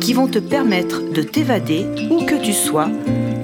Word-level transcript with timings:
qui 0.00 0.14
vont 0.14 0.28
te 0.28 0.38
permettre 0.38 1.02
de 1.12 1.22
t'évader 1.22 1.86
où 2.10 2.24
que 2.24 2.42
tu 2.42 2.52
sois 2.52 2.90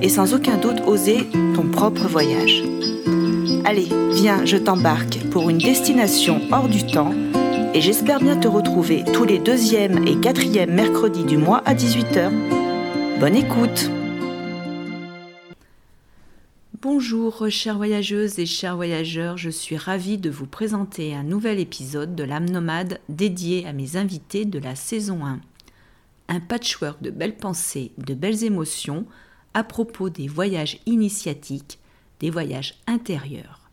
et 0.02 0.09
sans 0.09 0.34
aucun 0.34 0.56
doute 0.56 0.80
oser 0.87 1.27
ton 1.55 1.69
propre 1.69 2.09
voyage. 2.09 2.62
Allez, 3.65 3.88
viens, 4.15 4.45
je 4.45 4.56
t'embarque 4.56 5.19
pour 5.30 5.51
une 5.51 5.59
destination 5.59 6.41
hors 6.51 6.69
du 6.69 6.87
temps 6.87 7.12
et 7.74 7.80
j'espère 7.80 8.20
bien 8.20 8.37
te 8.37 8.48
retrouver 8.48 9.05
tous 9.12 9.24
les 9.24 9.38
deuxièmes 9.38 10.06
et 10.06 10.19
quatrièmes 10.19 10.73
mercredis 10.73 11.24
du 11.24 11.37
mois 11.37 11.62
à 11.66 11.74
18h. 11.74 12.30
Bonne 13.20 13.37
écoute 13.37 13.91
Bonjour 16.82 17.46
chères 17.48 17.77
voyageuses 17.77 18.38
et 18.38 18.46
chers 18.46 18.77
voyageurs, 18.77 19.37
je 19.37 19.51
suis 19.51 19.77
ravie 19.77 20.18
de 20.18 20.30
vous 20.30 20.46
présenter 20.46 21.15
un 21.15 21.24
nouvel 21.24 21.59
épisode 21.59 22.15
de 22.15 22.23
l'âme 22.23 22.48
nomade 22.48 23.01
dédié 23.09 23.66
à 23.66 23.73
mes 23.73 23.96
invités 23.96 24.45
de 24.45 24.59
la 24.59 24.77
saison 24.77 25.24
1 25.27 25.41
un 26.29 26.41
patchwork 26.41 27.03
de 27.03 27.11
belles 27.11 27.37
pensées, 27.37 27.93
de 27.98 28.15
belles 28.15 28.45
émotions 28.45 29.07
à 29.55 29.65
propos 29.65 30.11
des 30.11 30.29
voyages 30.29 30.80
initiatiques, 30.87 31.79
des 32.21 32.30
voyages 32.30 32.74
intérieurs. 32.87 33.71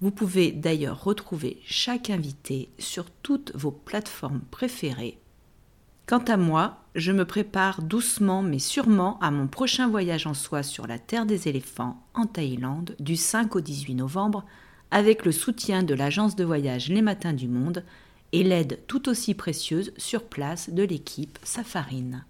Vous 0.00 0.10
pouvez 0.10 0.52
d'ailleurs 0.52 1.02
retrouver 1.02 1.60
chaque 1.64 2.10
invité 2.10 2.68
sur 2.78 3.10
toutes 3.10 3.52
vos 3.54 3.70
plateformes 3.70 4.42
préférées. 4.50 5.18
Quant 6.06 6.24
à 6.28 6.36
moi, 6.36 6.82
je 6.94 7.12
me 7.12 7.24
prépare 7.24 7.80
doucement 7.80 8.42
mais 8.42 8.58
sûrement 8.58 9.18
à 9.20 9.30
mon 9.30 9.46
prochain 9.46 9.88
voyage 9.88 10.26
en 10.26 10.34
soi 10.34 10.62
sur 10.62 10.86
la 10.86 10.98
Terre 10.98 11.24
des 11.24 11.48
éléphants 11.48 12.04
en 12.12 12.26
Thaïlande 12.26 12.94
du 13.00 13.16
5 13.16 13.56
au 13.56 13.60
18 13.60 13.94
novembre 13.94 14.44
avec 14.90 15.24
le 15.24 15.32
soutien 15.32 15.82
de 15.82 15.94
l'agence 15.94 16.36
de 16.36 16.44
voyage 16.44 16.88
Les 16.88 17.02
Matins 17.02 17.32
du 17.32 17.48
Monde 17.48 17.84
et 18.34 18.42
l'aide 18.42 18.80
tout 18.88 19.08
aussi 19.08 19.32
précieuse 19.32 19.92
sur 19.96 20.24
place 20.24 20.68
de 20.68 20.82
l'équipe 20.82 21.38
Safarine. 21.44 22.24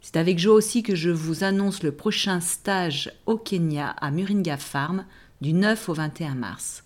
C'est 0.00 0.16
avec 0.16 0.38
joie 0.38 0.54
aussi 0.54 0.82
que 0.82 0.94
je 0.94 1.10
vous 1.10 1.44
annonce 1.44 1.82
le 1.82 1.92
prochain 1.92 2.40
stage 2.40 3.12
au 3.26 3.36
Kenya 3.36 3.90
à 3.90 4.10
Muringa 4.10 4.56
Farm 4.56 5.04
du 5.42 5.52
9 5.52 5.90
au 5.90 5.92
21 5.92 6.36
mars. 6.36 6.84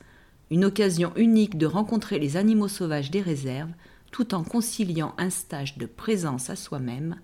Une 0.51 0.65
occasion 0.65 1.13
unique 1.15 1.57
de 1.59 1.67
rencontrer 1.67 2.19
les 2.19 2.37
animaux 2.37 2.67
sauvages 2.67 3.13
des 3.13 3.21
réserves 3.21 3.71
tout 4.11 4.35
en 4.35 4.43
conciliant 4.43 5.15
un 5.17 5.31
stage 5.31 5.79
de 5.79 5.87
présence 5.87 6.51
à 6.51 6.57
soi-même. 6.57 7.21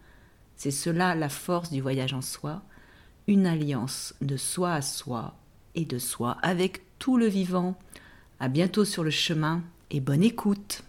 C'est 0.54 0.70
cela 0.70 1.16
la 1.16 1.28
force 1.28 1.72
du 1.72 1.80
voyage 1.80 2.14
en 2.14 2.22
soi, 2.22 2.62
une 3.26 3.46
alliance 3.46 4.14
de 4.20 4.36
soi 4.36 4.74
à 4.74 4.82
soi 4.82 5.34
et 5.74 5.86
de 5.86 5.98
soi 5.98 6.38
avec 6.40 6.82
tout 7.00 7.16
le 7.16 7.26
vivant. 7.26 7.76
À 8.38 8.46
bientôt 8.46 8.84
sur 8.84 9.02
le 9.02 9.10
chemin 9.10 9.64
et 9.90 9.98
bonne 9.98 10.22
écoute. 10.22 10.84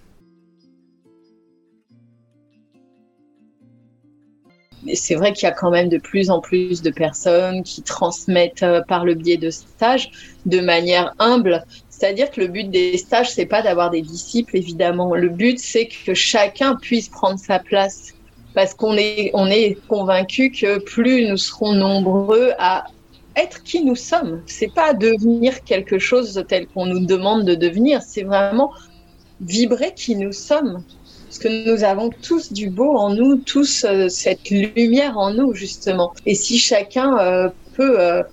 C'est 4.93 5.15
vrai 5.15 5.33
qu'il 5.33 5.43
y 5.43 5.51
a 5.51 5.53
quand 5.53 5.71
même 5.71 5.89
de 5.89 5.97
plus 5.97 6.29
en 6.29 6.39
plus 6.39 6.81
de 6.81 6.89
personnes 6.89 7.63
qui 7.63 7.81
transmettent 7.81 8.63
euh, 8.63 8.81
par 8.81 9.05
le 9.05 9.13
biais 9.13 9.37
de 9.37 9.49
stages 9.49 10.11
de 10.45 10.59
manière 10.59 11.13
humble. 11.19 11.63
C'est-à-dire 11.89 12.31
que 12.31 12.41
le 12.41 12.47
but 12.47 12.69
des 12.69 12.97
stages, 12.97 13.31
c'est 13.31 13.45
pas 13.45 13.61
d'avoir 13.61 13.91
des 13.91 14.01
disciples, 14.01 14.57
évidemment. 14.57 15.13
Le 15.13 15.29
but, 15.29 15.59
c'est 15.59 15.87
que 15.87 16.13
chacun 16.13 16.75
puisse 16.75 17.09
prendre 17.09 17.39
sa 17.39 17.59
place. 17.59 18.13
Parce 18.53 18.73
qu'on 18.73 18.97
est, 18.97 19.31
on 19.33 19.47
est 19.47 19.77
convaincu 19.87 20.51
que 20.51 20.79
plus 20.79 21.27
nous 21.27 21.37
serons 21.37 21.73
nombreux 21.73 22.51
à 22.57 22.85
être 23.35 23.63
qui 23.63 23.83
nous 23.83 23.95
sommes, 23.95 24.41
c'est 24.45 24.73
pas 24.73 24.93
devenir 24.93 25.63
quelque 25.63 25.99
chose 25.99 26.43
tel 26.47 26.67
qu'on 26.67 26.85
nous 26.85 27.05
demande 27.05 27.45
de 27.45 27.55
devenir, 27.55 28.01
c'est 28.01 28.23
vraiment 28.23 28.71
vibrer 29.39 29.93
qui 29.95 30.15
nous 30.15 30.33
sommes 30.33 30.83
parce 31.31 31.39
que 31.39 31.71
nous 31.71 31.85
avons 31.85 32.09
tous 32.09 32.51
du 32.51 32.69
beau 32.69 32.97
en 32.97 33.15
nous, 33.15 33.37
tous 33.37 33.85
euh, 33.85 34.09
cette 34.09 34.49
lumière 34.49 35.17
en 35.17 35.33
nous 35.33 35.53
justement. 35.53 36.11
Et 36.25 36.35
si 36.35 36.57
chacun 36.57 37.17
euh, 37.19 37.47
peut 37.73 37.97
euh, 38.01 38.23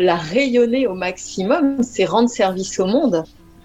la 0.00 0.16
rayonner 0.16 0.86
au 0.86 0.94
maximum, 0.94 1.82
c'est 1.82 2.06
rendre 2.06 2.30
service 2.30 2.80
au 2.80 2.86
monde. 2.86 3.22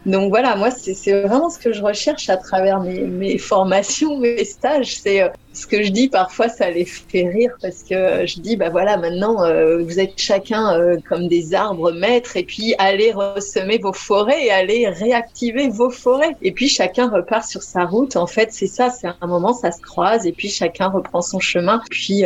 Donc 0.08 0.30
voilà, 0.30 0.56
moi, 0.56 0.72
c'est 0.72 1.22
vraiment 1.22 1.50
ce 1.50 1.60
que 1.60 1.74
je 1.74 1.84
recherche 1.84 2.30
à 2.30 2.38
travers 2.38 2.80
mes, 2.80 3.02
mes 3.02 3.38
formations, 3.38 4.18
mes 4.20 4.46
stages. 4.46 5.00
C'est 5.02 5.22
euh, 5.22 5.28
ce 5.52 5.68
que 5.68 5.84
je 5.84 5.92
dis 5.92 6.08
parfois, 6.08 6.48
ça 6.48 6.72
les 6.72 6.86
fait 6.86 7.28
rire 7.28 7.52
parce 7.62 7.84
que 7.84 8.26
je 8.26 8.40
dis, 8.40 8.56
bah 8.56 8.70
voilà, 8.70 8.96
maintenant, 8.96 9.44
euh, 9.44 9.84
vous 9.84 10.00
êtes 10.00 10.14
chacun 10.16 10.80
euh, 10.80 10.96
comme 11.10 11.28
des 11.28 11.54
arbres 11.54 11.92
maîtres 11.92 12.38
et 12.38 12.44
puis 12.44 12.74
allez 12.78 13.12
ressemer 13.12 13.80
vos 13.80 13.92
forêts 13.92 14.46
et 14.46 14.50
allez 14.50 14.88
réactiver 14.88 15.68
vos 15.68 15.90
forêts. 15.90 16.38
Et 16.42 16.54
puis 16.54 16.70
chacun 16.70 17.10
repart 17.10 17.44
sur 17.44 17.62
sa 17.62 17.84
route. 17.84 18.16
En 18.16 18.28
fait, 18.28 18.54
c'est 18.54 18.68
ça, 18.68 18.90
c'est 18.90 19.10
un 19.20 19.28
moment, 19.28 19.54
ça 19.54 19.74
se 19.74 19.82
croise 19.82 20.26
et 20.26 20.32
puis 20.32 20.48
chacun 20.48 20.88
reprend 20.88 21.22
son 21.22 21.42
chemin 21.42 21.82
puis, 21.90 22.24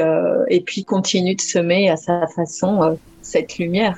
et 0.49 0.61
puis 0.61 0.83
continue 0.83 1.33
de 1.33 1.41
semer 1.41 1.89
à 1.89 1.97
sa 1.97 2.27
façon 2.27 2.97
cette 3.23 3.57
lumière. 3.57 3.97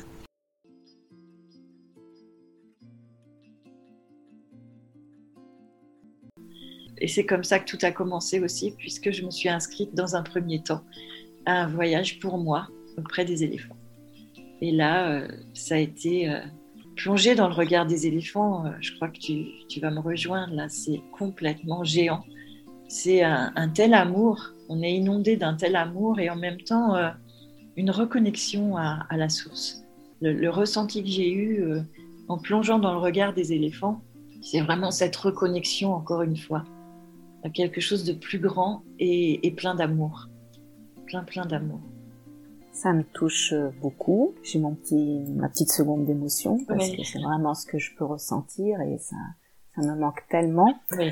Et 7.04 7.08
c'est 7.10 7.26
comme 7.26 7.44
ça 7.44 7.60
que 7.60 7.70
tout 7.70 7.78
a 7.82 7.92
commencé 7.92 8.40
aussi, 8.40 8.72
puisque 8.72 9.12
je 9.12 9.26
me 9.26 9.30
suis 9.30 9.50
inscrite 9.50 9.94
dans 9.94 10.16
un 10.16 10.24
premier 10.24 10.64
temps 10.64 10.84
à 11.46 11.64
un 11.64 11.68
voyage 11.68 12.18
pour 12.22 12.38
moi 12.38 12.70
auprès 12.98 13.26
des 13.26 13.44
éléphants. 13.44 13.76
Et 14.62 14.72
là, 14.72 15.10
euh, 15.10 15.28
ça 15.54 15.76
a 15.76 15.80
été 15.80 16.30
euh, 16.30 16.40
plongé 16.96 17.36
dans 17.36 17.50
le 17.50 17.54
regard 17.54 17.86
des 17.86 18.08
éléphants. 18.08 18.66
Euh, 18.66 18.70
je 18.80 18.96
crois 18.96 19.10
que 19.10 19.20
tu, 19.20 19.80
vas 19.82 19.92
me 19.92 20.00
rejoindre 20.00 20.54
là. 20.54 20.70
C'est 20.70 21.02
complètement 21.12 21.84
géant. 21.84 22.24
C'est 22.88 23.22
un, 23.22 23.70
tel 23.74 23.94
amour. 23.96 24.54
On 24.70 24.82
est 24.82 24.94
inondé 24.94 25.36
d'un 25.36 25.56
tel 25.56 25.76
amour 25.76 26.22
et 26.22 26.30
en 26.30 26.38
même 26.38 26.62
temps 26.62 26.96
une 27.76 27.92
reconnexion 27.92 28.78
à, 28.78 29.06
la 29.12 29.28
source. 29.28 29.84
le 30.22 30.48
ressenti 30.50 31.04
que 31.04 31.10
j'ai 31.10 31.34
eu 31.34 31.66
en 32.30 32.38
plongeant 32.38 32.80
dans 32.80 32.94
le 32.94 33.00
regard 33.00 33.34
des 33.34 33.52
éléphants, 33.52 34.02
c'est 34.42 34.62
vraiment 34.62 34.92
cette 34.92 35.16
reconnexion 35.16 35.94
encore 35.94 36.22
une 36.22 36.38
fois 36.38 36.64
quelque 37.50 37.82
chose 37.82 38.04
de 38.06 38.14
plus 38.14 38.40
grand 38.40 38.84
et, 39.00 39.54
plein 39.58 39.76
d'amour. 39.76 40.30
Plein, 41.06 41.24
plein 41.24 41.46
d'amour. 41.46 41.82
Ça 42.72 42.94
me 42.94 43.04
touche 43.04 43.54
beaucoup. 43.82 44.34
J'ai 44.44 44.60
mon 44.60 44.74
petit, 44.74 45.24
ma 45.36 45.50
petite 45.50 45.72
seconde 45.72 46.06
d'émotion 46.06 46.58
parce 46.68 46.90
que 46.90 47.04
c'est 47.04 47.22
vraiment 47.22 47.54
ce 47.54 47.68
que 47.68 47.78
je 47.78 47.96
peux 47.96 48.06
ressentir 48.06 48.82
et 48.82 48.98
ça, 48.98 49.16
ça 49.76 49.82
me 49.82 49.96
manque 49.96 50.24
tellement. 50.30 50.74
Oui, 50.98 51.12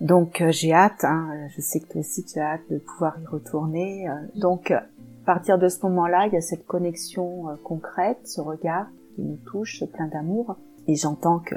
Donc 0.00 0.40
euh, 0.40 0.50
j'ai 0.50 0.72
hâte. 0.72 1.04
Hein, 1.04 1.48
je 1.56 1.60
sais 1.60 1.80
que 1.80 1.88
toi 1.88 2.00
aussi 2.00 2.24
tu 2.24 2.38
as 2.38 2.54
hâte 2.54 2.70
de 2.70 2.78
pouvoir 2.78 3.18
y 3.20 3.26
retourner. 3.26 4.08
Euh, 4.08 4.14
donc 4.36 4.70
à 4.70 4.84
partir 5.24 5.58
de 5.58 5.68
ce 5.68 5.84
moment-là, 5.86 6.26
il 6.26 6.32
y 6.32 6.36
a 6.36 6.40
cette 6.40 6.66
connexion 6.66 7.48
euh, 7.48 7.54
concrète, 7.62 8.18
ce 8.24 8.40
regard 8.40 8.86
qui 9.14 9.22
nous 9.22 9.38
touche, 9.46 9.84
plein 9.92 10.08
d'amour. 10.08 10.56
Et 10.88 10.96
j'entends 10.96 11.38
que 11.38 11.54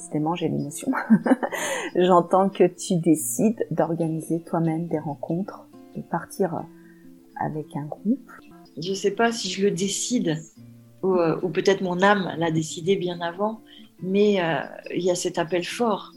décidément 0.00 0.34
j'ai 0.34 0.48
l'émotion. 0.48 0.90
J'entends 1.94 2.48
que 2.48 2.64
tu 2.64 2.96
décides 2.96 3.66
d'organiser 3.70 4.42
toi-même 4.42 4.88
des 4.88 4.98
rencontres, 4.98 5.68
de 5.94 6.02
partir 6.02 6.62
avec 7.38 7.76
un 7.76 7.84
groupe. 7.84 8.30
Je 8.80 8.90
ne 8.90 8.94
sais 8.94 9.10
pas 9.10 9.30
si 9.30 9.50
je 9.50 9.62
le 9.62 9.70
décide, 9.70 10.38
ou, 11.02 11.14
euh, 11.14 11.36
peut-être 11.52 11.82
mon 11.82 12.00
âme 12.00 12.32
l'a 12.38 12.50
décidé 12.50 12.96
bien 12.96 13.20
avant, 13.20 13.60
mais 14.02 14.42
euh, 14.42 14.60
il 14.94 15.02
y 15.02 15.10
a 15.10 15.14
cet 15.14 15.38
appel 15.38 15.64
fort. 15.64 16.12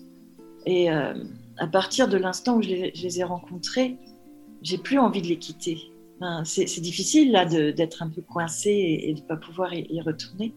Et 0.65 0.89
euh, 0.89 1.13
à 1.57 1.67
partir 1.67 2.07
de 2.07 2.17
l'instant 2.17 2.57
où 2.57 2.61
je 2.61 2.69
les, 2.69 3.19
ai 3.19 3.23
rencontrés, 3.23 3.97
j'ai 4.61 4.77
plus 4.77 4.97
envie 4.97 5.21
de 5.21 5.27
les 5.27 5.37
quitter. 5.37 5.77
c'est 6.45 6.79
difficile 6.79 7.33
là 7.33 7.43
d'être 7.45 8.01
un 8.01 8.09
peu 8.09 8.21
coincé 8.21 8.69
et, 9.03 9.13
de 9.13 9.19
ne 9.19 9.25
pas 9.25 9.35
pouvoir 9.35 9.73
y, 9.73 9.85
y 9.89 9.99
retourner. 9.99 10.53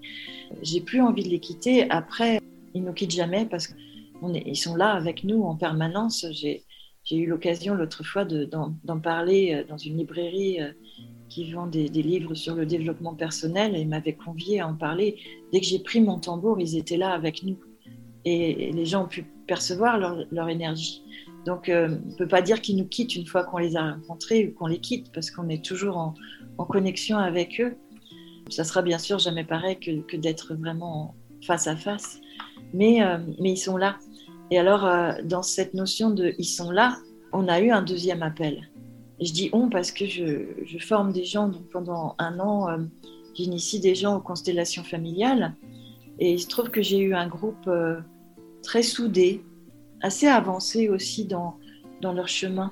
J'ai 0.63 0.81
plus 0.81 1.01
envie 1.01 1.25
de 1.25 1.29
les 1.29 1.41
quitter. 1.41 1.91
Après, 1.91 2.41
ils 2.77 2.85
nous 2.85 2.93
quittent 2.93 3.15
jamais 3.15 3.47
parce 3.47 3.69
qu'ils 3.69 4.57
sont 4.57 4.77
là 4.77 4.93
avec 4.93 5.25
nous 5.25 5.43
en 5.43 5.57
permanence. 5.57 6.27
J'ai 6.33 7.17
eu 7.17 7.27
l'occasion 7.27 7.75
l'autre 7.75 8.05
fois 8.05 8.25
d'en 8.25 9.01
parler 9.01 9.55
euh, 9.55 9.65
dans 9.69 9.79
une 9.79 9.97
librairie 9.97 10.61
euh, 10.61 10.73
qui 11.29 11.51
vend 11.53 11.67
des, 11.67 11.89
livres 11.89 12.35
sur 12.35 12.55
le 12.55 12.67
développement 12.67 13.15
personnel 13.15 13.75
et 13.75 13.85
m'avait 13.85 14.15
convié 14.15 14.61
à 14.61 14.69
en 14.69 14.75
parler. 14.75 15.17
Dès 15.53 15.61
que 15.61 15.67
j'ai 15.67 15.79
pris 15.79 16.01
mon 16.01 16.19
tambour, 16.19 16.61
ils 16.61 16.77
étaient 16.77 16.97
là 16.97 17.13
avec 17.13 17.43
nous. 17.43 17.59
Et, 18.25 18.73
les 18.73 18.85
gens 18.85 19.05
ont 19.05 19.09
pu 19.09 19.23
percevoir 19.47 19.99
leur, 19.99 20.49
énergie. 20.49 21.03
Donc, 21.47 21.67
on 21.69 21.89
ne 21.89 22.17
peut 22.17 22.27
pas 22.27 22.43
dire 22.43 22.61
qu'ils 22.61 22.77
nous 22.77 22.87
quittent 22.87 23.15
une 23.15 23.27
fois 23.27 23.45
qu'on 23.45 23.59
les 23.59 23.77
a 23.77 23.93
rencontrés 23.93 24.47
ou 24.47 24.53
qu'on 24.53 24.67
les 24.67 24.79
quitte, 24.79 25.13
parce 25.13 25.31
qu'on 25.31 25.49
est 25.49 25.65
toujours 25.65 25.97
en, 25.97 26.65
connexion 26.65 27.19
avec 27.19 27.61
eux. 27.61 27.77
Ça 28.51 28.65
sera 28.65 28.83
bien 28.83 28.99
sûr 28.99 29.19
jamais 29.19 29.45
pareil 29.45 29.79
que, 29.79 30.17
d'être 30.17 30.55
vraiment 30.55 31.15
face 31.43 31.67
à 31.67 31.77
face, 31.77 32.21
mais, 32.73 33.01
mais 33.41 33.53
ils 33.53 33.57
sont 33.57 33.77
là. 33.77 33.99
Et 34.51 34.59
alors, 34.59 34.89
dans 35.25 35.43
cette 35.43 35.75
notion 35.75 36.11
de 36.11 36.35
ils 36.39 36.45
sont 36.45 36.71
là, 36.71 36.97
on 37.33 37.49
a 37.49 37.61
eu 37.61 37.71
un 37.71 37.83
deuxième 37.83 38.23
appel. 38.23 38.69
je 39.21 39.33
dis 39.33 39.51
on 39.53 39.69
parce 39.69 39.91
que 39.91 40.07
je, 40.07 40.79
forme 40.81 41.13
des 41.13 41.25
gens. 41.25 41.49
Donc 41.49 41.69
pendant 41.71 42.15
un 42.19 42.39
an, 42.41 42.69
euh, 42.69 42.79
j'initie 43.35 43.81
des 43.81 43.95
gens 43.95 44.17
aux 44.17 44.21
constellations 44.21 44.85
familiales. 44.85 45.55
Et 46.19 46.33
il 46.33 46.41
se 46.41 46.49
trouve 46.49 46.71
que 46.71 46.83
j'ai 46.83 46.99
eu 46.99 47.15
un 47.15 47.29
groupe 47.29 47.67
euh, 47.67 48.01
très 48.63 48.83
soudé, 48.83 49.45
assez 50.01 50.27
avancé 50.27 50.89
aussi 50.89 51.27
dans, 51.27 51.57
dans 52.01 52.13
leur 52.13 52.29
chemin. 52.29 52.71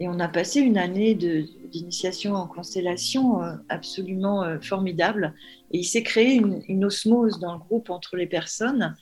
Et 0.00 0.08
on 0.08 0.20
a 0.20 0.28
passé 0.28 0.60
une 0.60 0.78
année 0.78 1.14
d'initiation 1.14 2.34
en 2.34 2.46
constellation 2.46 3.42
euh, 3.42 3.56
absolument 3.68 4.58
formidable. 4.62 5.34
Et 5.72 5.78
il 5.78 5.84
s'est 5.84 6.04
créé 6.04 6.34
une, 6.34 6.84
osmose 6.84 7.40
dans 7.40 7.54
le 7.54 7.58
groupe 7.58 7.90
entre 7.90 8.16
les 8.16 8.26
personnes. 8.26 8.94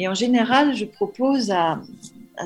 Et 0.00 0.08
en 0.08 0.14
général, 0.14 0.74
je 0.74 0.86
propose 0.86 1.50
à, 1.50 1.82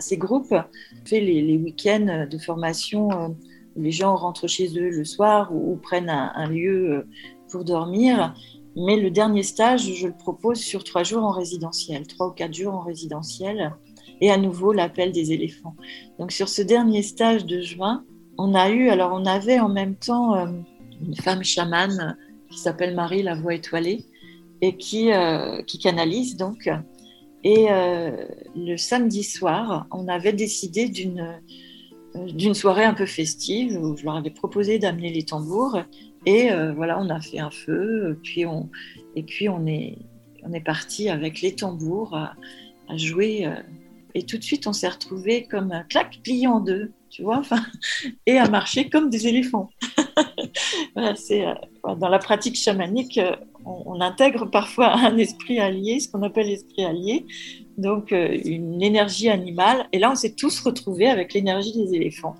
ces 0.01 0.17
groupes. 0.17 0.53
On 0.53 1.07
fait 1.07 1.21
les, 1.21 1.57
week-ends 1.57 2.27
de 2.29 2.39
formation 2.39 3.13
euh, 3.13 3.29
les 3.77 3.93
gens 3.93 4.17
rentrent 4.17 4.49
chez 4.49 4.77
eux 4.77 4.91
le 4.91 5.05
soir 5.05 5.55
ou, 5.55 5.77
prennent 5.77 6.11
un, 6.11 6.49
lieu 6.49 6.91
euh, 6.91 7.07
pour 7.49 7.65
dormir. 7.65 8.35
Mais 8.77 8.97
le 8.97 9.09
dernier 9.13 9.45
stage, 9.45 9.95
je 9.95 10.09
le 10.09 10.17
propose 10.17 10.59
sur 10.59 10.83
trois 10.83 11.05
jours 11.05 11.23
en 11.23 11.31
résidentiel, 11.31 12.09
trois 12.09 12.27
ou 12.27 12.33
quatre 12.33 12.53
jours 12.53 12.75
en 12.75 12.81
résidentiel. 12.81 13.73
Et 14.21 14.33
à 14.33 14.37
nouveau, 14.37 14.73
l'appel 14.73 15.13
des 15.13 15.31
éléphants. 15.31 15.77
Donc 16.19 16.33
sur 16.33 16.49
ce 16.49 16.61
dernier 16.61 17.03
stage 17.03 17.47
de 17.47 17.61
juin, 17.61 18.05
on 18.37 18.57
a 18.57 18.69
eu, 18.71 18.89
alors 18.89 19.13
on 19.15 19.27
avait 19.27 19.61
en 19.61 19.69
même 19.69 19.95
temps 19.95 20.35
euh, 20.35 20.47
une 21.01 21.15
femme 21.15 21.45
chamane 21.45 22.17
qui 22.51 22.59
s'appelle 22.59 22.97
Marie 22.97 23.23
la 23.23 23.37
voix 23.37 23.55
étoilée 23.55 24.05
et 24.61 24.77
qui, 24.77 25.11
qui 25.67 25.79
canalise 25.79 26.37
donc 26.37 26.69
et 27.45 27.67
euh, 27.71 28.27
le 28.57 28.77
samedi 28.79 29.23
soir, 29.23 29.87
on 29.91 30.09
avait 30.09 30.33
décidé 30.33 30.89
d'une 30.89 31.21
euh, 32.17 32.27
d'une 32.33 32.55
soirée 32.55 32.85
un 32.85 32.95
peu 32.95 33.07
festive 33.07 33.77
où 33.77 33.97
je 33.97 34.05
leur 34.05 34.17
avais 34.17 34.31
proposé 34.31 34.79
d'amener 34.79 35.13
les 35.13 35.25
tambours. 35.25 35.81
Et 36.27 36.51
euh, 36.51 36.73
voilà 36.73 36.99
on 36.99 37.11
a 37.11 37.21
fait 37.21 37.39
un 37.39 37.51
feu 37.51 38.19
puis 38.23 38.47
on 38.47 38.71
et 39.15 39.23
puis 39.23 39.49
on 39.49 39.67
est 39.67 39.99
on 40.43 40.53
est 40.53 40.61
parti 40.61 41.11
avec 41.11 41.43
les 41.43 41.55
tambours 41.55 42.17
à, 42.17 42.35
jouer 42.97 43.47
et 44.15 44.25
tout 44.25 44.39
de 44.39 44.43
suite 44.43 44.67
on 44.67 44.73
s'est 44.73 44.89
retrouvé 44.89 45.45
comme 45.45 45.73
un 45.73 45.83
clac 45.83 46.21
plié 46.23 46.47
en 46.47 46.61
deux 46.61 46.93
tu 47.11 47.23
vois 47.23 47.39
enfin 47.39 47.63
et 48.27 48.39
à 48.39 48.49
marcher 48.49 48.89
comme 48.89 49.11
des 49.11 49.27
éléphants. 49.27 49.69
Voilà, 50.95 51.17
c'est 51.17 51.45
dans 51.83 52.09
la 52.09 52.21
pratique 52.21 52.55
chamanique 52.55 53.19
on, 53.65 54.01
intègre 54.01 54.47
parfois 54.47 54.95
un 54.95 55.17
esprit 55.19 55.59
allié, 55.59 56.01
ce 56.01 56.09
qu'on 56.09 56.23
appelle 56.23 56.47
l'esprit 56.47 56.85
allié, 56.85 57.27
donc 57.79 58.13
euh, 58.13 58.37
une 58.45 58.83
énergie 58.83 59.29
animale. 59.29 59.87
Et 59.93 59.99
là, 59.99 60.13
on 60.13 60.15
s'est 60.15 60.35
tous 60.35 60.61
retrouvés 60.61 61.09
avec 61.09 61.35
l'énergie 61.35 61.73
des 61.73 61.95
éléphants. 61.95 62.35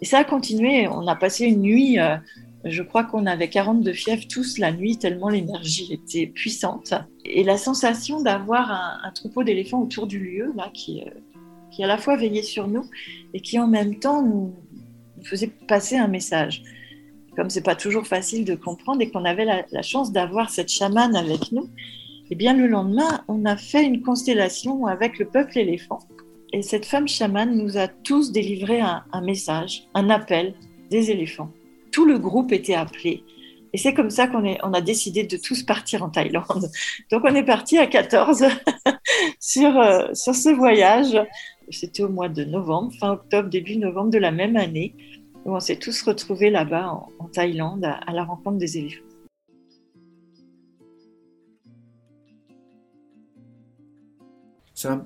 Et 0.00 0.04
ça 0.04 0.18
a 0.18 0.24
continué. 0.24 0.88
On 0.88 1.06
a 1.06 1.16
passé 1.16 1.46
une 1.46 1.60
nuit, 1.60 1.98
euh, 1.98 2.16
je 2.64 2.82
crois 2.82 3.04
qu'on 3.04 3.26
avait 3.26 3.48
42 3.48 3.92
fièvres 3.92 4.26
tous 4.28 4.58
la 4.58 4.72
nuit, 4.72 4.96
tellement 4.96 5.28
l'énergie 5.28 5.92
était 5.92 6.26
puissante. 6.26 6.94
Et 7.24 7.44
la 7.44 7.58
sensation 7.58 8.20
d'avoir 8.22 8.70
un, 8.70 9.10
troupeau 9.12 9.44
d'éléphants 9.44 9.82
autour 9.82 10.06
du 10.06 10.18
lieu, 10.18 10.52
là, 10.56 10.70
qui, 10.72 11.02
euh, 11.02 11.10
qui 11.70 11.84
à 11.84 11.86
la 11.86 11.98
fois 11.98 12.16
veillait 12.16 12.42
sur 12.42 12.66
nous 12.66 12.84
et 13.34 13.40
qui 13.40 13.58
en 13.58 13.66
même 13.66 13.98
temps 13.98 14.22
nous 14.22 14.54
faisait 15.22 15.50
passer 15.68 15.96
un 15.96 16.08
message 16.08 16.62
comme 17.36 17.50
c'est 17.50 17.64
pas 17.64 17.74
toujours 17.74 18.06
facile 18.06 18.44
de 18.44 18.54
comprendre 18.54 19.00
et 19.00 19.10
qu'on 19.10 19.24
avait 19.24 19.44
la, 19.44 19.82
chance 19.82 20.12
d'avoir 20.12 20.50
cette 20.50 20.70
chamane 20.70 21.16
avec 21.16 21.52
nous, 21.52 21.68
eh 22.30 22.34
bien 22.34 22.54
le 22.54 22.66
lendemain, 22.66 23.22
on 23.28 23.44
a 23.44 23.56
fait 23.56 23.84
une 23.84 24.02
constellation 24.02 24.86
avec 24.86 25.18
le 25.18 25.26
peuple 25.26 25.58
éléphant. 25.58 26.00
Et 26.52 26.62
cette 26.62 26.86
femme 26.86 27.08
chamane 27.08 27.56
nous 27.56 27.78
a 27.78 27.88
tous 27.88 28.32
délivré 28.32 28.80
un, 28.80 29.20
message, 29.22 29.84
un 29.94 30.10
appel 30.10 30.54
des 30.90 31.10
éléphants. 31.10 31.50
Tout 31.92 32.04
le 32.04 32.18
groupe 32.18 32.52
était 32.52 32.74
appelé. 32.74 33.24
Et 33.72 33.78
c'est 33.78 33.94
comme 33.94 34.10
ça 34.10 34.26
qu'on 34.26 34.44
on 34.64 34.72
a 34.72 34.80
décidé 34.80 35.22
de 35.22 35.36
tous 35.36 35.62
partir 35.62 36.02
en 36.02 36.08
Thaïlande. 36.08 36.68
Donc 37.12 37.22
on 37.24 37.34
est 37.34 37.44
parti 37.44 37.78
à 37.78 37.86
14 37.86 38.44
sur, 39.40 39.78
euh, 39.78 40.08
sur 40.12 40.34
ce 40.34 40.48
voyage. 40.48 41.16
C'était 41.70 42.02
au 42.02 42.08
mois 42.08 42.28
de 42.28 42.42
novembre, 42.42 42.92
fin 42.98 43.12
octobre, 43.12 43.48
début 43.48 43.76
novembre 43.76 44.10
de 44.10 44.18
la 44.18 44.32
même 44.32 44.56
année 44.56 44.94
où 45.44 45.54
on 45.54 45.60
s'est 45.60 45.76
tous 45.76 46.02
retrouvés 46.02 46.50
là-bas 46.50 47.06
en, 47.18 47.24
Thaïlande 47.32 47.84
à, 47.84 48.12
la 48.12 48.24
rencontre 48.24 48.58
des 48.58 48.78
éléphants. 48.78 49.04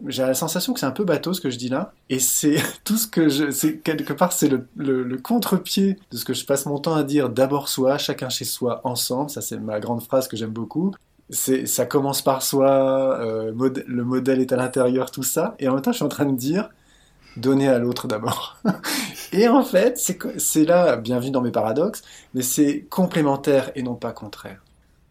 J'ai 0.07 0.23
la 0.23 0.35
sensation 0.35 0.73
que 0.73 0.79
c'est 0.79 0.87
un 0.87 0.93
peu 0.93 1.03
bateau 1.03 1.33
ce 1.33 1.41
que 1.41 1.51
je 1.51 1.59
dis 1.59 1.69
là, 1.69 1.93
et 2.09 2.21
c'est 2.21 2.57
tout 2.85 2.97
ce 2.97 3.09
que 3.09 3.29
je, 3.29 3.51
c'est 3.51 3.79
quelque 3.79 4.13
part 4.13 4.33
c'est 4.33 4.49
le, 4.49 5.17
contre-pied 5.19 5.99
de 6.13 6.17
ce 6.17 6.25
que 6.25 6.33
je 6.33 6.47
passe 6.47 6.67
mon 6.67 6.79
temps 6.79 6.95
à 6.95 7.03
dire. 7.03 7.29
D'abord 7.29 7.69
soi, 7.69 7.99
chacun 7.99 8.29
chez 8.29 8.45
soi, 8.45 8.81
ensemble. 8.85 9.31
Ça 9.31 9.41
c'est 9.41 9.59
ma 9.59 9.81
grande 9.81 10.03
phrase 10.03 10.29
que 10.29 10.37
j'aime 10.37 10.51
beaucoup. 10.51 10.95
Ça 11.31 11.87
commence 11.87 12.23
par 12.23 12.43
soi, 12.43 13.19
euh, 13.19 13.53
le 13.87 14.05
modèle 14.05 14.41
est 14.41 14.53
à 14.53 14.57
l'intérieur, 14.57 15.11
tout 15.11 15.23
ça. 15.23 15.57
Et 15.59 15.69
en 15.69 15.73
même 15.73 15.83
temps, 15.83 15.91
je 15.91 15.97
suis 15.97 16.05
en 16.05 16.09
train 16.09 16.27
de 16.27 16.37
dire, 16.37 16.69
donner 17.37 17.69
à 17.69 17.79
l'autre 17.79 18.09
d'abord. 18.09 18.57
et 19.33 19.49
en 19.49 19.65
fait, 19.65 19.99
c'est 20.39 20.65
là, 20.65 20.97
bien 20.97 21.21
vu 21.21 21.31
dans 21.31 21.43
mes 21.43 21.51
paradoxes, 21.51 22.03
mais 22.35 22.43
c'est 22.43 22.87
complémentaire 22.91 23.71
et 23.75 23.83
non 23.83 23.95
pas 23.95 24.13
contraire. 24.13 24.63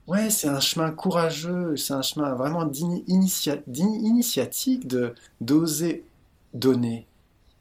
Ouais, 0.07 0.29
c'est 0.29 0.49
un 0.49 0.59
chemin 0.59 0.91
courageux, 0.91 1.77
c'est 1.77 1.93
un 1.93 2.01
chemin 2.01 2.35
vraiment 2.35 2.65
d'initiatique 2.65 4.85
de 4.85 5.15
d'oser 5.39 6.03
donner 6.53 7.07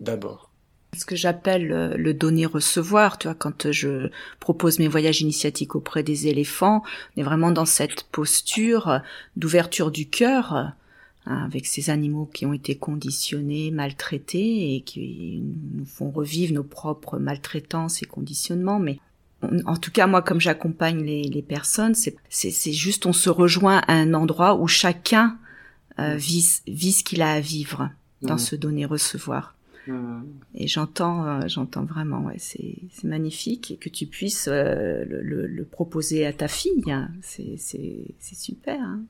d'abord. 0.01 0.51
Ce 0.99 1.07
que 1.07 1.17
j'appelle 1.17 1.95
le 1.97 2.13
donner-recevoir, 2.13 3.17
tu 3.17 3.29
vois, 3.29 3.35
quand 3.35 3.71
je 3.71 4.11
propose 4.41 4.79
mes 4.79 4.89
voyages 4.89 5.23
initiatiques 5.23 5.75
auprès 5.75 6.03
des 6.03 6.27
éléphants, 6.27 6.83
on 7.17 7.21
est 7.21 7.25
vraiment 7.25 7.51
dans 7.51 7.65
cette 7.65 8.03
posture 8.11 9.01
d'ouverture 9.37 9.91
du 9.91 10.11
cœur, 10.11 10.73
avec 11.25 11.67
ces 11.67 11.91
animaux 11.91 12.29
qui 12.33 12.47
ont 12.47 12.53
été 12.53 12.75
conditionnés, 12.77 13.71
maltraités 13.71 14.75
et 14.75 14.81
qui 14.81 15.43
nous 15.73 15.85
font 15.85 16.11
revivre 16.11 16.53
nos 16.53 16.65
propres 16.65 17.19
maltraitances 17.19 18.03
et 18.03 18.07
conditionnements. 18.07 18.81
Mais 18.81 18.99
en 19.67 19.77
tout 19.77 19.91
cas, 19.91 20.07
moi, 20.07 20.23
comme 20.23 20.41
j'accompagne 20.41 21.03
les, 21.05 21.43
personnes, 21.43 21.95
c'est 21.95 22.73
juste 22.73 23.07
on 23.07 23.13
se 23.13 23.31
rejoint 23.31 23.83
à 23.87 23.95
un 23.95 24.15
endroit 24.15 24.57
où 24.57 24.67
chacun 24.67 25.39
euh, 25.99 26.17
vit, 26.17 26.43
ce 26.43 27.05
qu'il 27.05 27.23
a 27.23 27.33
à 27.33 27.41
vivre 27.41 27.91
dans 28.23 28.35
mmh. 28.35 28.39
ce 28.39 28.57
donner-recevoir. 28.57 29.55
Mmh. 29.87 30.23
Et 30.55 30.69
j'entends, 30.69 31.27
euh, 31.27 31.41
j'entends 31.49 31.85
vraiment, 31.85 32.21
ouais, 32.23 32.37
c'est 32.39 32.79
magnifique 33.05 33.79
que 33.81 33.89
tu 33.89 34.07
puisses 34.07 34.49
euh, 34.51 35.05
le, 35.09 35.65
proposer 35.65 36.25
à 36.25 36.33
ta 36.33 36.49
fille. 36.49 36.91
Hein. 36.91 37.11
C'est 37.21 37.59
super. 38.21 38.81
Hein. 38.81 39.03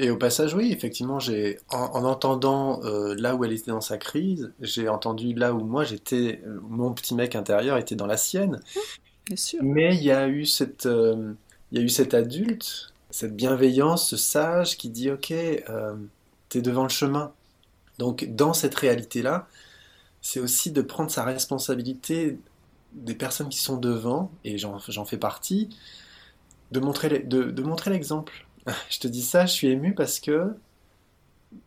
Et 0.00 0.10
au 0.10 0.16
passage, 0.16 0.54
oui, 0.54 0.70
effectivement, 0.72 1.18
j'ai 1.18 1.58
en, 1.70 2.04
entendant 2.04 2.80
euh, 2.84 3.16
là 3.16 3.34
où 3.34 3.44
elle 3.44 3.52
était 3.52 3.72
dans 3.72 3.80
sa 3.80 3.98
crise, 3.98 4.52
j'ai 4.60 4.88
entendu 4.88 5.34
là 5.34 5.52
où 5.52 5.64
moi 5.64 5.82
j'étais, 5.82 6.40
euh, 6.46 6.60
mon 6.62 6.92
petit 6.92 7.16
mec 7.16 7.34
intérieur 7.34 7.76
était 7.78 7.96
dans 7.96 8.06
la 8.06 8.16
sienne. 8.16 8.60
Mmh, 8.76 8.80
bien 9.26 9.36
sûr. 9.36 9.58
Mais 9.60 9.96
il 9.96 10.04
y 10.04 10.12
a 10.12 10.28
eu 10.28 10.46
cette, 10.46 10.86
euh, 10.86 11.32
il 11.72 11.78
y 11.78 11.80
a 11.82 11.84
eu 11.84 11.88
cet 11.88 12.14
adulte, 12.14 12.94
cette 13.10 13.34
bienveillance, 13.34 14.08
ce 14.08 14.16
sage 14.16 14.76
qui 14.76 14.88
dit, 14.88 15.10
ok, 15.10 15.34
t'es 16.48 16.62
devant 16.62 16.84
le 16.84 16.88
chemin. 16.90 17.32
Donc 17.98 18.24
dans 18.28 18.52
cette 18.52 18.76
réalité-là, 18.76 19.48
c'est 20.22 20.38
aussi 20.38 20.70
de 20.70 20.80
prendre 20.80 21.10
sa 21.10 21.24
responsabilité 21.24 22.38
des 22.92 23.16
personnes 23.16 23.48
qui 23.48 23.58
sont 23.58 23.78
devant, 23.78 24.30
et 24.44 24.58
j'en 24.58 25.04
fais 25.04 25.18
partie, 25.18 25.70
de 26.70 26.78
montrer, 26.78 27.18
de, 27.18 27.44
de 27.44 27.62
montrer 27.62 27.90
l'exemple 27.90 28.47
je 28.90 28.98
te 28.98 29.08
dis 29.08 29.22
ça, 29.22 29.46
je 29.46 29.52
suis 29.52 29.68
ému 29.68 29.94
parce 29.94 30.20
que 30.20 30.54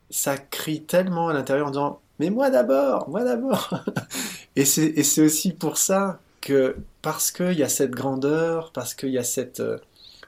ça 0.10 0.38
crie 0.38 0.84
tellement 0.84 1.30
à 1.30 1.34
l'intérieur 1.34 1.68
en 1.68 1.72
disant 1.72 2.02
Mais 2.20 2.30
moi 2.30 2.50
d'abord, 2.50 3.10
moi 3.10 3.24
d'abord 3.24 3.74
Et 4.56 4.66
c'est 4.66 5.22
aussi 5.22 5.54
pour 5.54 5.78
ça 5.78 6.20
que, 6.42 6.76
parce 7.02 7.32
qu'il 7.32 7.54
y 7.54 7.64
a 7.64 7.70
cette 7.70 7.92
grandeur, 7.92 8.72
parce 8.74 8.94
qu'il 8.94 9.10
y 9.10 9.18
a 9.18 9.24
cette, 9.24 9.62
euh, 9.62 9.78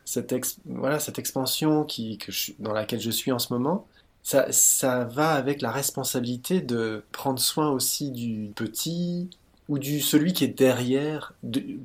cette, 0.05 0.33
voilà, 0.65 0.99
cette 0.99 1.19
expansion 1.19 1.83
qui, 1.83 2.17
que 2.17 2.31
dans 2.59 2.71
laquelle 2.71 3.01
je 3.01 3.11
suis 3.11 3.31
en 3.33 3.39
ce 3.39 3.51
moment, 3.51 3.85
ça, 4.23 4.49
ça 4.51 5.03
va 5.03 5.31
avec 5.31 5.61
la 5.61 5.71
responsabilité 5.71 6.61
de 6.61 7.03
prendre 7.11 7.39
soin 7.39 7.69
aussi 7.69 8.11
du 8.11 8.51
petit 8.55 9.29
ou 9.67 9.79
du 9.79 9.99
celui 9.99 10.33
qui 10.33 10.45
est 10.45 10.47
derrière. 10.47 11.33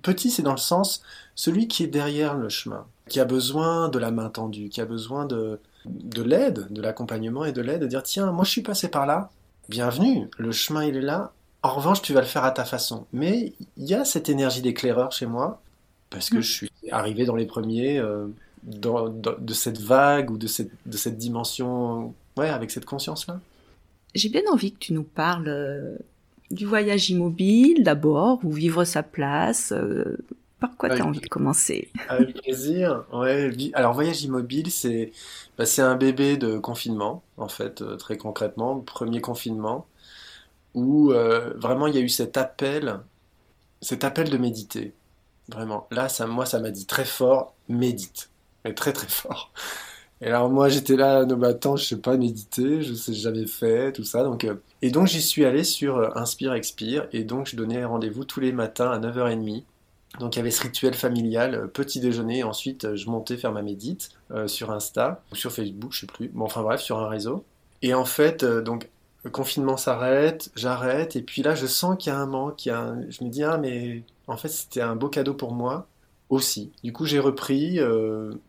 petit, 0.03 0.31
c'est 0.31 0.43
dans 0.43 0.53
le 0.53 0.59
sens 0.59 1.03
celui 1.35 1.69
qui 1.69 1.85
est 1.85 1.89
derrière 1.89 2.37
le 2.37 2.49
chemin 2.49 2.87
qui 3.09 3.21
a 3.21 3.25
besoin 3.25 3.89
de 3.89 3.99
la 3.99 4.11
main 4.11 4.29
tendue, 4.31 4.69
qui 4.69 4.81
a 4.81 4.85
besoin 4.85 5.25
de, 5.27 5.59
de 5.87 6.23
l'aide, 6.23 6.67
de 6.71 6.81
l'accompagnement 6.83 7.45
et 7.45 7.53
de 7.53 7.61
l'aide, 7.63 7.81
de 7.83 7.87
dire 7.87 8.03
tiens, 8.03 8.31
moi 8.33 8.45
je 8.45 8.51
suis 8.51 8.63
passé 8.63 8.89
par 8.89 9.07
là, 9.07 9.31
bienvenue, 9.69 10.29
le 10.39 10.53
chemin 10.53 10.85
il 10.85 10.97
est 10.97 11.01
là, 11.03 11.33
En 11.65 11.75
revanche, 11.75 12.03
tu 12.03 12.13
vas 12.13 12.21
le 12.21 12.27
faire 12.27 12.45
à 12.45 12.53
ta 12.53 12.65
façon. 12.65 13.07
Mais 13.13 13.53
il 13.77 13.85
y 13.85 13.93
a 13.95 14.05
cette 14.05 14.29
énergie 14.29 14.63
d'éclaireur 14.63 15.11
chez 15.11 15.27
moi, 15.27 15.61
parce 16.09 16.31
que 16.31 16.37
Mm. 16.39 16.43
je 16.43 16.53
suis 16.53 16.71
arrivé 16.93 17.25
dans 17.25 17.35
les 17.35 17.47
premiers 17.47 17.99
euh, 17.99 18.27
dans- 18.63 19.09
dans- 19.09 19.35
de 19.37 19.55
cette 19.55 19.81
vague 19.81 20.31
ou 20.31 20.37
de 20.39 20.47
cette, 20.47 20.71
de 20.87 20.97
cette 20.97 21.19
dimension, 21.19 22.15
ouais, 22.37 22.49
avec 22.49 22.71
cette 22.71 22.85
conscience-là. 22.85 23.41
J'ai 24.15 24.29
bien 24.29 24.43
envie 24.53 24.71
que 24.73 24.79
tu 24.79 24.93
nous 24.93 25.03
parles 25.03 25.49
euh, 25.49 25.97
du 26.53 26.65
voyage 26.65 27.11
immobile 27.11 27.83
d'abord, 27.83 28.39
ou 28.45 28.53
vivre 28.53 28.85
sa 28.85 29.03
place. 29.03 29.73
euh, 29.73 30.17
par 30.61 30.77
quoi 30.77 30.91
tu 30.91 31.01
as 31.03 31.07
envie 31.07 31.21
de 31.21 31.29
commencer? 31.29 31.91
Avec 32.09 32.35
plaisir. 32.43 33.05
Ouais. 33.13 33.51
Alors, 33.75 33.95
voyage 33.95 34.23
immobile, 34.23 34.71
c'est 34.71 35.13
bah, 35.57 35.65
un 35.79 35.97
bébé 35.97 36.37
de 36.37 36.59
confinement, 36.59 37.23
en 37.37 37.49
fait, 37.49 37.83
euh, 37.83 37.97
très 37.97 38.17
concrètement, 38.17 38.81
premier 38.81 39.21
confinement, 39.21 39.87
où 40.75 41.13
euh, 41.13 41.55
vraiment 41.57 41.87
il 41.87 41.95
y 41.95 41.99
a 41.99 42.01
eu 42.01 42.09
cet 42.09 42.37
appel, 42.37 43.01
cet 43.81 44.05
appel 44.05 44.31
de 44.31 44.39
méditer. 44.39 44.95
Vraiment. 45.49 45.87
Là, 45.91 46.09
ça, 46.09 46.27
moi, 46.27 46.47
ça 46.47 46.61
m'a 46.61 46.71
dit 46.71 46.87
très 46.87 47.05
fort, 47.05 47.55
médite. 47.69 48.31
Mais 48.65 48.75
très, 48.75 48.93
très 48.93 49.09
fort. 49.09 49.53
Et 50.21 50.27
alors, 50.29 50.51
moi, 50.51 50.69
j'étais 50.69 50.97
là, 50.97 51.25
non, 51.25 51.37
mais 51.37 51.49
attends, 51.49 51.77
je 51.77 51.85
sais 51.85 52.01
pas 52.01 52.17
méditer, 52.17 52.83
je 52.83 52.95
sais 52.95 53.15
jamais 53.15 53.47
fait, 53.47 53.93
tout 53.93 54.05
ça. 54.05 54.25
Donc, 54.25 54.45
euh, 54.45 54.57
et 54.83 54.91
donc, 54.91 55.07
j'y 55.07 55.23
suis 55.23 55.45
allé 55.45 55.65
sur 55.65 56.17
Inspire, 56.17 56.55
Expire, 56.55 57.09
et 57.13 57.25
donc, 57.25 57.47
je 57.49 57.57
donnais 57.57 57.85
rendez-vous 57.85 58.25
tous 58.25 58.41
les 58.41 58.53
matins 58.53 58.91
à 58.91 58.99
9h30. 58.99 59.65
Donc, 60.21 60.35
il 60.35 60.39
y 60.39 60.41
avait 60.41 60.51
ce 60.51 60.63
rituel 60.63 60.95
familial, 60.95 61.55
euh, 61.55 61.67
petit 61.67 62.01
déjeuner, 62.01 62.43
ensuite, 62.43 62.85
euh, 62.85 62.97
je 62.97 63.09
montais 63.09 63.37
faire 63.37 63.53
ma 63.53 63.63
médite 63.63 64.11
euh, 64.31 64.49
sur 64.49 64.71
Insta, 64.71 65.23
ou 65.33 65.37
sur 65.37 65.53
Facebook, 65.53 65.93
je 65.93 66.01
sais 66.01 66.07
plus. 66.07 66.29
Bon, 66.29 66.45
enfin, 66.47 66.63
bref, 66.63 66.81
sur 66.81 66.99
un 66.99 67.09
réseau. 67.09 67.45
Et 67.83 67.95
en 67.95 68.05
fait, 68.05 68.45
donc, 68.45 68.89
le 69.25 69.31
confinement 69.31 69.77
s'arrête, 69.77 70.51
j'arrête, 70.57 71.15
et 71.17 71.23
puis 71.23 71.43
là, 71.43 71.55
je 71.55 71.67
sens 71.67 71.97
qu'il 71.99 72.13
y 72.13 72.15
a 72.17 72.19
un 72.19 72.27
manque, 72.27 72.65
il 72.67 72.71
y 72.71 72.73
a 72.73 72.81
un- 72.81 73.11
je 73.11 73.23
me 73.23 73.29
dis, 73.29 73.45
ah, 73.45 73.59
mais 73.59 74.03
en 74.27 74.37
fait, 74.37 74.49
c'était 74.49 74.81
un 74.81 74.97
beau 74.97 75.09
cadeau 75.09 75.35
pour 75.35 75.53
moi 75.53 75.87
aussi. 76.31 76.73
Du 76.83 76.93
coup, 76.93 77.05
j'ai 77.07 77.19
repris 77.21 77.79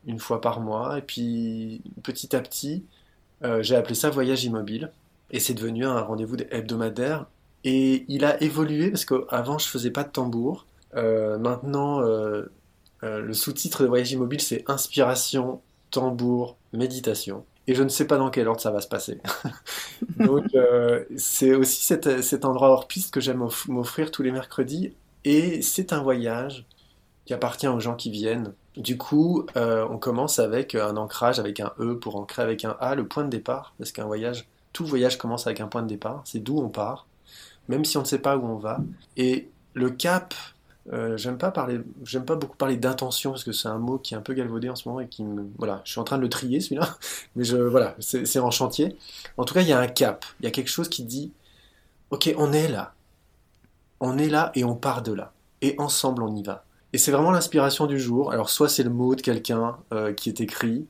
une 0.08 0.20
fois 0.20 0.42
par 0.42 0.62
mois, 0.62 0.98
et 0.98 1.02
puis 1.02 1.82
petit 2.04 2.36
à 2.36 2.42
petit, 2.42 2.84
j'ai 3.62 3.76
appelé 3.76 3.96
ça 3.96 4.10
voyage 4.10 4.44
immobile, 4.46 4.92
et 5.32 5.40
c'est 5.40 5.54
devenu 5.54 5.86
un 5.86 6.02
rendez-vous 6.02 6.38
hebdomadaire. 6.52 7.28
Et 7.64 8.06
il 8.08 8.26
a 8.26 8.42
évolué 8.42 8.90
parce 8.92 9.06
qu'avant, 9.06 9.58
je 9.60 9.68
faisais 9.68 9.92
pas 9.92 10.04
de 10.04 10.10
tambour. 10.10 10.66
Euh, 10.96 11.38
maintenant, 11.38 12.02
euh, 12.02 12.52
euh, 13.04 13.20
le 13.22 13.34
sous-titre 13.34 13.84
de 13.84 13.88
voyage 13.88 14.12
immobile, 14.12 14.42
c'est 14.42 14.64
inspiration, 14.70 15.62
tambour, 15.92 16.58
méditation. 16.74 17.46
Et 17.68 17.76
je 17.76 17.84
ne 17.84 17.90
sais 17.90 18.08
pas 18.08 18.18
dans 18.18 18.32
quel 18.32 18.48
ordre 18.48 18.62
ça 18.62 18.72
va 18.72 18.82
se 18.82 18.88
passer. 18.88 19.22
Donc, 20.18 20.46
c'est 21.18 21.54
aussi 21.54 21.84
cet, 21.84 22.46
endroit 22.46 22.70
hors 22.70 22.88
piste 22.88 23.14
que 23.14 23.20
j'aime 23.20 23.44
off- 23.44 23.68
m'offrir 23.68 24.10
tous 24.10 24.24
les 24.24 24.32
mercredis. 24.32 24.94
Et 25.24 25.62
c'est 25.62 25.94
un 25.94 26.02
voyage 26.02 26.66
qui 27.26 27.34
appartient 27.34 27.68
aux 27.68 27.80
gens 27.80 27.96
qui 27.96 28.10
viennent. 28.10 28.54
Du 28.76 28.98
coup, 28.98 29.46
on 29.56 30.00
commence 30.00 30.40
avec 30.40 30.74
un 30.74 30.98
ancrage 30.98 31.40
avec 31.40 31.60
un 31.60 31.74
E 31.80 31.94
pour 31.96 32.16
ancrer 32.16 32.42
avec 32.42 32.66
un 32.66 32.76
A, 32.80 32.96
le 32.96 33.08
point 33.08 33.24
de 33.24 33.30
départ, 33.30 33.76
parce 33.78 33.92
qu'un 33.92 34.06
voyage, 34.06 34.48
tout 34.74 34.86
voyage 34.86 35.20
commence 35.20 35.46
avec 35.46 35.60
un 35.62 35.68
point 35.68 35.84
de 35.84 35.88
départ, 35.88 36.22
c'est 36.26 36.40
d'où 36.40 36.58
on 36.60 36.70
part, 36.70 37.06
même 37.68 37.86
si 37.86 37.98
on 37.98 38.02
ne 38.02 38.06
sait 38.06 38.20
pas 38.20 38.36
où 38.36 38.46
on 38.48 38.58
va. 38.58 38.80
Et 39.16 39.52
le 39.76 39.92
cap, 39.92 40.34
euh, 40.92 41.18
j'aime 41.18 41.38
pas 41.38 41.52
parler, 41.52 41.80
j'aime 42.04 42.26
pas 42.26 42.36
beaucoup 42.36 42.58
parler 42.58 42.78
d'intention 42.78 43.32
parce 43.32 43.44
que 43.44 43.52
c'est 43.52 43.68
un 43.68 43.78
mot 43.78 44.00
qui 44.00 44.14
est 44.16 44.18
un 44.18 44.22
peu 44.22 44.34
galvaudé 44.34 44.70
en 44.70 44.76
ce 44.76 44.88
moment 44.88 45.02
et 45.02 45.08
qui 45.08 45.24
me, 45.24 45.48
voilà, 45.58 45.82
je 45.86 45.92
suis 45.92 46.00
en 46.00 46.04
train 46.04 46.18
de 46.18 46.24
le 46.24 46.30
trier 46.30 46.62
celui-là, 46.62 46.98
mais 47.36 47.44
je, 47.44 47.58
voilà, 47.58 47.96
c'est 48.00 48.40
en 48.40 48.52
chantier. 48.52 48.98
En 49.38 49.46
tout 49.46 49.54
cas, 49.54 49.62
il 49.62 49.68
y 49.68 49.74
a 49.74 49.80
un 49.80 49.88
cap, 49.88 50.26
il 50.40 50.46
y 50.46 50.48
a 50.48 50.52
quelque 50.52 50.70
chose 50.70 50.90
qui 50.90 51.04
dit, 51.04 51.32
ok, 52.12 52.34
on 52.38 52.54
est 52.54 52.70
là, 52.70 52.94
on 54.00 54.18
est 54.18 54.30
là 54.30 54.52
et 54.56 54.64
on 54.64 54.76
part 54.76 55.02
de 55.04 55.14
là, 55.14 55.34
et 55.62 55.76
ensemble 55.78 56.24
on 56.24 56.36
y 56.36 56.44
va. 56.44 56.66
Et 56.94 56.98
c'est 56.98 57.12
vraiment 57.12 57.32
l'inspiration 57.32 57.86
du 57.88 58.00
jour. 58.00 58.32
Alors 58.32 58.50
soit 58.50 58.70
c'est 58.70 58.84
le 58.84 58.90
mot 58.90 59.16
de 59.16 59.22
quelqu'un 59.22 59.78
euh, 59.94 60.14
qui 60.14 60.30
est 60.30 60.42
écrit, 60.42 60.88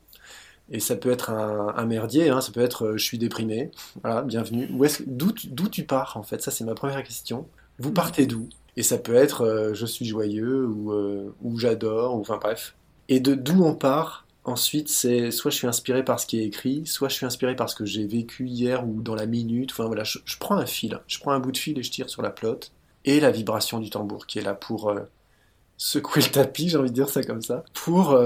et 0.70 0.80
ça 0.80 0.96
peut 0.96 1.10
être 1.12 1.30
un, 1.30 1.86
merdier, 1.86 2.30
hein, 2.30 2.40
ça 2.40 2.52
peut 2.52 2.60
être 2.62 2.86
euh, 2.88 2.98
je 2.98 3.04
suis 3.04 3.18
déprimé, 3.18 3.70
voilà, 4.02 4.22
bienvenue. 4.22 4.68
Où 4.74 4.84
est-ce- 4.84 5.04
d'où 5.06 5.32
tu 5.68 5.84
pars 5.84 6.16
en 6.16 6.22
fait? 6.24 6.42
Ça 6.42 6.50
c'est 6.52 6.64
ma 6.64 6.74
première 6.74 7.02
question. 7.04 7.48
Vous 7.78 7.92
partez 7.92 8.26
d'où? 8.26 8.48
Et 8.76 8.82
ça 8.82 8.98
peut 8.98 9.14
être 9.14 9.42
euh, 9.42 9.74
je 9.74 9.86
suis 9.86 10.04
joyeux 10.04 10.66
ou, 10.66 10.92
euh, 10.92 11.34
ou 11.42 11.58
j'adore, 11.58 12.16
ou 12.16 12.20
enfin 12.20 12.38
bref. 12.40 12.74
Et 13.08 13.20
de 13.20 13.34
d'où 13.34 13.64
on 13.64 13.74
part 13.74 14.26
Ensuite, 14.44 14.88
c'est 14.88 15.30
soit 15.30 15.50
je 15.50 15.56
suis 15.56 15.66
inspiré 15.66 16.02
par 16.02 16.18
ce 16.18 16.26
qui 16.26 16.40
est 16.40 16.44
écrit, 16.44 16.86
soit 16.86 17.08
je 17.10 17.14
suis 17.14 17.26
inspiré 17.26 17.54
par 17.54 17.68
ce 17.68 17.76
que 17.76 17.84
j'ai 17.84 18.06
vécu 18.06 18.46
hier 18.46 18.88
ou 18.88 19.02
dans 19.02 19.14
la 19.14 19.26
minute. 19.26 19.70
Enfin 19.70 19.84
voilà, 19.84 20.02
je, 20.02 20.18
prends 20.38 20.56
un 20.56 20.64
fil, 20.64 20.98
je 21.06 21.18
prends 21.18 21.32
un 21.32 21.40
bout 21.40 21.52
de 21.52 21.58
fil 21.58 21.78
et 21.78 21.82
je 21.82 21.90
tire 21.90 22.08
sur 22.08 22.22
la 22.22 22.30
plotte. 22.30 22.72
Et 23.04 23.20
la 23.20 23.30
vibration 23.30 23.80
du 23.80 23.90
tambour 23.90 24.26
qui 24.26 24.38
est 24.38 24.42
là 24.42 24.54
pour 24.54 24.88
euh, 24.88 25.00
secouer 25.76 26.22
le 26.22 26.30
tapis, 26.30 26.70
j'ai 26.70 26.78
envie 26.78 26.88
de 26.88 26.94
dire 26.94 27.10
ça 27.10 27.22
comme 27.22 27.42
ça, 27.42 27.64
pour 27.74 28.18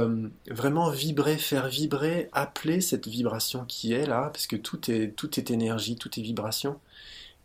vraiment 0.50 0.90
vibrer, 0.90 1.36
faire 1.36 1.68
vibrer, 1.68 2.28
appeler 2.32 2.80
cette 2.80 3.08
vibration 3.08 3.64
qui 3.66 3.92
est 3.92 4.06
là, 4.06 4.30
parce 4.32 4.46
que 4.46 4.56
tout 4.56 4.90
est, 4.90 5.14
tout 5.16 5.38
est 5.38 5.50
énergie, 5.50 5.96
tout 5.96 6.10
est 6.18 6.22
vibration. 6.22 6.78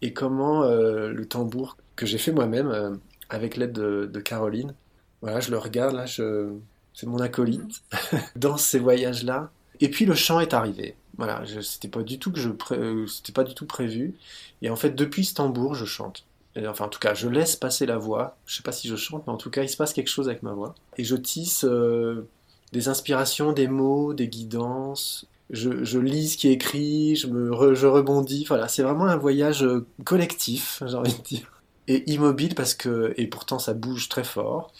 Et 0.02 0.14
comment 0.14 0.64
le 0.64 1.26
tambour 1.26 1.78
que 2.00 2.06
j'ai 2.06 2.18
fait 2.18 2.32
moi-même 2.32 2.70
euh, 2.70 2.96
avec 3.30 3.58
l'aide 3.58 3.74
de, 3.74 4.20
Caroline, 4.22 4.74
voilà, 5.22 5.42
je 5.42 5.52
le 5.52 5.58
regarde 5.58 5.96
là, 5.96 6.06
c'est 6.08 7.06
mon 7.06 7.20
acolyte 7.20 7.84
dans 8.38 8.56
ces 8.56 8.80
voyages-là. 8.80 9.52
Et 9.82 9.90
puis 9.90 10.06
le 10.06 10.16
chant 10.16 10.40
est 10.40 10.54
arrivé. 10.54 10.96
Voilà, 11.18 11.44
je- 11.44 11.60
c'était 11.60 11.90
pas 11.90 12.02
du 12.02 12.18
tout 12.18 12.32
que 12.32 12.40
je 12.40 12.50
euh, 12.72 13.06
c'était 13.08 13.34
pas 13.34 13.44
du 13.44 13.54
tout 13.54 13.66
prévu. 13.66 14.14
Et 14.62 14.70
en 14.70 14.78
fait, 14.78 14.92
depuis 14.92 15.26
ce 15.26 15.34
tambour, 15.34 15.76
je 15.76 15.84
chante. 15.84 16.26
Enfin, 16.66 16.86
en 16.86 16.90
tout 16.90 17.00
cas, 17.00 17.14
je 17.14 17.28
laisse 17.28 17.56
passer 17.58 17.86
la 17.86 17.98
voix. 17.98 18.38
Je 18.46 18.56
sais 18.56 18.64
pas 18.64 18.72
si 18.72 18.88
je 18.88 18.96
chante, 18.96 19.28
mais 19.28 19.34
en 19.34 19.38
tout 19.38 19.50
cas, 19.50 19.64
il 19.64 19.70
se 19.70 19.78
passe 19.78 19.94
quelque 19.94 20.10
chose 20.10 20.30
avec 20.30 20.42
ma 20.42 20.54
voix. 20.54 20.76
Et 20.98 21.04
je 21.04 21.16
tisse 21.18 21.66
euh, 21.66 22.28
des 22.72 22.88
inspirations, 22.88 23.52
des 23.52 23.68
mots, 23.68 24.14
des 24.14 24.30
guidances. 24.30 25.28
Je, 25.50 26.00
lis 26.00 26.30
ce 26.30 26.38
qui 26.38 26.48
est 26.48 26.54
écrit, 26.54 27.16
je, 27.18 27.28
me 27.28 27.76
je 27.76 27.88
rebondis. 27.88 28.46
Voilà, 28.46 28.68
c'est 28.70 28.84
vraiment 28.84 29.06
un 29.06 29.18
voyage 29.18 29.66
collectif, 30.06 30.82
j'ai 30.86 30.96
envie 30.96 31.14
de 31.14 31.24
dire. 31.24 31.59
Et 31.90 32.10
immobile 32.12 32.56
parce 32.56 32.76
que, 32.76 33.14
et 33.18 33.28
pourtant 33.28 33.60
ça 33.60 33.74
bouge 33.76 34.10
très 34.10 34.24
fort. 34.26 34.74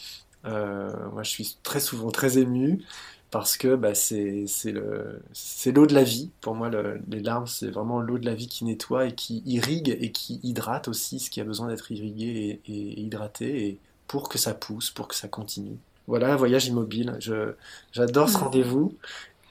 Euh, 0.46 0.94
moi, 1.14 1.24
je 1.24 1.32
suis 1.32 1.58
très 1.64 1.80
souvent 1.82 2.12
très 2.12 2.38
ému 2.40 2.84
parce 3.32 3.58
que 3.58 3.76
bah, 3.76 3.96
c'est 3.96 4.46
c'est 4.48 4.72
le 4.74 5.22
c'est 5.34 5.72
l'eau 5.74 5.88
de 5.88 5.94
la 5.96 6.04
vie. 6.04 6.32
Pour 6.42 6.56
moi, 6.56 6.70
le- 6.70 7.02
les 7.10 7.22
larmes, 7.22 7.48
c'est 7.48 7.70
vraiment 7.72 8.02
l'eau 8.02 8.18
de 8.20 8.26
la 8.26 8.36
vie 8.36 8.48
qui 8.50 8.66
nettoie 8.66 9.08
et 9.08 9.16
qui 9.16 9.44
irrigue 9.46 9.98
et 10.02 10.12
qui 10.12 10.40
hydrate 10.44 10.88
aussi 10.90 11.20
ce 11.20 11.30
qui 11.32 11.42
a 11.42 11.46
besoin 11.46 11.68
d'être 11.70 11.92
irrigué 11.92 12.62
et, 12.68 12.74
et 12.74 13.02
hydraté 13.02 13.68
et 13.70 13.80
pour 14.08 14.30
que 14.30 14.38
ça 14.40 14.54
pousse, 14.56 14.92
pour 14.92 15.08
que 15.08 15.16
ça 15.16 15.28
continue. 15.30 15.78
Voilà, 16.08 16.34
un 16.34 16.38
voyage 16.38 16.68
immobile. 16.68 17.16
Je 17.20 17.54
j'adore 17.94 18.30
ce 18.30 18.38
Mm. 18.38 18.42
rendez-vous. 18.44 18.98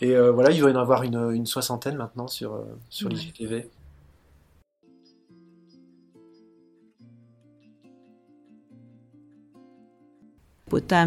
Et 0.00 0.16
euh, 0.16 0.32
voilà, 0.32 0.50
il 0.52 0.62
va 0.62 0.70
y 0.70 0.72
en 0.74 0.76
avoir 0.80 1.02
une, 1.04 1.16
une 1.32 1.46
soixantaine 1.46 1.96
maintenant 1.96 2.28
sur, 2.28 2.54
euh, 2.54 2.64
sur 2.90 3.08
Ouais. 3.08 3.14
l'IGTV. 3.14 3.70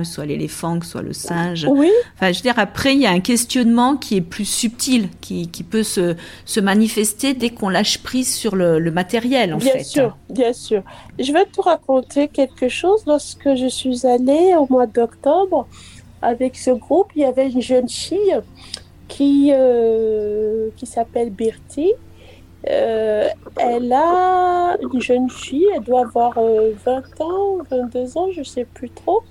Soit 0.03 0.25
l'éléphant, 0.25 0.80
soit 0.82 1.01
le 1.01 1.13
singe. 1.13 1.68
Oui, 1.70 1.89
Enfin, 2.15 2.32
je 2.32 2.38
veux 2.39 2.44
dire, 2.44 2.58
après, 2.58 2.94
il 2.94 3.01
y 3.01 3.06
a 3.06 3.12
un 3.12 3.20
questionnement 3.20 3.96
qui 3.98 4.18
est 4.18 4.22
plus 4.22 4.46
subtil, 4.46 5.10
qui, 5.22 5.48
qui 5.48 5.63
peut 5.63 5.84
se, 5.84 6.15
se 6.46 6.60
manifester 6.60 7.34
dès 7.34 7.50
qu'on 7.50 7.70
lâche 7.70 8.00
prise 8.00 8.34
sur 8.34 8.56
le, 8.56 8.80
le 8.80 8.91
matériel, 8.91 9.53
en 9.53 9.58
bien 9.58 9.74
fait. 9.74 9.84
sûr, 9.84 10.18
bien 10.30 10.53
sûr. 10.53 10.84
Je 11.20 11.32
vais 11.32 11.46
te 11.46 11.62
raconter 11.62 12.27
quelque 12.27 12.68
chose. 12.70 13.01
Lorsque 13.08 13.56
je 13.56 13.68
suis 13.68 14.06
allée 14.06 14.53
au 14.58 14.68
mois 14.70 14.88
d'octobre 14.88 15.68
avec 16.22 16.56
ce 16.58 16.72
groupe, 16.72 17.08
il 17.15 17.22
y 17.22 17.25
avait 17.25 17.50
une 17.50 17.62
jeune 17.62 17.89
fille 17.89 18.39
qui, 19.08 19.51
euh, 19.53 20.70
qui 20.77 20.86
s'appelle 20.86 21.30
Bertie. 21.32 21.94
Euh, 22.70 23.27
elle 23.58 23.91
a 23.91 24.77
une 24.94 25.01
jeune 25.01 25.30
fille, 25.30 25.65
elle 25.75 25.84
doit 25.84 26.01
avoir 26.01 26.38
euh, 26.38 26.72
20 26.86 27.22
ans, 27.22 27.58
22 27.72 28.18
ans, 28.18 28.27
je 28.32 28.39
ne 28.39 28.46
sais 28.46 28.65
plus 28.65 28.89
trop. 28.91 29.22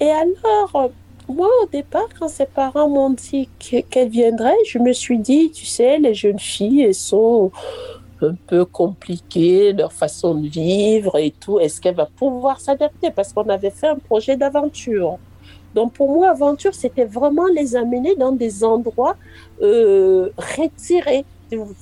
Et 0.00 0.10
alors, 0.10 0.90
moi 1.28 1.48
au 1.62 1.66
départ, 1.66 2.08
quand 2.18 2.28
ses 2.28 2.46
parents 2.46 2.88
m'ont 2.88 3.10
dit 3.10 3.48
que- 3.58 3.80
qu'elle 3.80 4.08
viendrait, 4.08 4.56
je 4.66 4.78
me 4.78 4.92
suis 4.92 5.18
dit, 5.18 5.50
tu 5.50 5.64
sais, 5.64 5.98
les 5.98 6.14
jeunes 6.14 6.38
filles, 6.38 6.82
elles 6.82 6.94
sont 6.94 7.50
un 8.22 8.34
peu 8.46 8.64
compliquées, 8.64 9.72
leur 9.72 9.92
façon 9.92 10.34
de 10.34 10.48
vivre 10.48 11.16
et 11.18 11.30
tout. 11.30 11.58
Est-ce 11.60 11.80
qu'elle 11.80 11.94
va 11.94 12.06
pouvoir 12.06 12.60
s'adapter? 12.60 13.10
Parce 13.10 13.32
qu'on 13.32 13.48
avait 13.48 13.70
fait 13.70 13.88
un 13.88 13.96
projet 13.96 14.36
d'aventure. 14.36 15.18
Donc 15.74 15.92
pour 15.94 16.08
moi, 16.08 16.30
aventure, 16.30 16.74
c'était 16.74 17.04
vraiment 17.04 17.46
les 17.46 17.74
amener 17.74 18.14
dans 18.14 18.32
des 18.32 18.62
endroits 18.62 19.16
euh, 19.60 20.30
retirés, 20.56 21.24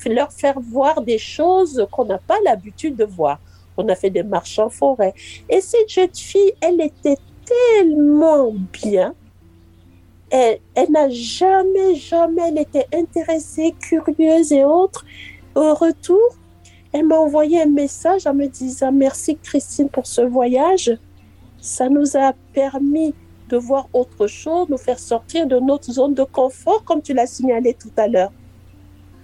leur 0.06 0.32
faire 0.32 0.58
voir 0.60 1.02
des 1.02 1.18
choses 1.18 1.86
qu'on 1.90 2.06
n'a 2.06 2.18
pas 2.18 2.38
l'habitude 2.44 2.96
de 2.96 3.04
voir. 3.04 3.38
On 3.76 3.88
a 3.88 3.94
fait 3.94 4.10
des 4.10 4.22
marches 4.22 4.58
en 4.58 4.68
forêt. 4.68 5.14
Et 5.48 5.60
cette 5.60 5.88
jeune 5.88 6.14
fille, 6.14 6.52
elle 6.60 6.80
était 6.80 7.18
tellement 7.44 8.52
bien. 8.72 9.14
Elle, 10.30 10.58
elle 10.74 10.90
n'a 10.90 11.10
jamais, 11.10 11.94
jamais, 11.94 12.48
elle 12.48 12.58
était 12.58 12.86
intéressée, 12.94 13.74
curieuse 13.80 14.52
et 14.52 14.64
autres. 14.64 15.04
Au 15.54 15.74
retour, 15.74 16.36
Elle 16.92 17.06
m'a 17.06 17.16
envoyé 17.16 17.62
un 17.62 17.66
message 17.66 18.26
en 18.26 18.34
me 18.34 18.46
disant 18.46 18.92
merci 18.92 19.36
Christine 19.36 19.88
pour 19.88 20.06
ce 20.06 20.20
voyage. 20.20 20.92
Ça 21.58 21.88
nous 21.88 22.16
a 22.16 22.34
permis 22.52 23.14
de 23.48 23.56
voir 23.56 23.88
autre 23.92 24.26
chose, 24.26 24.68
nous 24.68 24.78
faire 24.78 24.98
sortir 24.98 25.46
de 25.46 25.58
notre 25.58 25.90
zone 25.92 26.14
de 26.14 26.24
confort, 26.24 26.84
comme 26.84 27.02
tu 27.02 27.14
l'as 27.14 27.26
signalé 27.26 27.74
tout 27.74 27.92
à 27.96 28.08
l'heure. 28.08 28.32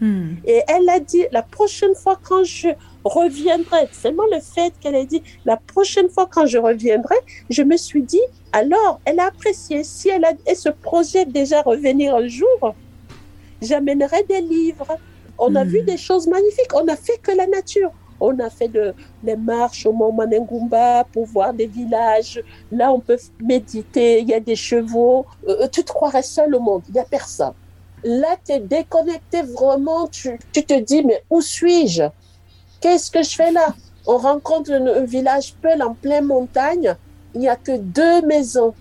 Hmm. 0.01 0.37
Et 0.45 0.63
elle 0.69 0.89
a 0.89 1.01
dit, 1.01 1.25
la 1.33 1.43
prochaine 1.43 1.95
fois 1.95 2.19
quand 2.23 2.45
je 2.45 2.69
reviendrai, 3.05 3.89
seulement 3.93 4.25
le 4.33 4.41
fait 4.41 4.73
qu'elle 4.81 4.95
ait 4.95 5.07
dit, 5.07 5.23
la 5.45 5.57
prochaine 5.57 6.09
fois 6.09 6.29
quand 6.31 6.47
je 6.47 6.59
reviendrai, 6.59 7.17
je 7.51 7.63
me 7.63 7.77
suis 7.77 8.03
dit, 8.03 8.21
alors, 8.53 9.01
elle 9.05 9.21
a 9.21 9.27
apprécié. 9.27 9.85
Si 9.85 10.09
elle, 10.09 10.25
a, 10.25 10.33
elle 10.47 10.57
se 10.57 10.69
projette 10.69 11.31
déjà 11.31 11.63
revenir 11.63 12.15
un 12.15 12.27
jour, 12.29 12.75
j'amènerai 13.61 14.25
des 14.29 14.41
livres. 14.41 14.99
On 15.39 15.55
a 15.55 15.65
hmm. 15.65 15.69
vu 15.69 15.83
des 15.83 15.97
choses 15.97 16.27
magnifiques. 16.27 16.75
On 16.75 16.85
n'a 16.85 16.97
fait 16.97 17.19
que 17.23 17.33
la 17.33 17.47
nature. 17.47 17.93
On 18.21 18.37
a 18.41 18.51
fait 18.51 18.69
de, 18.69 18.95
des 19.23 19.37
marches 19.37 19.87
au 19.87 19.93
Mont 19.93 20.13
Manengumba 20.13 21.05
pour 21.13 21.27
voir 21.27 21.55
des 21.55 21.67
villages. 21.67 22.43
Là, 22.73 22.93
on 22.93 22.99
peut 22.99 23.19
méditer. 23.41 24.21
Il 24.21 24.29
y 24.29 24.35
a 24.35 24.41
des 24.41 24.57
chevaux. 24.57 25.27
Euh, 25.47 25.69
tu 25.69 25.85
te 25.85 25.93
croirais 25.93 26.23
seul 26.23 26.55
au 26.55 26.61
monde. 26.61 26.83
Il 26.89 26.95
n'y 26.95 27.01
a 27.01 27.05
personne. 27.05 27.53
Là, 28.03 28.37
tu 28.45 28.53
es 28.53 28.61
déconnecté 28.61 29.43
vraiment. 29.43 30.09
Tu, 30.09 30.39
tu 30.53 30.65
te 30.65 30.79
dis, 30.81 31.05
mais 31.05 31.23
où 31.31 31.41
suis-je? 31.41 32.05
Qu'est-ce 32.81 33.11
que 33.11 33.23
je 33.23 33.35
fais 33.35 33.51
là? 33.51 33.75
On 34.07 34.19
rencontre 34.19 34.73
un, 34.73 35.05
village 35.05 35.55
Peul 35.61 35.83
en 35.83 35.95
pleine 35.95 36.27
montagne. 36.27 36.95
Il 37.35 37.41
n'y 37.41 37.49
a 37.49 37.57
que 37.57 37.77
deux 37.77 38.23
maisons. 38.23 38.75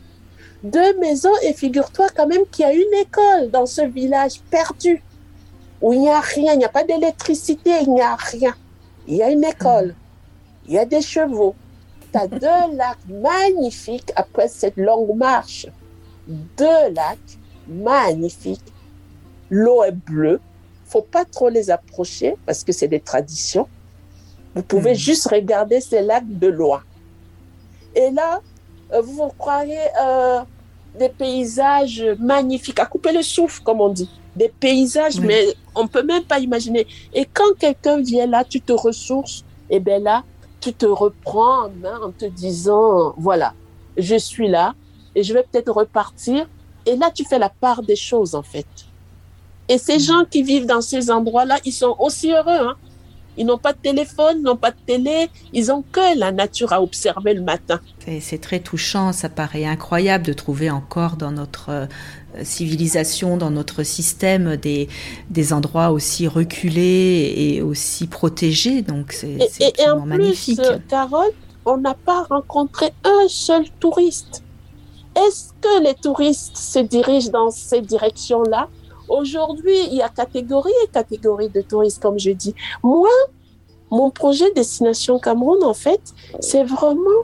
Deux 0.63 0.98
maisons 1.00 1.34
et 1.44 1.54
figure-toi 1.54 2.08
quand 2.16 2.27
même 2.27 2.46
qu'il 2.51 2.66
y 2.66 2.70
a 2.70 2.74
une 2.74 2.94
école 3.01 3.51
dans 3.51 3.66
ce 3.66 3.82
village 3.82 4.42
perdu 4.50 5.04
où 5.82 5.94
il 5.94 6.01
n'y 6.01 6.10
a 6.10 6.20
rien, 6.20 6.54
il 6.54 6.60
n'y 6.60 6.66
a 6.66 6.70
pas 6.70 6.84
d'électricité, 6.84 7.72
il 7.82 7.94
n'y 7.94 8.01
a 8.01 8.16
rien. 8.16 8.56
Il 9.08 9.16
y 9.16 9.24
a 9.24 9.30
une 9.30 9.44
école, 9.44 9.96
il 10.68 10.74
y 10.74 10.80
a 10.80 10.86
des 10.86 11.01
chevaux. 11.01 11.56
Tu 12.12 12.18
as 12.18 12.27
deux 12.27 12.75
lacs 12.75 12.98
magnifiques 13.08 14.12
après 14.16 14.48
cette 14.48 14.77
longue 14.77 15.16
marche. 15.16 15.68
Deux 16.27 16.94
lacs 16.94 17.38
magnifiques. 17.68 18.74
L'eau 19.50 19.84
est 19.84 19.92
bleue. 19.92 20.42
faut 20.86 21.01
pas 21.01 21.25
trop 21.25 21.50
les 21.50 21.70
approcher 21.70 22.36
parce 22.46 22.63
que 22.63 22.72
c'est 22.72 22.88
des 22.88 23.00
traditions. 23.00 23.68
Vous 24.57 24.63
pouvez 24.63 24.93
hmm. 24.93 25.05
juste 25.07 25.27
regarder 25.29 25.79
ces 25.79 26.01
lacs 26.01 26.27
de 26.27 26.47
loin. 26.47 26.81
Et 27.95 28.09
là, 28.09 28.41
euh, 28.91 29.01
vous 29.01 29.29
croyez 29.37 29.77
euh, 30.01 30.39
des 30.97 31.09
paysages 31.09 32.03
magnifiques, 32.19 32.79
à 32.79 32.87
couper 32.87 33.11
le 33.11 33.21
souffle, 33.21 33.61
comme 33.63 33.81
on 33.81 33.89
dit. 33.89 34.09
Des 34.35 34.49
paysages, 34.49 35.19
mais 35.19 35.53
on 35.75 35.83
ne 35.83 35.87
peut 35.87 36.01
même 36.01 36.23
pas 36.23 36.39
imaginer. 36.39 36.87
Et 37.13 37.25
quand 37.25 37.55
quelqu'un 37.59 38.01
vient 38.01 38.25
là, 38.25 38.43
tu 38.43 38.59
te 38.59 38.73
ressources, 38.73 39.45
et 39.69 39.79
bien 39.79 39.99
là, 39.99 40.23
tu 40.59 40.73
te 40.73 40.87
reprends 40.87 41.65
en 41.65 41.69
main 41.69 41.99
en 42.01 42.11
te 42.11 42.25
disant, 42.25 43.13
voilà, 43.17 43.53
je 43.95 44.15
suis 44.15 44.47
là 44.47 44.73
et 45.13 45.21
je 45.21 45.33
vais 45.33 45.43
peut-être 45.43 45.71
repartir. 45.71 46.47
Et 46.87 46.95
là, 46.95 47.11
tu 47.13 47.25
fais 47.25 47.37
la 47.37 47.49
part 47.49 47.83
des 47.83 47.95
choses, 47.95 48.33
en 48.33 48.43
fait. 48.43 48.65
Et 49.69 49.77
ces 49.77 49.97
hmm. 49.97 50.07
gens 50.07 50.25
qui 50.25 50.41
vivent 50.41 50.65
dans 50.65 50.81
ces 50.81 51.11
endroits-là, 51.11 51.59
ils 51.63 51.73
sont 51.73 51.95
aussi 51.99 52.31
heureux. 52.31 52.67
Hein. 52.67 52.75
Ils 53.38 53.46
n'ont 53.46 53.58
pas 53.58 53.74
de 53.74 53.77
téléphone, 53.77 54.41
n'ont 54.41 54.56
pas 54.56 54.72
de 54.72 54.77
télé, 54.86 55.29
ils 55.53 55.72
ont 55.72 55.84
que 55.91 56.17
la 56.17 56.32
nature 56.32 56.74
à 56.74 56.82
observer 56.82 57.34
le 57.34 57.41
matin. 57.41 57.79
C'est 58.20 58.41
très 58.41 58.60
touchant, 58.60 59.13
ça 59.13 59.29
paraît 59.29 59.65
incroyable 59.65 60.25
de 60.25 60.34
trouver 60.34 60.70
encore 60.70 61.17
dans 61.17 61.32
notre 61.32 61.70
euh, 61.70 61.86
civilisation, 62.44 63.38
dans 63.38 63.51
notre 63.51 63.84
système, 63.84 64.56
des, 64.56 64.88
des 65.29 65.53
endroits 65.53 65.91
aussi 65.91 66.27
reculés 66.27 67.34
et 67.38 67.62
aussi 67.62 68.08
protégés. 68.08 68.82
Donc 68.82 69.12
c'est 69.12 69.38
et, 69.60 69.82
et 69.82 69.89
en 69.89 70.01
plus, 70.01 70.60
euh, 70.60 70.77
Carole, 70.88 71.32
on 71.65 71.77
n'a 71.77 71.94
pas 71.94 72.24
rencontré 72.24 72.94
un 73.03 73.27
seul 73.27 73.65
touriste. 73.79 74.44
Est-ce 75.15 75.51
que 75.60 75.84
les 75.84 75.96
touristes 75.96 76.58
se 76.58 76.79
dirigent 76.79 77.32
dans 77.32 77.51
ces 77.51 77.82
directions-là? 77.82 78.70
Aujourd'hui, 79.09 79.77
il 79.90 79.96
y 79.96 80.01
a 80.01 80.09
catégorie 80.09 80.72
et 80.83 80.88
catégorie 80.90 81.50
de 81.50 81.61
touristes, 81.61 82.01
comme 82.01 82.20
je 82.20 82.31
dis. 82.31 82.53
Moi, 82.83 83.09
mon 83.89 84.09
projet 84.09 84.51
Destination 84.53 85.19
Cameroun, 85.19 85.63
en 85.63 85.73
fait, 85.73 86.01
c'est 86.39 86.63
vraiment 86.63 87.23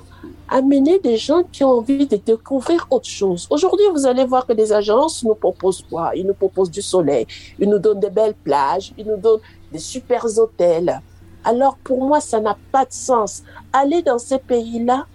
amener 0.49 0.99
des 0.99 1.17
gens 1.17 1.43
qui 1.51 1.63
ont 1.63 1.71
envie 1.79 2.05
de 2.05 2.15
découvrir 2.15 2.87
autre 2.89 3.07
chose. 3.07 3.47
Aujourd'hui, 3.49 3.85
vous 3.93 4.05
allez 4.05 4.25
voir 4.25 4.45
que 4.45 4.53
des 4.53 4.71
agences 4.71 5.23
nous 5.23 5.35
proposent 5.35 5.83
quoi? 5.89 6.11
Ils 6.15 6.25
nous 6.25 6.33
proposent 6.33 6.71
du 6.71 6.81
soleil, 6.81 7.25
ils 7.59 7.69
nous 7.69 7.79
donnent 7.79 7.99
des 7.99 8.09
belles 8.09 8.35
plages, 8.35 8.93
ils 8.97 9.05
nous 9.05 9.17
donnent 9.17 9.41
des 9.71 9.79
super 9.79 10.25
hôtels. 10.37 11.01
Alors 11.43 11.75
pour 11.83 12.01
moi, 12.03 12.21
ça 12.21 12.39
n'a 12.39 12.57
pas 12.71 12.85
de 12.85 12.93
sens. 12.93 13.43
Aller 13.73 14.01
dans 14.01 14.19
ces 14.19 14.37
pays-là, 14.37 15.05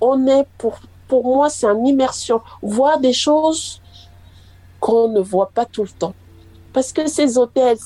on 0.00 0.26
est 0.26 0.46
pour 0.58 0.78
pour 1.06 1.24
moi, 1.24 1.50
c'est 1.50 1.66
une 1.66 1.86
immersion, 1.86 2.40
voir 2.62 2.98
des 2.98 3.12
choses 3.12 3.80
qu'on 4.80 5.08
ne 5.08 5.20
voit 5.20 5.50
pas 5.54 5.66
tout 5.66 5.82
le 5.82 5.88
temps. 5.88 6.14
Parce 6.74 6.92
que 6.92 7.06
ces 7.06 7.38
hôtels, 7.38 7.78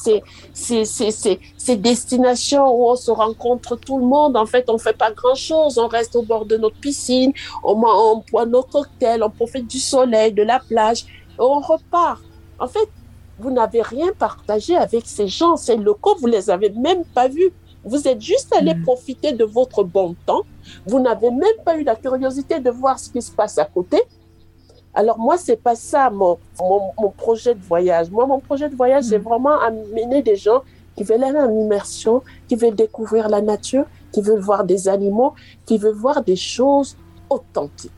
ces 0.55 1.77
destinations 1.77 2.67
où 2.75 2.91
on 2.91 2.97
se 2.97 3.11
rencontre 3.11 3.77
tout 3.77 3.99
le 3.99 4.07
monde. 4.07 4.37
En 4.37 4.47
fait, 4.47 4.69
on 4.69 4.75
ne 4.75 4.79
fait 4.79 4.97
pas 4.97 5.13
grand-chose. 5.13 5.79
On 5.79 5.87
reste 5.87 6.17
au 6.17 6.23
bord 6.23 6.47
de 6.47 6.57
notre 6.57 6.77
piscine, 6.77 7.33
on, 7.63 7.81
on 7.85 8.25
boit 8.33 8.47
nos 8.47 8.63
cocktails, 8.63 9.23
on 9.23 9.31
profite 9.31 9.69
du 9.69 9.79
soleil, 9.79 10.33
de 10.33 10.43
la 10.43 10.59
plage, 10.59 11.03
et 11.03 11.41
on 11.41 11.61
repart. 11.61 12.23
En 12.59 12.67
fait, 12.67 12.89
vous 13.39 13.51
n'avez 13.51 13.83
rien 13.83 14.09
partagé 14.19 14.75
avec 14.77 15.07
ces 15.07 15.29
gens, 15.29 15.57
ces 15.57 15.77
locaux, 15.77 16.17
vous 16.21 16.27
les 16.27 16.51
avez 16.51 16.71
même 16.71 17.05
pas 17.05 17.29
vus. 17.29 17.53
Vous 17.85 18.09
êtes 18.09 18.21
juste 18.21 18.53
allé 18.55 18.75
mm. 18.75 18.83
profiter 18.83 19.33
de 19.33 19.45
votre 19.45 19.85
bon 19.85 20.17
temps. 20.27 20.43
Vous 20.87 20.99
n'avez 20.99 21.31
même 21.31 21.59
pas 21.65 21.77
eu 21.77 21.85
la 21.85 21.95
curiosité 21.95 22.59
de 22.59 22.71
voir 22.71 22.99
ce 22.99 23.11
qui 23.11 23.23
se 23.23 23.31
passe 23.31 23.59
à 23.59 23.65
côté. 23.65 24.03
Alors 24.99 25.17
moi, 25.17 25.39
c'est 25.39 25.63
pas 25.63 25.77
ça 25.77 26.11
mon, 26.11 26.39
mon, 26.59 27.11
projet 27.17 27.55
de 27.55 27.63
voyage. 27.63 28.11
Moi, 28.11 28.27
mon 28.27 28.41
projet 28.41 28.69
de 28.69 28.75
voyage, 28.75 29.05
c'est 29.05 29.21
mm. 29.21 29.23
vraiment 29.23 29.57
amener 29.61 30.23
des 30.23 30.35
gens 30.35 30.63
qui 30.97 31.05
veulent 31.05 31.23
aller 31.23 31.39
en 31.39 31.55
immersion, 31.57 32.21
qui 32.49 32.57
veulent 32.57 32.75
découvrir 32.75 33.29
la 33.29 33.41
nature, 33.41 33.85
qui 34.11 34.23
veulent 34.23 34.41
voir 34.41 34.65
des 34.65 34.89
animaux, 34.89 35.35
qui 35.67 35.79
veulent 35.79 35.95
voir 35.95 36.25
des 36.25 36.35
choses 36.35 36.97
authentiques. 37.31 37.93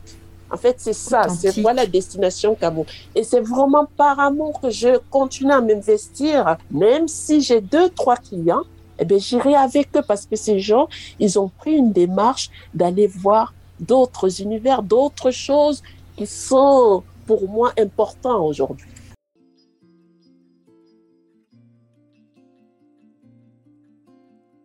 En 0.52 0.58
fait, 0.58 0.74
c'est 0.76 0.92
ça, 0.92 1.26
c'est 1.30 1.58
voilà 1.62 1.84
la 1.84 1.86
destination 1.86 2.54
Cameroun. 2.54 2.84
Et 3.14 3.24
c'est 3.24 3.40
vraiment 3.40 3.86
par 3.96 4.20
amour 4.20 4.60
que 4.60 4.68
je 4.68 4.98
continue 5.08 5.52
à 5.52 5.62
m'investir, 5.62 6.58
même 6.70 7.08
si 7.08 7.40
j'ai 7.40 7.62
deux, 7.62 7.88
trois 7.88 8.16
clients, 8.16 8.64
eh 8.98 9.06
bien, 9.06 9.16
j'irai 9.16 9.54
avec 9.54 9.88
eux 9.96 10.02
parce 10.06 10.26
que 10.26 10.36
ces 10.36 10.60
gens, 10.60 10.86
ils 11.18 11.38
ont 11.38 11.48
pris 11.48 11.72
une 11.72 11.92
démarche 11.92 12.50
d'aller 12.74 13.06
voir 13.06 13.54
d'autres 13.78 14.42
univers, 14.42 14.82
d'autres 14.82 15.30
choses 15.30 15.82
qui 16.20 16.26
sont 16.26 17.02
pour 17.24 17.48
moi 17.48 17.72
importants 17.78 18.44
aujourd'hui. 18.44 18.86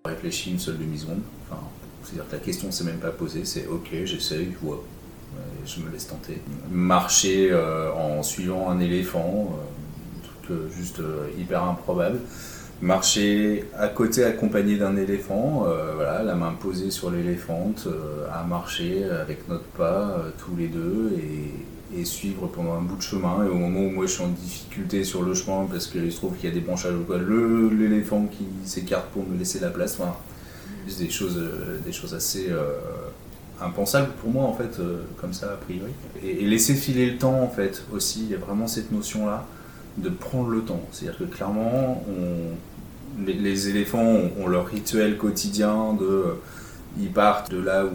Réfléchis 0.03 0.51
une 0.51 0.59
seule 0.59 0.77
demi-seconde. 0.77 1.21
Enfin, 1.43 1.61
C'est-à-dire 2.03 2.25
la 2.29 2.39
question 2.39 2.67
ne 2.67 2.73
s'est 2.73 2.83
même 2.83 2.99
pas 2.99 3.11
posée, 3.11 3.45
c'est 3.45 3.67
ok, 3.67 3.87
j'essaye, 4.03 4.51
je 4.51 4.57
vois, 4.65 4.83
je 5.65 5.79
me 5.79 5.89
laisse 5.89 6.07
tenter. 6.07 6.41
Marcher 6.69 7.51
euh, 7.53 7.93
en 7.93 8.21
suivant 8.21 8.69
un 8.69 8.81
éléphant, 8.81 9.57
euh, 10.49 10.53
euh, 10.53 10.69
juste 10.69 11.01
hyper 11.39 11.63
improbable 11.63 12.19
marcher 12.85 13.65
à 13.77 13.87
côté 13.87 14.23
accompagné 14.23 14.77
d'un 14.77 14.95
éléphant, 14.95 15.65
euh, 15.65 15.93
voilà, 15.95 16.21
la 16.21 16.35
main 16.35 16.53
posée 16.53 16.91
sur 16.91 17.09
l'éléphant, 17.09 17.73
euh, 17.87 18.27
à 18.31 18.43
marcher 18.43 19.03
avec 19.05 19.49
notre 19.49 19.63
pas 19.63 20.19
euh, 20.19 20.29
tous 20.37 20.55
les 20.55 20.67
deux 20.67 21.13
et, 21.17 21.51
suivre 22.03 22.47
pendant 22.47 22.73
un 22.73 22.81
bout 22.81 22.97
de 22.97 23.01
chemin. 23.01 23.45
Et 23.45 23.47
au 23.47 23.55
moment 23.55 23.79
où 23.79 23.89
moi 23.89 24.05
je 24.05 24.11
suis 24.11 24.23
en 24.23 24.27
difficulté 24.27 25.05
sur 25.05 25.23
le 25.23 25.33
chemin 25.33 25.65
parce 25.71 25.87
qu'il 25.87 26.11
se 26.11 26.17
trouve 26.17 26.35
qu'il 26.35 26.49
y 26.49 26.51
a 26.51 26.53
des 26.53 26.59
branchages 26.59 26.93
ou 26.93 27.03
quoi, 27.03 27.17
l'éléphant 27.17 28.25
qui 28.25 28.45
s'écarte 28.65 29.05
pour 29.11 29.25
me 29.25 29.37
laisser 29.39 29.61
la 29.61 29.69
place. 29.69 29.97
Enfin, 29.97 30.13
c'est 30.89 31.05
des 31.05 31.09
choses, 31.09 31.41
des 31.85 31.93
choses 31.93 32.13
assez 32.13 32.49
impensables 33.61 34.11
pour 34.21 34.29
moi 34.29 34.43
en 34.43 34.53
fait, 34.53 34.77
comme 35.21 35.31
ça 35.31 35.53
a 35.53 35.55
priori. 35.55 35.91
Et, 36.21 36.43
et 36.43 36.45
laisser 36.45 36.73
filer 36.73 37.11
le 37.11 37.17
temps 37.17 37.41
en 37.41 37.47
fait 37.47 37.85
aussi, 37.93 38.23
il 38.25 38.31
y 38.31 38.35
a 38.35 38.39
vraiment 38.39 38.67
cette 38.67 38.91
notion 38.91 39.25
là 39.25 39.45
de 39.97 40.09
prendre 40.09 40.49
le 40.49 40.61
temps. 40.61 40.81
C'est-à-dire 40.91 41.19
que 41.19 41.23
clairement, 41.23 42.03
les, 43.23 43.69
éléphants 43.69 44.19
ont, 44.39 44.47
leur 44.47 44.67
rituel 44.67 45.17
quotidien 45.17 45.93
de. 45.93 46.06
Euh, 46.06 46.41
ils 46.97 47.12
partent 47.12 47.51
de 47.51 47.60
là 47.60 47.86
où 47.86 47.91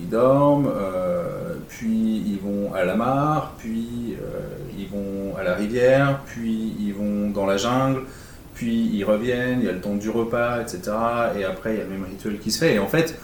ils 0.00 0.08
dorment, 0.08 0.70
euh, 0.72 1.54
puis 1.68 2.22
ils 2.26 2.38
vont 2.38 2.72
à 2.74 2.84
la 2.84 2.94
mare, 2.94 3.54
puis 3.58 4.16
euh, 4.22 4.40
ils 4.78 4.88
vont 4.88 5.36
à 5.36 5.42
la 5.42 5.54
rivière, 5.54 6.20
puis 6.26 6.74
ils 6.78 6.94
vont 6.94 7.30
dans 7.30 7.46
la 7.46 7.56
jungle, 7.56 8.02
puis 8.54 8.88
ils 8.92 9.04
reviennent, 9.04 9.60
il 9.60 9.66
y 9.66 9.68
a 9.68 9.72
le 9.72 9.80
temps 9.80 9.96
du 9.96 10.10
repas, 10.10 10.60
etc. 10.60 10.92
Et 11.38 11.44
après, 11.44 11.74
il 11.74 11.78
y 11.78 11.80
a 11.80 11.84
le 11.84 11.90
même 11.90 12.04
rituel 12.04 12.38
qui 12.38 12.52
se 12.52 12.60
fait. 12.60 12.74
Et 12.74 12.78
en 12.78 12.86
fait, 12.86 13.18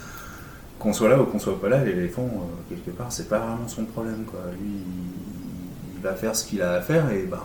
qu'on 0.80 0.92
soit 0.92 1.08
là 1.08 1.20
ou 1.20 1.24
qu'on 1.24 1.38
soit 1.38 1.60
pas 1.60 1.68
là, 1.68 1.84
l'éléphant, 1.84 2.28
quelque 2.68 2.90
part, 2.90 3.12
c'est 3.12 3.28
pas 3.28 3.38
vraiment 3.38 3.68
son 3.68 3.84
problème. 3.84 4.24
Quoi. 4.26 4.40
Lui, 4.60 4.70
il, 5.96 6.02
va 6.02 6.14
faire 6.14 6.34
ce 6.34 6.44
qu'il 6.44 6.62
a 6.62 6.72
à 6.72 6.80
faire 6.80 7.10
et 7.10 7.22
ben, 7.22 7.38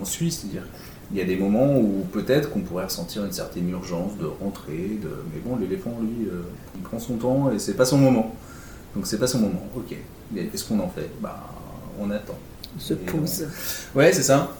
on 0.00 0.04
suit. 0.04 0.30
C'est-à-dire, 0.30 0.62
Il 1.10 1.16
y 1.16 1.22
a 1.22 1.24
des 1.24 1.36
moments 1.36 1.78
où 1.78 2.04
peut-être 2.12 2.50
qu'on 2.50 2.60
pourrait 2.60 2.84
ressentir 2.84 3.24
une 3.24 3.32
certaine 3.32 3.68
urgence 3.70 4.12
de 4.18 4.26
rentrer, 4.26 4.98
de... 5.02 5.08
mais 5.32 5.40
bon, 5.44 5.56
l'éléphant, 5.56 5.96
lui, 6.00 6.28
euh, 6.28 6.42
il 6.76 6.82
prend 6.82 6.98
son 6.98 7.16
temps 7.16 7.50
et 7.50 7.58
c'est 7.58 7.74
pas 7.74 7.86
son 7.86 7.96
moment. 7.98 8.34
Donc 8.94 9.06
c'est 9.06 9.18
pas 9.18 9.26
son 9.26 9.38
moment, 9.38 9.62
ok. 9.74 9.96
Mais 10.32 10.46
qu'est-ce 10.46 10.64
qu'on 10.66 10.80
en 10.80 10.88
fait? 10.88 11.08
Bah, 11.22 11.48
on 11.98 12.10
attend. 12.10 12.36
On 12.76 12.80
se 12.80 12.92
pose. 12.94 13.46
Ouais, 13.94 14.12
c'est 14.12 14.22
ça. 14.22 14.54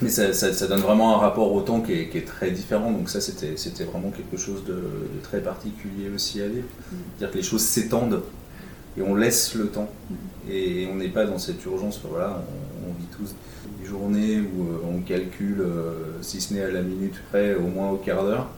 Mais 0.00 0.08
ça, 0.08 0.32
ça- 0.32 0.52
ça 0.54 0.66
donne 0.66 0.80
vraiment 0.80 1.14
un 1.16 1.18
rapport 1.18 1.52
au 1.52 1.60
temps 1.60 1.80
qui 1.80 1.92
est, 1.92 2.08
qui 2.08 2.18
est 2.18 2.24
très 2.26 2.50
différent. 2.50 2.90
Donc 2.90 3.10
ça, 3.10 3.20
c'était 3.20 3.56
c'était 3.56 3.84
vraiment 3.84 4.10
quelque 4.10 4.36
chose 4.36 4.64
de, 4.64 4.72
de 4.72 5.20
très 5.22 5.40
particulier 5.40 6.10
aussi 6.14 6.40
à 6.40 6.48
vivre. 6.48 6.66
C'est-à-dire 7.18 7.32
que 7.32 7.36
les 7.38 7.44
choses 7.44 7.62
s'étendent 7.62 8.22
et 8.96 9.02
on 9.02 9.14
laisse 9.14 9.54
le 9.54 9.66
temps. 9.68 9.88
Et 10.50 10.88
on 10.90 10.96
n'est 10.96 11.10
pas 11.10 11.26
dans 11.26 11.38
cette 11.38 11.62
urgence. 11.64 12.00
Voilà, 12.08 12.42
on, 12.86 12.90
on 12.90 12.92
vit 12.94 13.06
tous 13.16 13.34
des 13.84 13.90
journées 13.90 14.40
où 14.40 14.62
euh, 14.62 14.96
on 14.96 15.00
calcule, 15.00 15.60
euh, 15.60 16.22
si 16.22 16.40
ce 16.40 16.54
n'est 16.54 16.62
à 16.62 16.70
la 16.70 16.82
minute 16.82 17.14
près, 17.30 17.54
au 17.54 17.66
moins 17.66 17.90
au 17.90 17.96
quart 17.96 18.24
d'heure. 18.24 18.48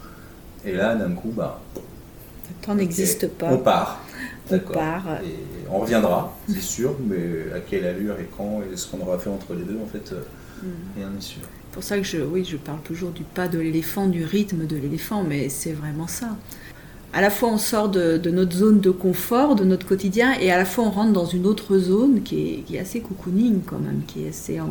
Et 0.64 0.72
là, 0.72 0.94
d'un 0.94 1.12
coup, 1.12 1.32
bah, 1.34 1.60
Le 1.74 2.66
temps 2.66 2.74
n'existe 2.74 3.28
pas. 3.28 3.50
On 3.50 3.58
part. 3.58 4.02
On 4.50 4.58
part. 4.58 5.20
Et 5.24 5.34
on 5.70 5.78
reviendra, 5.80 6.36
c'est 6.48 6.60
sûr, 6.60 6.96
mais 7.00 7.52
à 7.54 7.60
quelle 7.60 7.86
allure 7.86 8.18
et 8.20 8.28
quand 8.36 8.60
et 8.62 8.76
ce 8.76 8.88
qu'on 8.88 9.00
aura 9.00 9.18
fait 9.18 9.30
entre 9.30 9.54
les 9.54 9.64
deux, 9.64 9.78
en 9.82 9.86
fait, 9.86 10.12
euh, 10.12 10.22
rien 10.96 11.10
n'est 11.10 11.20
sûr. 11.20 11.42
C'est 11.42 11.74
pour 11.74 11.82
ça 11.82 11.98
que 11.98 12.04
je, 12.04 12.18
oui, 12.18 12.44
je 12.44 12.56
parle 12.56 12.80
toujours 12.80 13.10
du 13.10 13.22
pas 13.22 13.48
de 13.48 13.58
l'éléphant, 13.58 14.06
du 14.06 14.24
rythme 14.24 14.66
de 14.66 14.76
l'éléphant, 14.76 15.24
mais 15.24 15.48
c'est 15.48 15.72
vraiment 15.72 16.06
ça. 16.06 16.36
À 17.16 17.22
la 17.22 17.30
fois 17.30 17.48
on 17.48 17.56
sort 17.56 17.88
de, 17.88 18.20
notre 18.30 18.54
zone 18.54 18.80
de 18.80 18.90
confort, 18.90 19.54
de 19.54 19.64
notre 19.64 19.86
quotidien, 19.86 20.34
et 20.38 20.52
à 20.52 20.58
la 20.58 20.66
fois 20.66 20.84
on 20.84 20.90
rentre 20.90 21.14
dans 21.14 21.24
une 21.24 21.46
autre 21.46 21.78
zone 21.78 22.22
qui 22.22 22.62
est, 22.70 22.78
assez 22.78 23.00
cocooning 23.00 23.62
quand 23.64 23.78
même, 23.78 24.02
qui 24.06 24.26
est 24.26 24.28
assez 24.28 24.58
euh, 24.58 24.64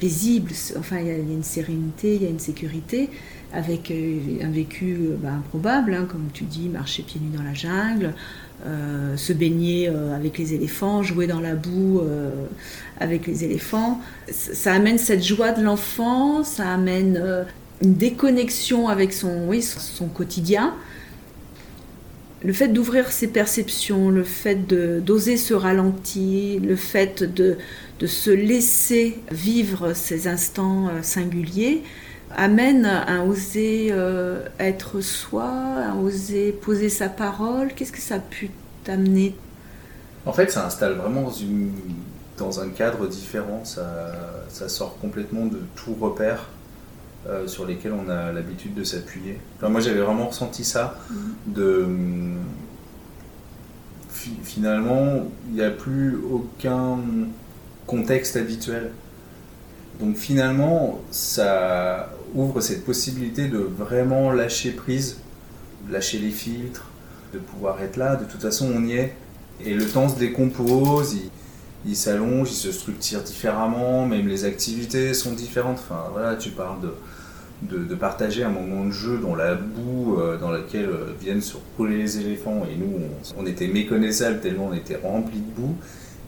paisible. 0.00 0.50
Enfin, 0.76 0.98
il 0.98 1.06
y, 1.06 1.10
a, 1.10 1.14
une 1.14 1.44
sérénité, 1.44 2.16
il 2.16 2.22
y 2.24 2.26
a 2.26 2.30
une 2.30 2.40
sécurité, 2.40 3.10
avec 3.52 3.92
euh, 3.92 4.18
un 4.42 4.50
vécu 4.50 4.96
euh, 5.02 5.16
bah, 5.22 5.34
improbable, 5.38 5.94
hein, 5.94 6.08
comme 6.10 6.30
tu 6.32 6.42
dis, 6.42 6.68
marcher 6.68 7.04
pieds 7.04 7.20
nus 7.20 7.36
dans 7.36 7.44
la 7.44 7.54
jungle, 7.54 8.12
se 9.16 9.32
baigner 9.32 9.88
avec 9.88 10.38
les 10.38 10.54
éléphants, 10.54 11.02
jouer 11.02 11.26
dans 11.28 11.40
la 11.40 11.56
boue 11.56 12.00
avec 13.00 13.26
les 13.26 13.44
éléphants. 13.44 14.00
Ça 14.30 14.54
ça 14.54 14.72
amène 14.72 14.98
cette 14.98 15.24
joie 15.24 15.50
de 15.50 15.62
l'enfant, 15.62 16.44
ça 16.44 16.68
amène 16.72 17.44
une 17.82 17.94
déconnexion 17.94 18.86
avec 18.86 19.12
son, 19.12 19.48
oui, 19.48 19.62
son 19.62 20.06
quotidien. 20.06 20.74
Le 22.44 22.52
fait 22.52 22.68
d'ouvrir 22.68 23.12
ses 23.12 23.28
perceptions, 23.28 24.10
le 24.10 24.24
fait 24.24 24.66
d'oser 24.66 25.36
se 25.36 25.54
ralentir, 25.54 26.60
le 26.60 26.76
fait 26.76 27.22
de, 27.22 27.56
de 28.00 28.06
se 28.06 28.30
laisser 28.30 29.18
vivre 29.30 29.92
ces 29.94 30.26
instants 30.26 30.88
euh, 30.88 31.02
singuliers, 31.02 31.82
amène 32.34 32.86
à 32.86 33.24
oser 33.24 33.88
euh, 33.90 34.44
être 34.58 35.00
soi, 35.00 35.50
à 35.90 35.94
oser 35.96 36.52
poser 36.52 36.88
sa 36.88 37.08
parole. 37.08 37.72
Qu'est-ce 37.74 37.92
que 37.92 38.00
ça 38.00 38.16
a 38.16 38.20
pu 38.20 38.50
t'amener? 38.84 39.36
En 40.26 40.32
fait, 40.32 40.50
ça 40.50 40.66
installe 40.66 40.94
vraiment 40.94 41.30
dans 42.38 42.60
un 42.60 42.70
cadre 42.70 43.06
différent, 43.06 43.64
ça, 43.64 44.46
ça 44.48 44.68
sort 44.68 44.98
complètement 44.98 45.46
de 45.46 45.60
tout 45.76 45.94
repère 45.94 46.48
euh, 47.28 47.46
sur 47.46 47.66
lesquels 47.66 47.92
on 47.92 48.08
a 48.10 48.32
l'habitude 48.32 48.74
de 48.74 48.84
s'appuyer. 48.84 49.38
Enfin, 49.56 49.68
moi, 49.68 49.80
j'avais 49.80 50.00
vraiment 50.00 50.26
ressenti 50.28 50.64
ça, 50.64 50.98
de... 51.46 51.82
hum, 51.84 52.38
fi- 54.10 54.38
Finalement, 54.44 55.26
il 55.48 55.54
n'y 55.54 55.62
a 55.62 55.70
plus 55.70 56.16
aucun 56.16 56.98
contexte 57.86 58.36
habituel. 58.36 58.92
Donc 60.00 60.16
finalement, 60.16 61.00
ça 61.10 62.10
ouvre 62.34 62.60
cette 62.60 62.84
possibilité 62.84 63.48
de 63.48 63.58
vraiment 63.58 64.32
lâcher 64.32 64.70
prise, 64.72 65.18
lâcher 65.90 66.18
les 66.18 66.30
filtres, 66.30 66.86
de 67.34 67.38
pouvoir 67.38 67.80
être 67.82 67.96
là. 67.96 68.16
De 68.16 68.24
toute 68.24 68.40
façon, 68.42 68.70
on 68.74 68.84
y 68.84 68.92
est. 68.94 69.14
Et 69.64 69.74
le 69.74 69.84
temps 69.86 70.08
se 70.08 70.18
décompose, 70.18 71.14
il, 71.14 71.30
il 71.86 71.96
s'allonge, 71.96 72.50
il 72.50 72.54
se 72.54 72.72
structure 72.72 73.22
différemment, 73.22 74.06
même 74.06 74.28
les 74.28 74.44
activités 74.44 75.14
sont 75.14 75.32
différentes. 75.32 75.78
Enfin 75.78 76.04
voilà, 76.12 76.36
tu 76.36 76.50
parles 76.50 76.80
de, 76.80 77.78
de, 77.78 77.94
partager 77.94 78.44
un 78.44 78.50
moment 78.50 78.84
de 78.86 78.90
jeu 78.90 79.18
dans 79.18 79.34
la 79.34 79.54
boue 79.54 80.18
euh, 80.18 80.38
dans 80.38 80.50
laquelle 80.50 80.88
euh, 80.88 81.12
viennent 81.20 81.40
se 81.40 81.56
rouler 81.76 81.98
les 81.98 82.18
éléphants 82.18 82.62
et 82.70 82.76
nous 82.76 82.92
on, 83.36 83.46
était 83.46 83.68
méconnaissables 83.68 84.40
tellement 84.40 84.70
on 84.72 84.74
était 84.74 84.96
remplis 84.96 85.38
de 85.38 85.60
boue 85.60 85.76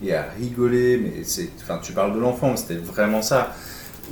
et 0.03 0.15
à 0.15 0.27
rigoler, 0.39 0.99
mais 0.99 1.23
enfin 1.63 1.81
tu 1.83 1.93
parles 1.93 2.15
de 2.15 2.21
l'enfant, 2.21 2.57
c'était 2.57 2.75
vraiment 2.75 3.23
ça. 3.23 3.55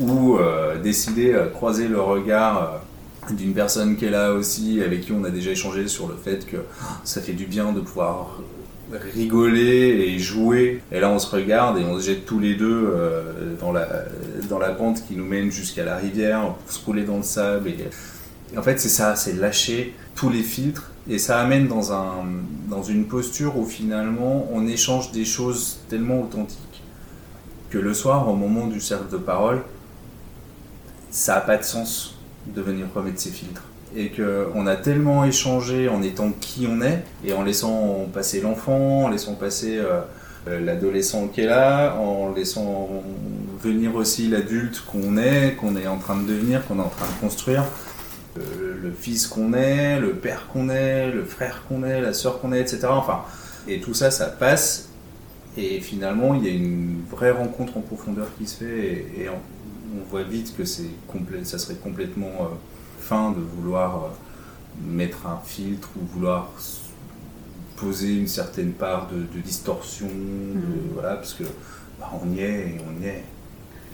Ou 0.01 0.37
euh, 0.37 0.79
décider, 0.79 1.35
euh, 1.35 1.49
croiser 1.49 1.87
le 1.87 2.01
regard 2.01 2.83
d'une 3.31 3.53
personne 3.53 3.97
qui 3.97 4.07
est 4.07 4.11
là 4.11 4.33
aussi, 4.33 4.83
avec 4.83 5.03
qui 5.03 5.13
on 5.13 5.23
a 5.25 5.31
déjà 5.31 5.51
échangé 5.51 5.87
sur 5.87 6.09
le 6.09 6.17
fait 6.17 6.47
que 6.47 6.57
ah, 6.83 7.01
ça 7.05 7.21
fait 7.21 7.35
du 7.35 7.47
bien 7.47 7.73
de 7.73 7.81
pouvoir 7.81 8.41
rigoler 8.99 10.07
et 10.09 10.19
jouer. 10.19 10.83
Et 10.91 11.01
là, 11.01 11.11
on 11.11 11.19
se 11.19 11.35
regarde 11.35 11.79
et 11.79 11.85
on 11.85 11.99
se 11.99 12.07
jette 12.07 12.25
tous 12.25 12.39
les 12.39 12.55
deux 12.55 12.91
euh, 12.93 13.55
dans, 13.61 13.73
la, 13.73 13.89
dans 14.49 14.59
la 14.59 14.71
pente 14.71 15.07
qui 15.07 15.15
nous 15.15 15.25
mène 15.25 15.51
jusqu'à 15.51 15.85
la 15.85 15.97
rivière 15.97 16.55
pour 16.55 16.73
se 16.73 16.85
rouler 16.85 17.05
dans 17.05 17.17
le 17.17 17.23
sable. 17.23 17.69
Et, 17.69 18.59
en 18.59 18.63
fait, 18.63 18.79
c'est 18.79 18.89
ça, 18.89 19.17
c'est 19.17 19.35
lâcher 19.35 19.95
tous 20.15 20.29
les 20.29 20.43
filtres. 20.43 20.91
Et 21.09 21.19
ça 21.19 21.41
amène 21.41 21.67
dans, 21.67 21.93
un, 21.93 22.25
dans 22.69 22.83
une 22.83 23.07
posture 23.07 23.59
où 23.59 23.65
finalement 23.65 24.49
on 24.53 24.69
échange 24.69 25.11
des 25.11 25.25
choses 25.25 25.79
tellement 25.89 26.21
authentiques 26.21 26.83
que 27.71 27.79
le 27.79 27.95
soir, 27.95 28.29
au 28.29 28.37
moment 28.37 28.67
du 28.67 28.81
cercle 28.81 29.11
de 29.11 29.17
parole, 29.17 29.63
ça 31.11 31.37
n'a 31.37 31.41
pas 31.41 31.57
de 31.57 31.65
sens 31.65 32.19
de 32.47 32.61
venir 32.61 32.87
remettre 32.95 33.19
ses 33.19 33.31
filtres 33.31 33.65
et 33.97 34.11
qu'on 34.11 34.67
a 34.67 34.77
tellement 34.77 35.25
échangé 35.25 35.89
en 35.89 36.03
étant 36.03 36.31
qui 36.41 36.67
on 36.69 36.81
est 36.81 37.03
et 37.25 37.33
en 37.33 37.43
laissant 37.43 38.07
passer 38.13 38.41
l'enfant, 38.41 39.05
en 39.05 39.09
laissant 39.09 39.35
passer 39.35 39.79
euh, 39.79 40.01
euh, 40.49 40.61
l'adolescent 40.61 41.29
qui 41.29 41.43
est 41.43 41.47
là, 41.47 41.97
en 41.97 42.33
laissant 42.33 42.89
venir 43.63 43.95
aussi 43.95 44.29
l'adulte 44.29 44.83
qu'on 44.91 45.17
est, 45.19 45.55
qu'on 45.55 45.77
est 45.77 45.87
en 45.87 45.99
train 45.99 46.17
de 46.17 46.27
devenir, 46.27 46.67
qu'on 46.67 46.79
est 46.79 46.83
en 46.83 46.89
train 46.89 47.07
de 47.07 47.21
construire, 47.21 47.65
euh, 48.39 48.75
le 48.83 48.93
fils 48.93 49.27
qu'on 49.27 49.53
est, 49.53 50.01
le 50.01 50.15
père 50.15 50.49
qu'on 50.53 50.71
est, 50.71 51.11
le 51.11 51.25
frère 51.25 51.63
qu'on 51.69 51.85
est, 51.85 52.01
la 52.01 52.15
sœur 52.15 52.41
qu'on 52.41 52.53
est, 52.53 52.61
etc. 52.61 52.81
Enfin, 52.91 53.23
et 53.69 53.81
tout 53.81 53.95
ça, 53.95 54.11
ça 54.11 54.27
passe 54.27 54.89
et 55.59 55.81
finalement 55.81 56.33
il 56.35 56.45
y 56.45 56.49
a 56.49 56.53
une 56.53 57.03
vraie 57.11 57.31
rencontre 57.31 57.77
en 57.77 57.83
profondeur 57.83 58.27
qui 58.39 58.47
se 58.47 58.65
fait 58.65 59.07
et, 59.19 59.29
on, 59.29 59.39
voit 60.11 60.23
vite 60.23 60.57
que 60.57 60.65
c'est 60.65 60.89
ça 61.45 61.59
serait 61.59 61.75
complètement 61.75 62.51
fin 63.03 63.33
de 63.33 63.41
vouloir 63.41 64.05
euh, 64.05 64.09
mettre 64.85 65.27
un 65.27 65.41
filtre 65.45 65.91
ou 65.97 66.07
vouloir 66.07 66.51
poser 67.77 68.15
une 68.17 68.29
certaine 68.29 68.73
part 68.73 69.09
de, 69.09 69.23
de 69.23 69.41
distorsion, 69.41 70.09
de- 70.09 70.93
voilà, 70.93 71.17
parce 71.17 71.35
que 71.35 71.45
bah, 71.99 72.11
on 72.23 72.31
y 72.33 72.41
est 72.41 72.77
et 72.77 72.81
on 72.87 73.03
y 73.03 73.07
est. 73.07 73.25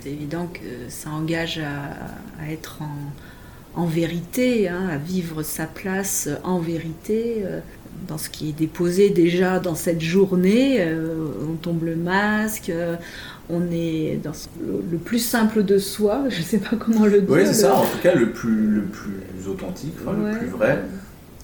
C'est 0.01 0.11
évident 0.13 0.47
que 0.47 0.89
ça 0.89 1.11
engage 1.11 1.59
à, 1.59 2.43
à 2.43 2.51
être 2.53 2.83
en, 2.83 3.83
en 3.83 3.87
vérité, 3.87 4.69
hein, 4.69 4.89
à 4.89 4.99
vivre 4.99 5.43
sa 5.43 5.67
place 5.67 6.29
en 6.45 6.61
vérité, 6.61 7.39
euh, 7.45 7.61
dans 8.07 8.19
ce 8.19 8.31
qui 8.31 8.51
est 8.51 8.53
déposé 8.53 9.11
déjà 9.11 9.59
dans 9.61 9.75
cette 9.75 10.01
journée. 10.01 10.81
euh, 10.81 11.29
on 11.51 11.57
tombe 11.57 11.83
le 11.85 11.97
masque, 11.97 12.71
euh, 12.71 12.97
on 13.51 13.63
est 13.73 14.21
dans 14.23 14.33
le, 14.61 14.99
plus 14.99 15.19
simple 15.19 15.65
de 15.65 15.79
soi, 15.79 16.25
je 16.29 16.39
ne 16.39 16.43
sais 16.45 16.59
pas 16.59 16.77
comment 16.77 17.07
le 17.07 17.21
dire. 17.23 17.31
Oui, 17.31 17.43
c'est 17.47 17.55
ça, 17.55 17.75
en 17.77 17.83
tout 17.85 17.99
cas 18.03 18.15
le 18.15 18.31
plus, 18.33 18.67
le 18.67 18.83
plus 18.83 19.49
authentique, 19.49 19.95
enfin, 20.03 20.17
Ouais. 20.19 20.33
le 20.33 20.39
plus 20.39 20.47
vrai, 20.49 20.83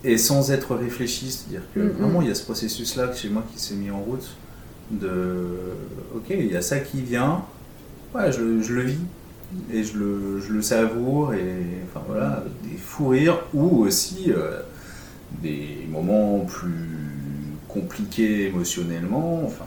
et 0.05 0.19
sans 0.19 0.51
être 0.53 0.75
réfléchi, 0.77 1.31
c'est-à-dire 1.31 1.63
que 1.75 1.81
Mm, 1.81 1.85
mm. 1.87 1.91
vraiment 2.01 2.23
il 2.23 2.29
y 2.29 2.31
a 2.31 2.35
ce 2.35 2.45
processus-là 2.45 3.13
chez 3.15 3.29
moi 3.31 3.43
qui 3.53 3.61
s'est 3.63 3.75
mis 3.75 3.91
en 3.91 4.01
route, 4.01 4.37
de 4.91 5.47
ok, 6.15 6.25
il 6.31 6.53
y 6.53 6.57
a 6.57 6.63
ça 6.63 6.79
qui 6.79 7.01
vient, 7.01 7.43
ouais, 8.15 8.31
je, 8.33 8.41
le- 8.43 8.63
je 8.63 8.75
le 8.75 8.83
vis, 8.83 8.99
et 9.73 9.83
je 9.83 9.97
le, 9.99 10.41
je 10.41 10.53
le 10.53 10.61
savoure, 10.63 11.33
et 11.33 11.55
enfin 11.89 12.05
voilà, 12.07 12.45
des 12.65 12.77
fous 12.77 13.09
rires, 13.09 13.41
ou 13.55 13.79
aussi 13.85 14.31
euh, 14.31 14.61
des 15.43 15.87
moments 15.91 16.41
plus 16.41 16.71
compliqués 17.69 18.49
émotionnellement, 18.49 19.43
enfin 19.47 19.65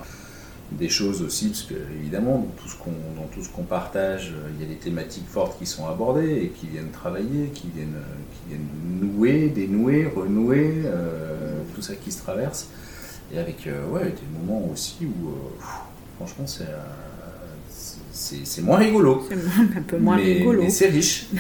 des 0.71 0.89
choses 0.89 1.21
aussi, 1.21 1.47
parce 1.47 1.63
que 1.63 1.75
évidemment, 1.99 2.39
dans 2.39 2.62
tout 2.62 2.67
ce 2.67 2.75
qu'on, 2.75 2.91
dans 3.15 3.27
tout 3.34 3.41
ce 3.41 3.49
qu'on 3.49 3.63
partage, 3.63 4.34
euh, 4.34 4.49
il 4.56 4.62
y 4.62 4.65
a 4.65 4.69
des 4.69 4.80
thématiques 4.80 5.27
fortes 5.27 5.58
qui 5.58 5.65
sont 5.65 5.88
abordées 5.88 6.43
et 6.43 6.49
qui 6.49 6.67
viennent 6.67 6.91
travailler, 6.91 7.51
qui 7.53 7.67
viennent, 7.73 7.95
euh, 7.95 8.23
qui 8.34 8.49
viennent 8.49 8.67
nouer, 8.99 9.47
dénouer, 9.47 10.08
renouer, 10.13 10.82
euh, 10.86 11.62
tout 11.73 11.82
ça 11.82 11.95
qui 11.95 12.12
se 12.12 12.21
traverse. 12.21 12.67
Et 13.34 13.39
avec 13.39 13.67
euh, 13.67 13.88
ouais, 13.89 14.06
des 14.06 14.39
moments 14.39 14.69
aussi 14.71 14.97
où, 15.01 15.30
euh, 15.30 15.34
franchement, 16.17 16.47
c'est, 16.47 16.65
c'est, 18.12 18.45
c'est 18.45 18.62
moins 18.62 18.77
rigolo. 18.77 19.25
C'est 19.30 19.77
un 19.77 19.82
peu 19.82 19.97
moins 19.97 20.17
mais, 20.17 20.34
rigolo. 20.34 20.63
mais 20.63 20.69
c'est 20.69 20.88
riche. 20.88 21.27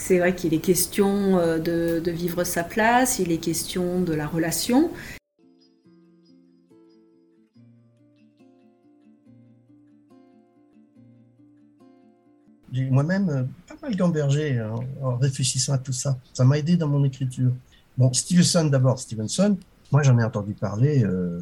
C'est 0.00 0.20
vrai 0.20 0.34
qu'il 0.34 0.54
est 0.54 0.60
question 0.60 1.36
de, 1.58 2.00
de 2.02 2.10
vivre 2.10 2.42
sa 2.42 2.64
place, 2.64 3.18
il 3.18 3.30
est 3.30 3.36
question 3.36 4.00
de 4.00 4.14
la 4.14 4.26
relation. 4.26 4.90
Moi-même 12.90 13.28
euh, 13.28 13.42
pas 13.66 13.76
mal 13.82 13.96
gambergé 13.96 14.58
hein, 14.58 14.74
en 15.02 15.16
réfléchissant 15.16 15.74
à 15.74 15.78
tout 15.78 15.92
ça. 15.92 16.18
Ça 16.32 16.44
m'a 16.44 16.58
aidé 16.58 16.76
dans 16.76 16.88
mon 16.88 17.04
écriture. 17.04 17.52
Bon, 17.96 18.12
Stevenson 18.12 18.66
d'abord. 18.66 18.98
Stevenson, 18.98 19.56
moi 19.90 20.02
j'en 20.02 20.18
ai 20.18 20.24
entendu 20.24 20.54
parler, 20.54 21.04
euh, 21.04 21.40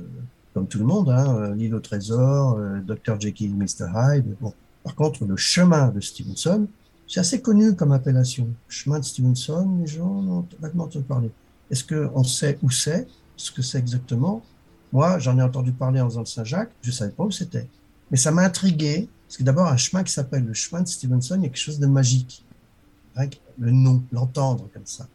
comme 0.55 0.67
tout 0.67 0.79
le 0.79 0.85
monde, 0.85 1.11
hein, 1.11 1.55
L'île 1.55 1.75
au 1.75 1.81
trésor, 1.81 2.59
Dr. 2.87 3.21
Jekyll, 3.21 3.55
Mr. 3.55 3.87
Hyde. 3.95 4.35
Bon. 4.41 4.55
Par 4.83 4.95
contre, 4.95 5.25
le 5.25 5.37
chemin 5.37 5.89
de 5.89 6.01
Stevenson, 6.01 6.69
c'est 7.09 7.21
assez 7.21 7.41
connu 7.41 7.75
comme 7.75 7.93
appellation. 7.93 8.49
Chemin 8.69 9.01
de 9.01 9.05
Stevenson, 9.05 9.79
les 9.81 9.87
gens 9.87 10.07
ont 10.07 10.47
vaguement 10.61 10.85
entendu 10.85 11.05
parler. 11.05 11.31
Est-ce 11.71 11.85
qu'on 11.85 12.23
sait 12.25 12.59
où 12.63 12.71
c'est, 12.71 13.07
ce 13.37 13.51
que 13.51 13.63
c'est 13.63 13.79
exactement? 13.79 14.43
Moi, 14.93 15.19
j'en 15.19 15.39
ai 15.39 15.43
entendu 15.43 15.73
parler 15.73 16.01
en 16.01 16.09
faisant 16.09 16.21
le 16.21 16.27
Saint-Jacques, 16.27 16.71
je 16.83 16.91
ne 16.91 16.95
savais 16.95 17.11
pas 17.11 17.25
où 17.25 17.31
c'était. 17.31 17.69
Mais 18.11 18.17
ça 18.17 18.31
m'a 18.31 18.43
intrigué, 18.43 19.09
parce 19.27 19.39
que 19.39 19.43
d'abord, 19.43 19.67
un 19.67 19.77
chemin 19.77 20.05
qui 20.05 20.13
s'appelle 20.13 20.45
le 20.45 20.55
chemin 20.55 20.83
de 20.83 20.89
Stevenson, 20.89 21.37
il 21.37 21.43
y 21.43 21.47
a 21.47 21.49
quelque 21.49 21.59
chose 21.59 21.79
de 21.79 21.87
magique. 21.87 22.45
Le 23.59 23.71
nom, 23.71 24.05
l'entendre 24.13 24.69
comme 24.73 24.85
ça. 24.85 25.09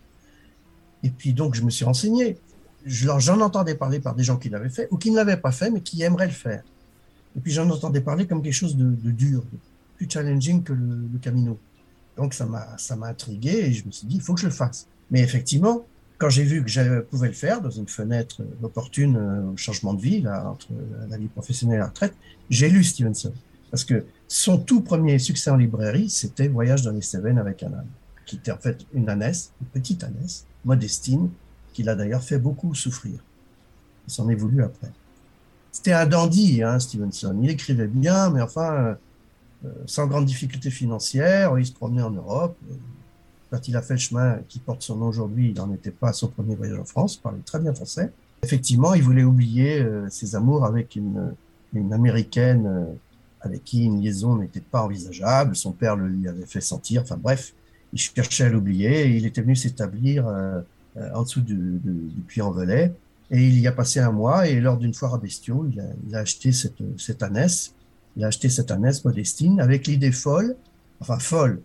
Et 1.04 1.10
puis 1.10 1.34
donc, 1.34 1.56
je 1.56 1.62
me 1.62 1.70
suis 1.70 1.86
renseigné. 1.86 2.38
J'en 2.86 3.40
entendais 3.42 3.76
parler 3.76 4.00
par 4.00 4.16
des 4.16 4.24
gens 4.24 4.38
qui 4.38 4.50
l'avaient 4.50 4.70
fait 4.70 4.88
ou 4.92 4.98
qui 4.98 5.12
ne 5.12 5.16
l'avaient 5.16 5.38
pas 5.38 5.52
fait, 5.52 5.70
mais 5.70 5.82
qui 5.82 6.02
aimeraient 6.02 6.28
le 6.28 6.34
faire. 6.34 6.64
Et 7.38 7.40
puis 7.40 7.52
j'en 7.52 7.70
entendais 7.70 8.02
parler 8.02 8.26
comme 8.26 8.42
quelque 8.42 8.54
chose 8.54 8.76
de, 8.76 9.12
dur, 9.12 9.44
plus 9.96 10.08
challenging 10.10 10.64
que 10.64 10.74
le, 10.74 11.18
Camino. 11.22 11.58
Donc 12.18 12.34
ça 12.34 12.46
m'a 12.46 12.78
ça 12.78 12.96
m'a 12.96 13.08
intrigué 13.08 13.52
et 13.52 13.72
je 13.72 13.86
me 13.86 13.92
suis 13.92 14.06
dit 14.08 14.16
il 14.16 14.22
faut 14.22 14.34
que 14.34 14.42
je 14.42 14.48
le 14.48 14.52
fasse. 14.52 14.88
Mais 15.12 15.22
effectivement, 15.22 15.86
quand 16.18 16.30
j'ai 16.30 16.44
vu 16.44 16.64
que 16.64 16.70
je 16.70 17.02
pouvais 17.02 17.28
le 17.28 17.34
faire 17.34 17.62
dans 17.62 17.70
une 17.70 17.88
fenêtre 17.88 18.42
opportune 18.64 19.16
au 19.54 19.58
changement 19.58 19.94
de 19.94 20.02
vie 20.02 20.22
là, 20.22 20.50
entre 20.50 20.68
la 21.08 21.18
vie 21.18 21.28
professionnelle 21.28 21.78
et 21.78 21.80
la 21.80 21.88
retraite, 21.88 22.16
j'ai 22.50 22.68
lu 22.68 22.84
Stevenson 22.84 23.32
parce 23.72 23.86
que 23.86 24.06
son 24.28 24.58
tout 24.58 24.82
premier 24.82 25.18
succès 25.18 25.50
en 25.50 25.56
librairie, 25.56 26.10
c'était 26.10 26.50
Voyage 26.50 26.84
dans 26.84 26.92
les 26.92 27.02
Cévennes 27.02 27.40
avec 27.40 27.64
un 27.64 27.74
âne, 27.74 27.88
qui 28.26 28.36
était 28.36 28.52
en 28.52 28.58
fait 28.58 28.86
une 28.94 29.10
ânesse, 29.10 29.54
une 29.62 29.68
petite 29.68 30.04
ânesse, 30.04 30.46
modestine, 30.66 31.30
qui 31.74 31.84
l'a 31.84 31.96
d'ailleurs 31.96 32.22
fait 32.22 32.38
beaucoup 32.38 32.76
souffrir. 32.76 33.24
Il 34.08 34.14
s'en 34.14 34.30
est 34.30 34.36
voulu 34.36 34.62
après. 34.62 34.92
C'était 35.72 35.94
un 35.94 36.06
dandy, 36.06 36.62
hein, 36.64 36.80
Stevenson. 36.80 37.38
Il 37.42 37.50
écrivait 37.50 37.88
bien, 37.88 38.30
mais 38.30 38.42
enfin, 38.42 38.98
euh, 39.66 39.70
sans 39.86 40.06
grande 40.08 40.26
difficulté 40.26 40.70
financière. 40.70 41.58
Il 41.58 41.66
se 41.66 41.72
promenait 41.72 42.02
en 42.02 42.12
Europe. 42.12 42.58
Quand 43.50 43.68
il 43.70 43.78
a 43.78 43.82
fait 43.82 43.94
le 43.94 44.00
chemin 44.00 44.40
qui 44.50 44.60
porte 44.60 44.82
son 44.82 44.98
nom 44.98 45.08
aujourd'hui, 45.08 45.52
il 45.52 45.58
n'en 45.58 45.72
était 45.74 45.92
pas 45.92 46.10
à 46.10 46.14
son 46.14 46.28
premier 46.28 46.56
voyage 46.56 46.80
en 46.80 46.86
France, 46.86 47.16
il 47.16 47.22
parlait 47.22 47.42
très 47.46 47.60
bien 47.60 47.74
français. 47.74 48.12
Effectivement, 48.44 48.94
il 48.94 49.04
voulait 49.04 49.24
oublier 49.24 49.82
euh, 49.82 50.10
ses 50.10 50.36
amours 50.36 50.66
avec 50.66 50.96
une, 50.96 51.34
une 51.74 51.94
américaine 51.94 52.66
euh, 52.66 52.86
avec 53.42 53.64
qui 53.64 53.86
une 53.86 54.02
liaison 54.02 54.36
n'était 54.36 54.62
pas 54.62 54.84
envisageable. 54.84 55.56
Son 55.56 55.72
père 55.72 55.96
le 55.96 56.08
lui 56.08 56.28
avait 56.28 56.46
fait 56.46 56.62
sentir. 56.62 57.02
Enfin 57.02 57.18
bref, 57.18 57.54
il 57.94 58.00
cherchait 58.00 58.46
à 58.46 58.50
l'oublier. 58.50 59.08
Il 59.16 59.26
était 59.26 59.42
venu 59.42 59.56
s'établir 59.56 60.28
en 61.14 61.24
dessous 61.24 61.42
du, 61.42 61.80
du, 61.84 62.22
Puy-en-Velay. 62.28 62.94
Et 63.32 63.48
il 63.48 63.60
y 63.60 63.68
a 63.68 63.72
passé 63.72 64.00
un 64.00 64.12
mois. 64.12 64.48
Et 64.48 64.60
lors 64.60 64.78
d'une 64.78 64.94
foire 64.94 65.16
à 65.16 65.18
bestiaux, 65.18 65.68
il 65.72 65.80
a, 65.80 65.86
il 66.08 66.16
a 66.16 66.20
acheté 66.20 66.52
cette, 66.52 66.84
cette 66.98 67.24
il 68.18 68.24
a 68.24 68.28
acheté 68.28 68.50
cette 68.50 68.72
ânesse 68.72 69.06
Modestine 69.06 69.60
avec 69.60 69.88
l'idée 69.88 70.12
folle, 70.12 70.56
enfin 71.00 71.20
folle, 71.20 71.62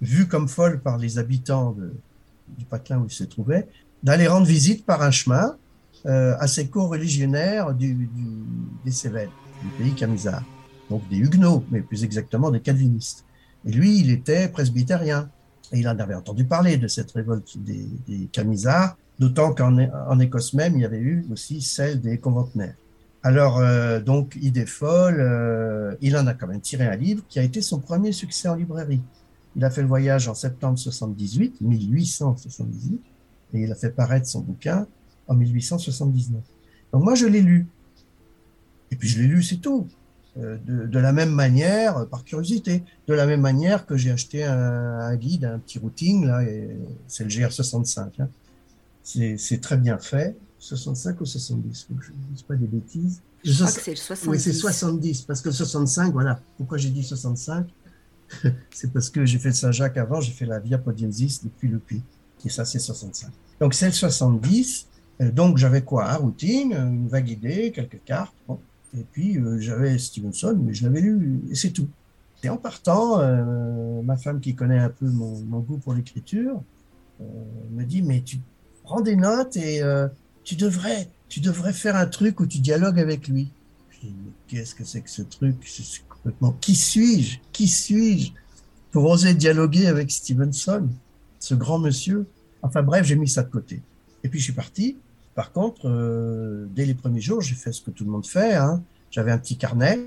vue 0.00 0.26
comme 0.26 0.48
folle 0.48 0.80
par 0.80 0.98
les 0.98 1.18
habitants 1.18 1.76
du 2.58 2.64
patelin 2.64 2.98
où 2.98 3.06
il 3.06 3.12
se 3.12 3.24
trouvait, 3.24 3.68
d'aller 4.02 4.26
rendre 4.26 4.46
visite 4.46 4.84
par 4.84 5.02
un 5.02 5.10
chemin 5.10 5.56
euh, 6.06 6.34
à 6.38 6.46
ces 6.46 6.66
co-religionnaires 6.66 7.74
du, 7.74 8.08
des 8.84 8.90
Cévennes, 8.90 9.30
du 9.62 9.68
pays 9.78 9.94
camisard, 9.94 10.42
donc 10.90 11.08
des 11.08 11.16
Huguenots, 11.16 11.64
mais 11.70 11.80
plus 11.80 12.04
exactement 12.04 12.50
des 12.50 12.60
calvinistes. 12.60 13.24
Et 13.66 13.72
lui, 13.72 14.00
il 14.00 14.10
était 14.10 14.48
presbytérien. 14.48 15.30
Et 15.72 15.80
il 15.80 15.88
en 15.88 15.98
avait 15.98 16.14
entendu 16.14 16.44
parler 16.44 16.76
de 16.76 16.86
cette 16.86 17.12
révolte 17.12 17.56
des, 17.58 18.28
camisards, 18.30 18.96
d'autant 19.18 19.54
qu'en 19.54 19.78
en 19.78 20.20
Écosse 20.20 20.52
même, 20.52 20.74
il 20.76 20.82
y 20.82 20.84
avait 20.84 20.98
eu 20.98 21.24
aussi 21.32 21.62
celle 21.62 22.00
des 22.00 22.18
conventenaires. 22.18 22.74
Alors, 23.22 23.58
euh, 23.58 24.00
donc, 24.00 24.36
idée 24.42 24.66
folle, 24.66 25.20
euh, 25.20 25.94
il 26.00 26.16
en 26.16 26.26
a 26.26 26.34
quand 26.34 26.48
même 26.48 26.60
tiré 26.60 26.86
un 26.86 26.96
livre 26.96 27.22
qui 27.28 27.38
a 27.38 27.42
été 27.42 27.62
son 27.62 27.78
premier 27.78 28.12
succès 28.12 28.48
en 28.48 28.56
librairie. 28.56 29.00
Il 29.54 29.64
a 29.64 29.70
fait 29.70 29.82
le 29.82 29.88
voyage 29.88 30.28
en 30.28 30.34
septembre 30.34 30.78
78, 30.78 31.60
1878, 31.60 33.00
et 33.54 33.60
il 33.60 33.70
a 33.70 33.74
fait 33.74 33.90
paraître 33.90 34.26
son 34.26 34.40
bouquin 34.40 34.86
en 35.28 35.34
1879. 35.34 36.42
Donc 36.92 37.04
moi, 37.04 37.14
je 37.14 37.26
l'ai 37.26 37.42
lu. 37.42 37.66
Et 38.90 38.96
puis 38.96 39.08
je 39.08 39.22
l'ai 39.22 39.28
lu, 39.28 39.42
c'est 39.42 39.56
tout. 39.56 39.86
Euh, 40.38 40.56
de, 40.64 40.98
la 40.98 41.12
même 41.12 41.30
manière, 41.30 42.06
par 42.08 42.24
curiosité, 42.24 42.82
de 43.06 43.12
la 43.12 43.26
même 43.26 43.42
manière 43.42 43.84
que 43.84 43.98
j'ai 43.98 44.10
acheté 44.10 44.44
un, 44.44 45.14
guide, 45.16 45.44
un 45.44 45.58
petit 45.58 45.78
routing, 45.78 46.24
là, 46.24 46.40
c'est 47.06 47.24
le 47.24 47.30
GR65. 47.30 48.08
Hein. 48.18 48.28
C'est 49.02 49.60
très 49.60 49.76
bien 49.76 49.98
fait. 49.98 50.36
65 50.58 51.20
ou 51.20 51.26
70, 51.26 51.88
je 51.88 52.12
ne 52.12 52.36
dis 52.36 52.44
pas 52.44 52.54
des 52.54 52.66
bêtises. 52.66 53.20
Je, 53.44 53.52
crois 53.52 53.72
que 53.72 53.80
c'est 53.80 53.96
70. 53.96 54.28
Oui, 54.28 54.40
c'est 54.40 54.52
70, 54.52 55.22
parce 55.22 55.40
que 55.40 55.50
65, 55.50 56.12
voilà. 56.12 56.40
Pourquoi 56.56 56.78
j'ai 56.78 56.90
dit 56.90 57.02
65 57.02 57.66
C'est 58.70 58.92
parce 58.92 59.10
que 59.10 59.26
j'ai 59.26 59.38
fait 59.38 59.48
le 59.48 59.54
Saint-Jacques 59.54 59.96
avant, 59.96 60.20
j'ai 60.20 60.32
fait 60.32 60.46
la 60.46 60.60
Via 60.60 60.78
Podiensis 60.78 61.42
depuis 61.42 61.68
le 61.68 61.78
Puy. 61.78 62.00
Et 62.44 62.48
ça, 62.48 62.64
c'est 62.64 62.78
65. 62.78 63.30
Donc, 63.60 63.74
c'est 63.74 63.86
le 63.86 63.92
70. 63.92 64.86
Euh, 65.20 65.30
donc, 65.30 65.58
j'avais 65.58 65.82
quoi 65.82 66.10
Un 66.10 66.16
routing, 66.16 66.72
une 66.74 67.08
vague 67.08 67.28
idée, 67.28 67.72
quelques 67.72 68.02
cartes. 68.04 68.34
Et 68.96 69.04
puis, 69.10 69.38
euh, 69.38 69.58
j'avais 69.58 69.98
Stevenson, 69.98 70.58
mais 70.62 70.74
je 70.74 70.84
l'avais 70.84 71.00
lu, 71.00 71.40
et 71.50 71.54
c'est 71.54 71.70
tout. 71.70 71.88
Et 72.42 72.48
en 72.48 72.56
partant, 72.56 73.20
euh, 73.20 74.02
ma 74.02 74.16
femme 74.16 74.40
qui 74.40 74.54
connaît 74.54 74.78
un 74.78 74.90
peu 74.90 75.06
mon, 75.06 75.60
goût 75.60 75.78
pour 75.78 75.94
l'écriture 75.94 76.60
me 77.70 77.84
dit, 77.84 78.02
mais 78.02 78.20
tu 78.22 78.38
prends 78.82 79.00
des 79.00 79.14
notes 79.14 79.56
et 79.56 79.80
tu 80.42 80.56
devrais, 80.56 81.08
tu 81.28 81.38
devrais 81.38 81.72
faire 81.72 81.94
un 81.94 82.06
truc 82.06 82.40
où 82.40 82.46
tu 82.46 82.58
dialogues 82.58 82.98
avec 82.98 83.28
lui. 83.28 83.52
Je 83.90 84.08
dis, 84.08 84.14
mais 84.24 84.32
qu'est-ce 84.48 84.74
que 84.74 84.82
c'est 84.82 85.02
que 85.02 85.10
ce 85.10 85.22
truc? 85.22 85.54
Complètement, 86.08 86.52
qui 86.60 86.74
suis-je? 86.74 87.38
Qui 87.52 87.68
suis-je? 87.68 88.32
Pour 88.90 89.04
oser 89.04 89.34
dialoguer 89.34 89.86
avec 89.86 90.10
Stevenson, 90.10 90.88
ce 91.38 91.54
grand 91.54 91.78
monsieur 91.78 92.26
Enfin 92.62 92.82
bref, 92.82 93.04
j'ai 93.04 93.16
mis 93.16 93.28
ça 93.28 93.42
de 93.42 93.50
côté. 93.50 93.82
Et 94.22 94.28
puis 94.28 94.38
je 94.38 94.44
suis 94.44 94.52
parti. 94.52 94.96
Par 95.34 95.52
contre, 95.52 95.88
euh, 95.88 96.66
dès 96.74 96.84
les 96.84 96.94
premiers 96.94 97.20
jours, 97.20 97.40
j'ai 97.40 97.54
fait 97.54 97.72
ce 97.72 97.80
que 97.80 97.90
tout 97.90 98.04
le 98.04 98.10
monde 98.10 98.26
fait. 98.26 98.54
Hein. 98.54 98.82
J'avais 99.10 99.30
un 99.30 99.38
petit 99.38 99.56
carnet 99.56 99.98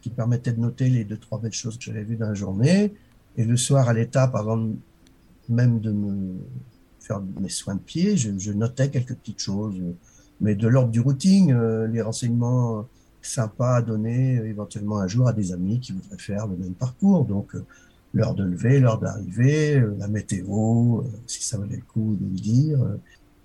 qui 0.00 0.10
permettait 0.10 0.52
de 0.52 0.60
noter 0.60 0.88
les 0.88 1.04
deux, 1.04 1.16
trois 1.16 1.38
belles 1.38 1.52
choses 1.52 1.78
que 1.78 1.84
j'avais 1.84 2.04
vues 2.04 2.16
dans 2.16 2.28
la 2.28 2.34
journée. 2.34 2.92
Et 3.36 3.44
le 3.44 3.56
soir, 3.56 3.88
à 3.88 3.92
l'étape, 3.92 4.34
avant 4.34 4.68
même 5.48 5.80
de 5.80 5.92
me 5.92 6.34
faire 7.00 7.22
mes 7.40 7.48
soins 7.48 7.74
de 7.74 7.80
pied, 7.80 8.16
je, 8.16 8.52
notais 8.52 8.90
quelques 8.90 9.14
petites 9.14 9.40
choses, 9.40 9.76
mais 10.40 10.54
de 10.54 10.68
l'ordre 10.68 10.90
du 10.90 11.00
routing, 11.00 11.52
euh, 11.52 11.86
les 11.86 12.02
renseignements 12.02 12.86
sympas 13.22 13.76
à 13.76 13.82
donner 13.82 14.38
euh, 14.38 14.48
éventuellement 14.48 14.98
un 14.98 15.06
jour 15.06 15.26
à 15.26 15.32
des 15.32 15.52
amis 15.52 15.80
qui 15.80 15.92
voudraient 15.92 16.18
faire 16.18 16.46
le 16.46 16.56
même 16.56 16.74
parcours. 16.74 17.24
Donc, 17.24 17.54
euh, 17.54 17.64
l'heure 18.14 18.34
de 18.34 18.44
lever, 18.44 18.80
l'heure 18.80 18.98
d'arriver, 18.98 19.82
la 19.98 20.08
météo, 20.08 21.02
si 21.26 21.42
ça 21.42 21.58
valait 21.58 21.76
le 21.76 21.82
coup 21.82 22.16
de 22.18 22.24
le 22.24 22.40
dire, 22.40 22.78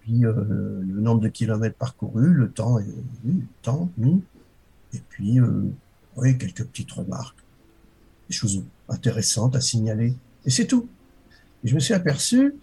puis 0.04 0.20
le 0.20 1.02
nombre 1.02 1.22
de 1.22 1.30
kilomètres 1.30 1.78
parcourus, 1.78 2.34
le 2.34 2.50
temps, 2.50 2.76
oui, 2.76 2.86
le 3.26 3.42
temps, 3.62 3.90
et 4.94 5.02
puis 5.10 5.40
oui, 6.18 6.38
quelques 6.38 6.66
petites 6.66 6.92
remarques, 6.92 7.38
des 8.30 8.36
choses 8.36 8.64
intéressantes 8.90 9.56
à 9.56 9.62
signaler, 9.62 10.14
et 10.46 10.50
c'est 10.50 10.68
tout. 10.68 10.88
Et 11.64 11.70
je 11.70 11.76
me 11.76 11.80
suis 11.80 11.94
aperçu 11.94 12.54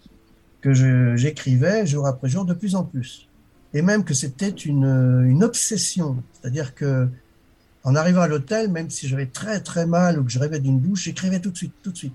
que 0.61 0.73
j'écrivais 1.15 1.87
jour 1.87 2.05
après 2.05 2.29
jour 2.29 2.45
de 2.45 2.53
plus 2.53 2.75
en 2.75 2.83
plus. 2.83 3.27
Et 3.73 3.81
même 3.81 4.03
que 4.03 4.13
c'était 4.13 4.49
une, 4.49 5.25
une 5.27 5.43
obsession. 5.43 6.21
C'est-à-dire 6.33 6.75
que 6.75 7.09
en 7.83 7.95
arrivant 7.95 8.21
à 8.21 8.27
l'hôtel, 8.27 8.69
même 8.69 8.89
si 8.89 9.07
j'avais 9.07 9.25
très 9.25 9.59
très 9.61 9.87
mal 9.87 10.19
ou 10.19 10.23
que 10.23 10.31
je 10.31 10.37
rêvais 10.37 10.59
d'une 10.59 10.79
douche, 10.79 11.03
j'écrivais 11.05 11.39
tout 11.39 11.49
de 11.49 11.57
suite, 11.57 11.73
tout 11.81 11.91
de 11.91 11.97
suite. 11.97 12.13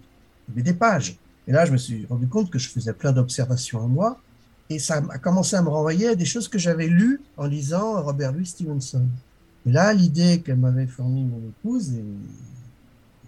Il 0.55 0.63
des 0.63 0.75
pages. 0.75 1.17
Et 1.49 1.53
là, 1.53 1.65
je 1.65 1.73
me 1.73 1.77
suis 1.77 2.07
rendu 2.07 2.29
compte 2.29 2.51
que 2.51 2.59
je 2.59 2.69
faisais 2.69 2.93
plein 2.93 3.13
d'observations 3.13 3.83
à 3.83 3.87
moi. 3.87 4.21
Et 4.69 4.79
ça 4.79 5.03
a 5.11 5.19
commencé 5.19 5.57
à 5.57 5.63
me 5.63 5.69
renvoyer 5.69 6.09
à 6.09 6.15
des 6.15 6.25
choses 6.25 6.49
que 6.49 6.59
j'avais 6.59 6.89
lues 6.89 7.21
en 7.37 7.47
lisant 7.47 8.03
Robert 8.03 8.33
Louis 8.33 8.47
Stevenson. 8.47 9.07
Et 9.67 9.73
là, 9.73 9.93
l'idée 9.93 10.41
qu'elle 10.41 10.57
m'avait 10.57 10.87
fournie 10.87 11.25
mon 11.25 11.39
épouse, 11.39 11.93
et 11.93 12.05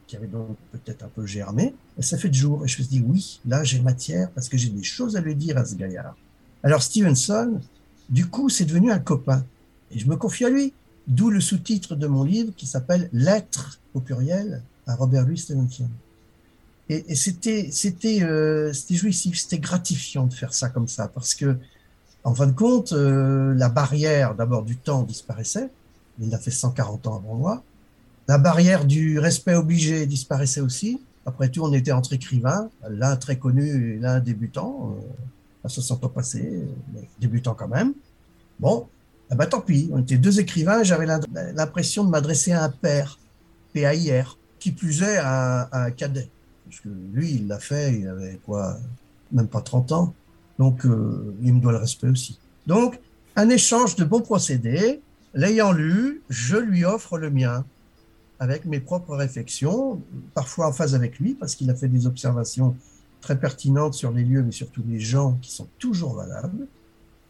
qui 0.07 0.17
avait 0.17 0.27
donc 0.27 0.57
peut-être 0.73 1.05
un 1.05 1.09
peu 1.09 1.27
germé, 1.27 1.75
ça 2.01 2.17
fait 2.17 2.29
de 2.29 2.35
jour. 2.35 2.65
Et 2.65 2.69
je 2.69 2.79
me 2.79 2.85
suis 2.85 2.99
dit, 2.99 3.05
oui, 3.07 3.41
là, 3.47 3.63
j'ai 3.63 3.81
matière 3.81 4.31
parce 4.31 4.49
que 4.49 4.57
j'ai 4.57 4.71
des 4.71 4.83
choses 4.83 5.17
à 5.17 5.21
lui 5.21 5.35
dire 5.35 5.59
à 5.59 5.65
ce 5.65 5.75
gaillard. 5.75 6.17
Alors, 6.63 6.83
Stevenson, 6.83 7.61
du 8.09 8.27
coup, 8.27 8.49
c'est 8.49 8.65
devenu 8.65 8.91
un 8.91 8.99
copain. 8.99 9.45
Et 9.93 9.99
je 9.99 10.09
me 10.09 10.17
confie 10.17 10.45
à 10.45 10.51
lui. 10.51 10.73
D'où 11.07 11.31
le 11.31 11.41
sous-titre 11.41 11.95
de 11.95 12.07
mon 12.07 12.23
livre 12.23 12.53
qui 12.57 12.67
s'appelle 12.67 13.09
Lettres 13.13 13.81
au 13.95 14.01
pluriel 14.01 14.63
à 14.87 14.95
Robert 14.95 15.25
Louis 15.25 15.39
Stevenson. 15.39 15.89
Et, 16.89 17.15
c'était, 17.15 17.69
c'était, 17.71 18.23
euh, 18.23 18.73
c'était 18.73 18.95
jouissif, 18.95 19.39
c'était 19.39 19.59
gratifiant 19.59 20.27
de 20.27 20.33
faire 20.33 20.55
ça 20.55 20.71
comme 20.71 20.89
ça 20.89 21.09
parce 21.09 21.35
que, 21.35 21.59
en 22.25 22.35
fin 22.35 22.47
de 22.47 22.53
compte, 22.53 22.93
euh, 22.93 23.55
la 23.55 23.69
barrière 23.69 24.35
d'abord 24.35 24.63
du 24.63 24.77
temps 24.77 25.03
disparaissait. 25.03 25.69
Il 26.21 26.35
a 26.35 26.39
fait 26.39 26.51
140 26.51 27.07
ans 27.07 27.17
avant 27.17 27.35
moi. 27.35 27.63
La 28.27 28.39
barrière 28.39 28.85
du 28.85 29.19
respect 29.19 29.55
obligé 29.55 30.07
disparaissait 30.07 30.61
aussi, 30.61 31.01
Après 31.27 31.51
tout, 31.51 31.63
on 31.63 31.73
était 31.73 31.93
entre 31.93 32.15
écrivains, 32.15 32.71
l'un 32.89 33.17
très 33.17 33.37
connu 33.37 33.97
et 33.97 33.99
l'un 33.99 34.19
débutant, 34.21 34.97
euh, 34.97 35.67
à 35.67 35.69
60 35.69 36.05
ans 36.05 36.09
passés, 36.09 36.67
débutant 37.21 37.55
quand 37.55 37.69
même. 37.69 37.93
Bon, 38.61 38.89
eh 39.31 39.35
ben, 39.35 39.47
tant 39.47 39.61
pis, 39.61 39.91
on 39.93 40.01
était 40.01 40.17
deux 40.17 40.41
écrivains, 40.41 40.83
j'avais 40.83 41.07
l'impression 41.55 42.05
de 42.05 42.11
m'adresser 42.11 42.53
à 42.53 42.65
un 42.65 42.71
père, 42.71 43.19
P-A-I-R, 43.75 44.39
qui 44.59 44.73
plus 44.73 45.03
est 45.03 45.19
à, 45.19 45.69
un 45.73 45.91
cadet. 45.91 46.29
Parce 46.69 46.81
que 46.81 46.89
lui, 47.13 47.33
il 47.33 47.49
l'a 47.49 47.59
fait, 47.59 47.99
il 47.99 48.09
avait 48.09 48.39
quoi, 48.45 48.77
même 49.33 49.49
pas 49.49 49.61
30 49.61 49.93
ans. 49.93 50.15
Donc, 50.59 50.85
euh, 50.85 51.35
il 51.43 51.55
me 51.55 51.61
doit 51.61 51.73
le 51.73 51.79
respect 51.79 52.09
aussi. 52.09 52.39
Donc, 52.67 53.01
un 53.37 53.49
échange 53.49 53.97
de 53.97 54.05
bons 54.05 54.21
procédés. 54.21 55.01
L'ayant 55.35 55.73
lu, 55.73 56.23
je 56.29 56.57
lui 56.57 56.85
offre 56.85 57.19
le 57.19 57.31
mien 57.31 57.65
avec 58.41 58.65
mes 58.65 58.81
propres 58.81 59.17
réflexions, 59.17 60.01
parfois 60.35 60.69
en 60.69 60.73
phase 60.73 60.95
avec 60.95 61.19
lui, 61.19 61.35
parce 61.35 61.55
qu'il 61.55 61.71
a 61.71 61.75
fait 61.75 61.89
des 61.89 62.07
observations 62.07 62.77
très 63.21 63.39
pertinentes 63.39 63.95
sur 63.95 64.13
les 64.13 64.25
lieux, 64.25 64.43
mais 64.43 64.53
surtout 64.53 64.83
les 64.87 65.01
gens 65.01 65.39
qui 65.43 65.51
sont 65.51 65.69
toujours 65.79 66.15
valables 66.15 66.67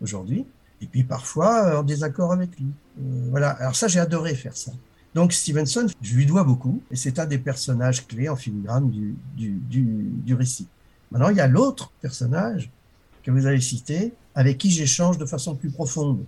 aujourd'hui, 0.03 0.46
et 0.81 0.87
puis 0.87 1.05
parfois 1.05 1.79
en 1.79 1.83
désaccord 1.83 2.33
avec 2.33 2.59
lui. 2.59 2.66
Euh, 3.01 3.29
voilà, 3.31 3.51
alors 3.51 3.74
ça, 3.74 3.88
j'ai 3.88 4.01
adoré 4.01 4.35
faire 4.35 4.57
ça. 4.57 4.72
Donc 5.18 5.33
Stevenson, 5.33 5.88
je 6.00 6.14
lui 6.14 6.26
dois 6.26 6.44
beaucoup, 6.44 6.81
et 6.92 6.94
c'est 6.94 7.18
un 7.18 7.26
des 7.26 7.38
personnages 7.38 8.07
clés 8.07 8.28
en 8.28 8.37
filigrane 8.37 8.88
du, 8.88 9.16
du, 9.37 9.61
du, 9.68 10.33
récit. 10.33 10.68
Maintenant, 11.11 11.31
il 11.31 11.37
y 11.38 11.40
a 11.40 11.48
l'autre 11.48 11.90
personnage 12.00 12.70
que 13.24 13.33
vous 13.33 13.44
avez 13.46 13.61
cité, 13.61 14.14
avec 14.37 14.59
qui 14.59 14.70
j'échange 14.70 15.18
de 15.18 15.24
façon 15.24 15.57
plus 15.57 15.70
profonde, 15.70 16.24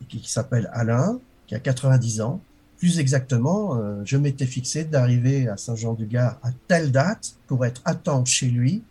et 0.00 0.06
qui, 0.06 0.22
qui 0.22 0.32
s'appelle 0.32 0.70
Alain, 0.72 1.20
qui 1.46 1.54
a 1.54 1.60
90 1.60 2.22
ans, 2.22 2.40
plus 2.78 2.98
exactement, 2.98 3.76
euh, 3.76 4.00
je 4.06 4.16
m'étais 4.16 4.46
fixé 4.46 4.84
d'arriver 4.84 5.46
à 5.46 5.58
Saint-Jean-du-Gard 5.58 6.38
à 6.42 6.48
telle 6.66 6.92
date 6.92 7.34
pour 7.46 7.66
être 7.66 7.82
à 7.84 7.94
temps 7.94 8.24
chez 8.24 8.46
lui, 8.46 8.82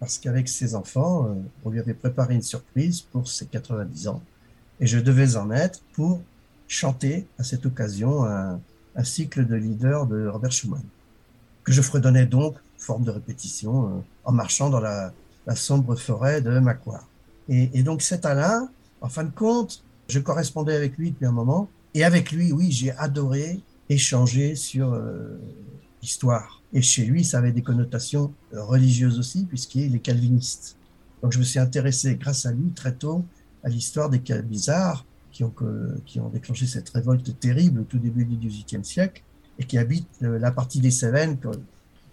parce 0.00 0.18
qu'avec 0.18 0.48
ses 0.48 0.74
enfants, 0.74 1.28
euh, 1.28 1.34
on 1.64 1.70
lui 1.70 1.78
avait 1.78 1.94
préparé 1.94 2.34
une 2.34 2.42
surprise 2.42 3.02
pour 3.02 3.28
ses 3.28 3.46
90 3.46 4.08
ans, 4.08 4.20
et 4.80 4.88
je 4.88 4.98
devais 4.98 5.36
en 5.36 5.52
être 5.52 5.80
pour 5.92 6.22
chanter 6.74 7.26
à 7.38 7.44
cette 7.44 7.64
occasion 7.66 8.24
un, 8.24 8.60
cycle 9.02 9.46
de 9.46 9.56
leader 9.56 10.06
de 10.06 10.26
Robert 10.26 10.52
Schumann, 10.52 10.82
que 11.64 11.72
je 11.72 11.82
fredonnais 11.82 12.26
donc, 12.26 12.56
forme 12.78 13.04
de 13.04 13.10
répétition, 13.10 13.86
euh, 13.86 14.00
en 14.24 14.32
marchant 14.32 14.70
dans 14.70 14.80
la, 14.80 15.12
sombre 15.54 15.96
forêt 15.96 16.40
de 16.40 16.58
Macquarie. 16.58 17.04
Et, 17.48 17.82
donc 17.82 18.02
cet 18.02 18.24
Alain, 18.24 18.68
en 19.00 19.08
fin 19.08 19.24
de 19.24 19.30
compte, 19.30 19.82
je 20.08 20.18
correspondais 20.20 20.74
avec 20.74 20.96
lui 20.96 21.10
depuis 21.10 21.26
un 21.26 21.32
moment, 21.32 21.68
et 21.92 22.04
avec 22.04 22.32
lui, 22.32 22.52
oui, 22.52 22.70
j'ai 22.70 22.92
adoré 22.92 23.60
échanger 23.88 24.54
sur 24.54 24.92
euh, 24.92 25.38
l'histoire. 26.02 26.62
Et 26.72 26.82
chez 26.82 27.04
lui, 27.04 27.24
ça 27.24 27.38
avait 27.38 27.52
des 27.52 27.62
connotations 27.62 28.32
religieuses 28.52 29.18
aussi, 29.18 29.44
puisqu'il 29.44 29.94
est 29.94 30.00
calviniste. 30.00 30.76
Donc 31.22 31.32
je 31.32 31.38
me 31.38 31.44
suis 31.44 31.58
intéressé, 31.58 32.16
grâce 32.16 32.46
à 32.46 32.52
lui, 32.52 32.70
très 32.70 32.94
tôt, 32.94 33.24
à 33.62 33.68
l'histoire 33.68 34.08
des 34.08 34.20
bizarres 34.42 35.04
qui 35.34 36.20
ont, 36.20 36.28
déclenché 36.28 36.66
cette 36.66 36.88
révolte 36.90 37.38
terrible 37.40 37.80
au 37.80 37.84
tout 37.84 37.98
début 37.98 38.24
du 38.24 38.36
XVIIIe 38.36 38.84
siècle 38.84 39.22
et 39.58 39.64
qui 39.64 39.78
habitent 39.78 40.06
euh, 40.22 40.38
la 40.38 40.52
partie 40.52 40.80
des 40.80 40.92
Cévennes 40.92 41.38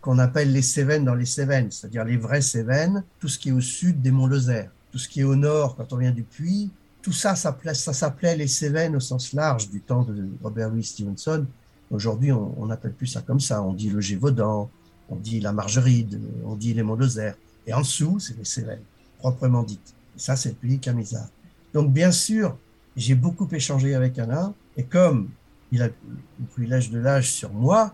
qu'on 0.01 0.17
appelle 0.17 0.51
les 0.51 0.63
Cévennes 0.63 1.05
dans 1.05 1.13
les 1.13 1.27
Cévennes, 1.27 1.69
c'est-à-dire 1.69 2.03
les 2.03 2.17
vraies 2.17 2.41
Cévennes, 2.41 3.03
tout 3.19 3.27
ce 3.27 3.37
qui 3.37 3.49
est 3.49 3.51
au 3.51 3.61
sud 3.61 4.01
des 4.01 4.09
monts 4.09 4.25
Lozère, 4.25 4.71
tout 4.91 4.97
ce 4.97 5.07
qui 5.07 5.19
est 5.19 5.23
au 5.23 5.35
nord 5.35 5.75
quand 5.75 5.93
on 5.93 5.97
vient 5.97 6.11
du 6.11 6.23
Puy, 6.23 6.71
tout 7.03 7.11
ça, 7.11 7.35
ça, 7.35 7.53
s'appelait 7.93 8.35
les 8.35 8.47
Cévennes 8.47 8.95
au 8.95 8.99
sens 8.99 9.33
large 9.33 9.69
du 9.69 9.81
temps 9.81 10.03
de 10.03 10.27
Robert 10.43 10.69
Louis 10.69 10.83
Stevenson. 10.83 11.45
Aujourd'hui, 11.89 12.31
on 12.31 12.65
n'appelle 12.65 12.93
plus 12.93 13.07
ça 13.07 13.21
comme 13.21 13.39
ça. 13.39 13.63
On 13.63 13.73
dit 13.73 13.89
le 13.89 14.01
Gévaudan, 14.01 14.69
on 15.09 15.15
dit 15.15 15.39
la 15.39 15.51
Margeride, 15.51 16.21
on 16.45 16.55
dit 16.55 16.73
les 16.73 16.83
monts 16.83 16.95
Lozère. 16.95 17.35
Et 17.65 17.73
en 17.73 17.81
dessous, 17.81 18.19
c'est 18.19 18.37
les 18.37 18.45
Cévennes, 18.45 18.83
proprement 19.17 19.63
dites. 19.63 19.95
Et 20.15 20.19
ça, 20.19 20.35
c'est 20.35 20.49
le 20.49 20.55
pays 20.55 20.79
Camisard. 20.79 21.27
Donc, 21.73 21.91
bien 21.91 22.11
sûr, 22.11 22.55
j'ai 22.95 23.15
beaucoup 23.15 23.47
échangé 23.51 23.95
avec 23.95 24.19
Alain. 24.19 24.53
Et 24.77 24.83
comme 24.83 25.29
il 25.71 25.81
a 25.81 25.87
le 25.87 26.45
privilège 26.51 26.89
de 26.89 26.99
l'âge 26.99 27.31
sur 27.31 27.51
moi, 27.53 27.93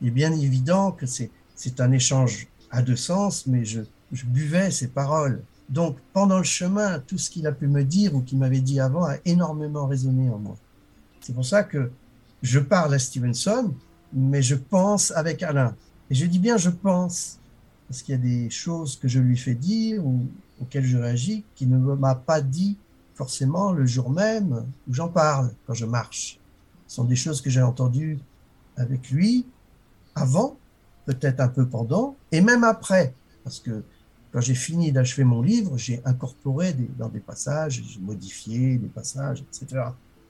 il 0.00 0.08
est 0.08 0.12
bien 0.12 0.32
évident 0.32 0.92
que 0.92 1.06
c'est 1.06 1.80
un 1.80 1.92
échange 1.92 2.48
à 2.70 2.82
deux 2.82 2.96
sens, 2.96 3.46
mais 3.46 3.64
je, 3.64 3.80
je 4.12 4.24
buvais 4.24 4.70
ses 4.70 4.88
paroles. 4.88 5.42
Donc, 5.68 5.98
pendant 6.12 6.38
le 6.38 6.44
chemin, 6.44 6.98
tout 7.00 7.18
ce 7.18 7.28
qu'il 7.28 7.46
a 7.46 7.52
pu 7.52 7.66
me 7.66 7.84
dire 7.84 8.14
ou 8.14 8.22
qu'il 8.22 8.38
m'avait 8.38 8.60
dit 8.60 8.80
avant 8.80 9.04
a 9.04 9.16
énormément 9.24 9.86
résonné 9.86 10.30
en 10.30 10.38
moi. 10.38 10.56
C'est 11.20 11.34
pour 11.34 11.44
ça 11.44 11.62
que 11.62 11.90
je 12.42 12.58
parle 12.58 12.94
à 12.94 12.98
Stevenson, 12.98 13.74
mais 14.12 14.40
je 14.40 14.54
pense 14.54 15.10
avec 15.10 15.42
Alain. 15.42 15.74
Et 16.10 16.14
je 16.14 16.24
dis 16.24 16.38
bien 16.38 16.56
je 16.56 16.70
pense, 16.70 17.38
parce 17.88 18.02
qu'il 18.02 18.14
y 18.14 18.18
a 18.18 18.20
des 18.20 18.48
choses 18.50 18.96
que 18.96 19.08
je 19.08 19.18
lui 19.18 19.36
fais 19.36 19.54
dire 19.54 20.04
ou 20.06 20.26
auxquelles 20.60 20.84
je 20.84 20.96
réagis 20.96 21.44
qui 21.54 21.66
ne 21.66 21.76
m'a 21.76 22.14
pas 22.14 22.40
dit 22.40 22.78
forcément 23.18 23.72
le 23.72 23.84
jour 23.84 24.10
même 24.10 24.64
où 24.86 24.94
j'en 24.94 25.08
parle 25.08 25.50
quand 25.66 25.74
je 25.74 25.86
marche. 25.86 26.38
Ce 26.86 26.94
sont 26.94 27.04
des 27.04 27.16
choses 27.16 27.40
que 27.42 27.50
j'ai 27.50 27.60
entendues 27.60 28.20
avec 28.76 29.10
lui 29.10 29.44
avant, 30.14 30.56
peut-être 31.04 31.40
un 31.40 31.48
peu 31.48 31.66
pendant, 31.66 32.14
et 32.30 32.40
même 32.40 32.62
après, 32.62 33.12
parce 33.42 33.58
que 33.58 33.82
quand 34.32 34.40
j'ai 34.40 34.54
fini 34.54 34.92
d'achever 34.92 35.24
mon 35.24 35.42
livre, 35.42 35.76
j'ai 35.76 36.00
incorporé 36.04 36.76
dans 36.96 37.08
des 37.08 37.18
passages, 37.18 37.82
j'ai 37.84 37.98
modifié 37.98 38.78
des 38.78 38.86
passages, 38.86 39.42
etc. 39.42 39.82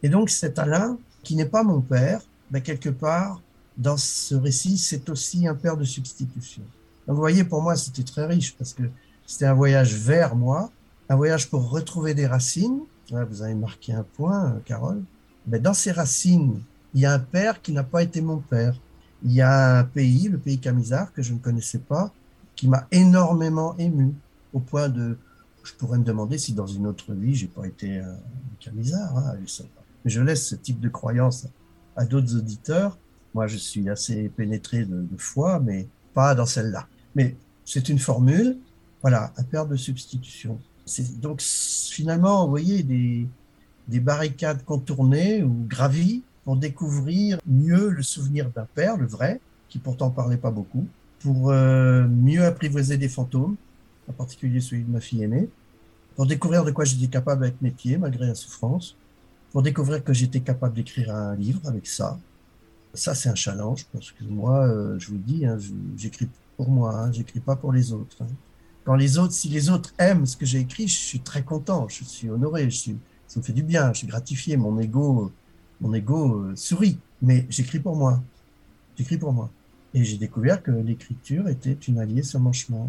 Et 0.03 0.09
donc 0.09 0.31
cet 0.31 0.59
Alain, 0.59 0.97
qui 1.23 1.37
n'est 1.37 1.53
pas 1.57 1.63
mon 1.63 1.83
père, 1.83 2.23
quelque 2.65 2.89
part, 2.89 3.43
dans 3.77 3.99
ce 3.99 4.35
récit, 4.35 4.79
c'est 4.79 5.11
aussi 5.11 5.47
un 5.47 5.55
père 5.55 5.77
de 5.77 5.85
substitution. 5.85 6.63
Donc 7.07 7.17
vous 7.17 7.21
voyez, 7.21 7.45
pour 7.45 7.61
moi, 7.61 7.77
c'était 7.77 8.03
très 8.03 8.25
riche 8.25 8.57
parce 8.57 8.73
que 8.73 8.85
c'était 9.27 9.45
un 9.45 9.55
voyage 9.55 9.95
vers 9.95 10.35
moi, 10.35 10.71
un 11.09 11.17
voyage 11.17 11.49
pour 11.49 11.71
retrouver 11.71 12.15
des 12.15 12.27
racines. 12.27 12.81
vous 13.11 13.43
avez 13.43 13.55
marqué 13.55 13.93
un 13.93 14.03
point, 14.03 14.53
euh, 14.53 14.59
Carole. 14.65 15.03
Mais 15.47 15.59
dans 15.59 15.75
ces 15.75 15.93
racines, 15.93 16.61
il 16.95 17.01
y 17.01 17.07
a 17.07 17.15
un 17.15 17.19
père 17.19 17.63
qui 17.63 17.73
n'a 17.73 17.85
pas 17.85 18.03
été 18.03 18.21
mon 18.21 18.39
père. 18.39 18.79
Il 19.25 19.33
y 19.33 19.41
a 19.41 19.79
un 19.79 19.85
pays, 19.85 20.29
le 20.29 20.39
pays 20.39 20.59
Camisard, 20.59 21.13
que 21.13 21.23
je 21.23 21.33
ne 21.33 21.39
connaissais 21.39 21.79
pas, 21.79 22.13
qui 22.55 22.69
m'a 22.69 22.87
énormément 22.91 23.77
ému, 23.79 24.15
au 24.53 24.61
point 24.61 24.89
de, 24.89 25.17
je 25.65 25.73
pourrais 25.75 25.99
me 25.99 26.05
demander 26.05 26.39
si 26.39 26.53
dans 26.53 26.67
une 26.67 26.87
autre 26.87 27.13
vie, 27.15 27.35
j'ai 27.35 27.47
pas 27.47 27.67
été 27.67 27.99
un 27.99 28.17
camisard, 28.61 29.17
hein, 29.17 29.35
mais 30.05 30.11
je 30.11 30.21
laisse 30.21 30.47
ce 30.47 30.55
type 30.55 30.81
de 30.81 30.89
croyance 30.89 31.47
à 31.97 32.05
d'autres 32.05 32.37
auditeurs. 32.37 32.99
Moi, 33.35 33.47
je 33.47 33.57
suis 33.57 33.89
assez 33.89 34.29
pénétré 34.31 34.85
de, 34.85 35.07
foi, 35.19 35.61
mais 35.61 35.87
pas 36.15 36.35
dans 36.35 36.47
celle-là. 36.47 36.87
Mais 37.15 37.37
c'est 37.65 37.89
une 37.89 37.99
formule, 37.99 38.57
voilà, 39.03 39.33
un 39.37 39.43
père 39.43 39.67
de 39.67 39.77
substitution. 39.77 40.59
Donc, 41.21 41.41
finalement, 41.43 42.45
vous 42.45 42.51
voyez, 42.51 42.83
des, 42.83 43.27
des 43.89 44.01
barricades 44.01 44.65
contournées 44.65 45.43
ou 45.43 45.65
gravies 45.69 46.23
pour 46.45 46.57
découvrir 46.57 47.39
mieux 47.47 47.91
le 47.91 48.03
souvenir 48.03 48.51
d'un 48.51 48.67
père, 48.75 48.97
le 48.97 49.07
vrai, 49.07 49.41
qui 49.69 49.79
pourtant 49.79 50.11
parlait 50.11 50.37
pas 50.37 50.51
beaucoup, 50.51 50.87
pour 51.21 51.51
euh, 51.51 52.07
mieux 52.07 52.45
apprivoiser 52.45 52.97
des 52.97 53.09
fantômes, 53.09 53.57
en 54.09 54.13
particulier 54.13 54.61
celui 54.61 54.85
de 54.85 54.91
ma 54.91 55.01
fille 55.01 55.23
aînée, 55.23 55.49
pour 56.17 56.27
découvrir 56.27 56.65
de 56.65 56.71
quoi 56.71 56.85
j'étais 56.85 57.09
capable 57.09 57.45
avec 57.45 57.61
mes 57.61 57.71
pieds, 57.71 57.99
malgré 57.99 58.27
la 58.27 58.35
souffrance, 58.35 58.97
pour 59.53 59.63
découvrir 59.63 60.03
que 60.03 60.13
j'étais 60.13 60.41
capable 60.41 60.75
d'écrire 60.75 61.15
un 61.15 61.35
livre 61.35 61.61
avec 61.67 61.87
ça. 61.87 62.19
Ça, 62.95 63.15
c'est 63.15 63.29
un 63.29 63.35
challenge, 63.35 63.87
parce 63.93 64.13
que 64.13 64.25
moi, 64.25 64.67
euh, 64.67 64.99
je 64.99 65.09
vous 65.09 65.19
dis, 65.19 65.45
hein, 65.45 65.59
j'écris 65.97 66.29
pour 66.57 66.71
moi, 66.71 66.95
hein, 66.95 67.13
j'écris 67.13 67.41
pas 67.41 67.57
pour 67.57 67.73
les 67.73 67.93
autres. 67.93 68.17
Hein. 68.23 68.27
Quand 68.89 68.97
les 68.97 69.19
autres, 69.19 69.35
si 69.35 69.51
les 69.51 69.69
autres 69.69 69.93
aiment 69.99 70.25
ce 70.25 70.35
que 70.35 70.47
j'ai 70.47 70.61
écrit, 70.61 70.89
je 70.89 70.97
suis 70.97 71.21
très 71.21 71.43
content, 71.43 71.87
je 71.91 72.05
suis 72.05 72.31
honoré, 72.31 72.71
je 72.71 72.77
suis, 72.79 72.97
ça 73.27 73.39
me 73.39 73.45
fait 73.45 73.53
du 73.53 73.63
bien, 73.63 73.93
je 73.93 73.99
suis 73.99 74.07
gratifié, 74.07 74.57
mon 74.57 74.79
ego, 74.81 75.31
mon 75.83 75.93
ego 75.93 76.41
euh, 76.41 76.57
sourit. 76.57 76.99
Mais 77.21 77.45
j'écris 77.51 77.81
pour 77.81 77.97
moi, 77.97 78.23
j'écris 78.97 79.19
pour 79.19 79.35
moi. 79.35 79.51
Et 79.93 80.05
j'ai 80.05 80.17
découvert 80.17 80.63
que 80.63 80.71
l'écriture 80.71 81.49
était 81.49 81.77
une 81.87 81.99
alliée 81.99 82.23
sur 82.23 82.41
mon 82.41 82.55
chemin. 82.55 82.89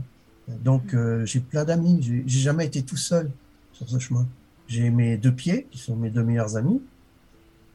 Donc 0.63 0.93
euh, 0.93 1.25
j'ai 1.25 1.41
plein 1.41 1.65
d'amis, 1.65 2.01
j'ai 2.01 2.39
jamais 2.39 2.65
été 2.65 2.81
tout 2.81 2.95
seul 2.95 3.29
sur 3.73 3.89
ce 3.89 3.99
chemin. 3.99 4.25
J'ai 4.69 4.91
mes 4.91 5.17
deux 5.17 5.33
pieds, 5.33 5.67
qui 5.69 5.79
sont 5.79 5.97
mes 5.97 6.09
deux 6.09 6.23
meilleurs 6.23 6.55
amis. 6.55 6.81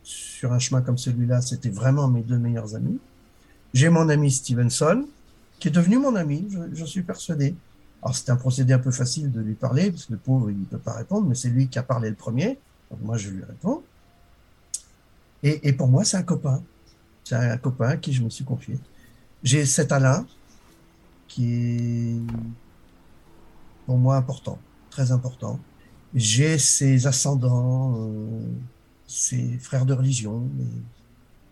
Sur 0.03 0.55
un 0.55 0.59
chemin 0.59 0.81
comme 0.81 0.97
celui-là, 0.97 1.43
c'était 1.43 1.69
vraiment 1.69 2.09
mes 2.09 2.23
deux 2.23 2.39
meilleurs 2.39 2.75
amis. 2.75 2.99
J'ai 3.75 3.91
mon 3.91 4.09
ami 4.09 4.31
Stevenson, 4.31 5.07
qui 5.59 5.69
est 5.69 5.73
devenu 5.73 5.99
mon 5.99 6.17
ami, 6.17 6.49
j'en 6.73 6.87
suis 6.87 7.03
persuadé. 7.03 7.55
Alors 8.05 8.15
c'est 8.15 8.29
un 8.29 8.37
procédé 8.37 8.75
un 8.75 8.79
peu 8.79 8.91
facile 8.91 9.33
de 9.33 9.41
lui 9.41 9.55
parler, 9.55 9.91
parce 9.91 10.05
que 10.05 10.13
le 10.13 10.19
pauvre, 10.19 10.51
il 10.51 10.61
ne 10.61 10.65
peut 10.67 10.79
pas 10.79 10.93
répondre, 10.93 11.27
mais 11.27 11.35
c'est 11.35 11.49
lui 11.49 11.69
qui 11.69 11.79
a 11.79 11.83
parlé 11.83 12.11
le 12.11 12.15
premier. 12.15 12.59
Donc 12.91 13.01
moi, 13.01 13.17
je 13.17 13.31
lui 13.31 13.43
réponds. 13.43 13.83
Et, 15.43 15.73
pour 15.75 15.89
moi, 15.89 16.05
c'est 16.05 16.17
un 16.17 16.23
copain. 16.23 16.63
C'est 17.23 17.35
un 17.35 17.57
copain 17.59 17.89
à 17.89 17.97
qui 17.97 18.13
je 18.13 18.23
me 18.23 18.31
suis 18.31 18.45
confié. 18.45 18.79
J'ai 19.43 19.67
cet 19.67 19.93
Alain 19.93 20.27
qui 21.29 21.53
est 21.53 22.17
pour 23.87 23.99
moi 23.99 24.17
important, 24.17 24.59
très 24.91 25.11
important. 25.11 25.59
J'ai 26.15 26.59
ses 26.59 27.07
ascendants, 27.07 27.95
euh, 27.99 28.47
ses 29.07 29.59
frères 29.59 29.85
de 29.85 29.93
religion, 29.93 30.49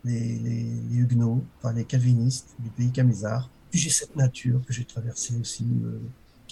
les, 0.04 0.38
les, 0.38 0.64
les, 0.90 0.96
Huguenots, 0.96 1.42
enfin 1.58 1.72
les 1.74 1.84
calvinistes 1.84 2.54
du 2.58 2.70
pays 2.70 2.90
Camisard, 2.90 3.50
Puis 3.70 3.80
j'ai 3.80 3.90
cette 3.90 4.16
nature 4.16 4.60
que 4.66 4.72
j'ai 4.72 4.84
traversée 4.84 5.34
aussi, 5.38 5.66
euh, 5.84 5.98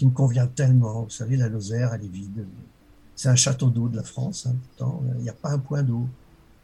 qui 0.00 0.06
me 0.06 0.12
convient 0.12 0.46
tellement. 0.46 1.02
Vous 1.02 1.10
savez, 1.10 1.36
la 1.36 1.50
Lozère, 1.50 1.92
elle 1.92 2.02
est 2.02 2.08
vide. 2.08 2.46
C'est 3.14 3.28
un 3.28 3.36
château 3.36 3.68
d'eau 3.68 3.86
de 3.86 3.98
la 3.98 4.02
France. 4.02 4.46
Hein, 4.46 4.56
pourtant, 4.62 5.02
il 5.18 5.22
n'y 5.22 5.28
a 5.28 5.34
pas 5.34 5.50
un 5.50 5.58
point 5.58 5.82
d'eau. 5.82 6.08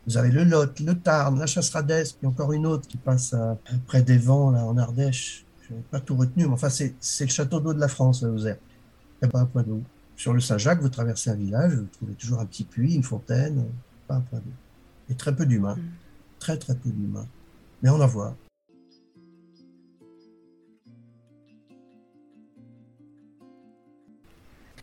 Vous 0.07 0.17
avez 0.17 0.31
le 0.31 0.43
Lot, 0.43 0.81
le 0.81 0.95
Tarn, 0.95 1.39
la 1.39 1.45
Chasseradès, 1.45 2.15
puis 2.19 2.27
encore 2.27 2.55
une 2.55 2.65
autre 2.65 2.89
qui 2.89 2.97
passe 2.97 3.35
à, 3.35 3.59
près 3.87 4.03
des 4.03 4.17
vents, 4.17 4.53
là, 4.53 4.65
en 4.65 4.79
Ardèche. 4.79 5.45
Je 5.69 5.75
n'ai 5.75 5.83
pas 5.83 6.01
tout 6.01 6.17
retenu, 6.17 6.47
mais 6.47 6.55
enfin, 6.55 6.71
c'est 6.71 6.95
le 7.21 7.27
château 7.27 7.61
d'eau 7.61 7.75
de 7.75 7.79
la 7.79 7.89
France, 7.89 8.23
la 8.23 8.29
Lozère. 8.29 8.57
Il 9.21 9.27
n'y 9.27 9.29
a 9.29 9.33
pas 9.33 9.41
un 9.41 9.45
point 9.45 9.65
d'eau. 9.65 9.83
Sur 10.17 10.33
le 10.33 10.41
Saint-Jacques, 10.41 10.81
vous 10.81 10.89
traversez 10.89 11.29
un 11.29 11.35
village, 11.35 11.75
vous 11.75 11.89
trouvez 11.93 12.15
toujours 12.15 12.41
un 12.41 12.47
petit 12.47 12.65
puits, 12.65 12.95
une 12.95 13.03
fontaine, 13.03 13.67
pas 14.09 14.15
un 14.15 14.21
point 14.23 14.39
d'eau. 14.39 14.53
Et 15.11 15.15
très 15.15 15.37
peu 15.37 15.45
d'humains. 15.45 15.77
Mm. 15.77 15.91
Très, 16.39 16.57
très 16.57 16.75
peu 16.75 16.89
d'humains. 16.89 17.27
Mais 17.83 17.91
on 17.91 18.01
en 18.01 18.07
voit. 18.07 18.35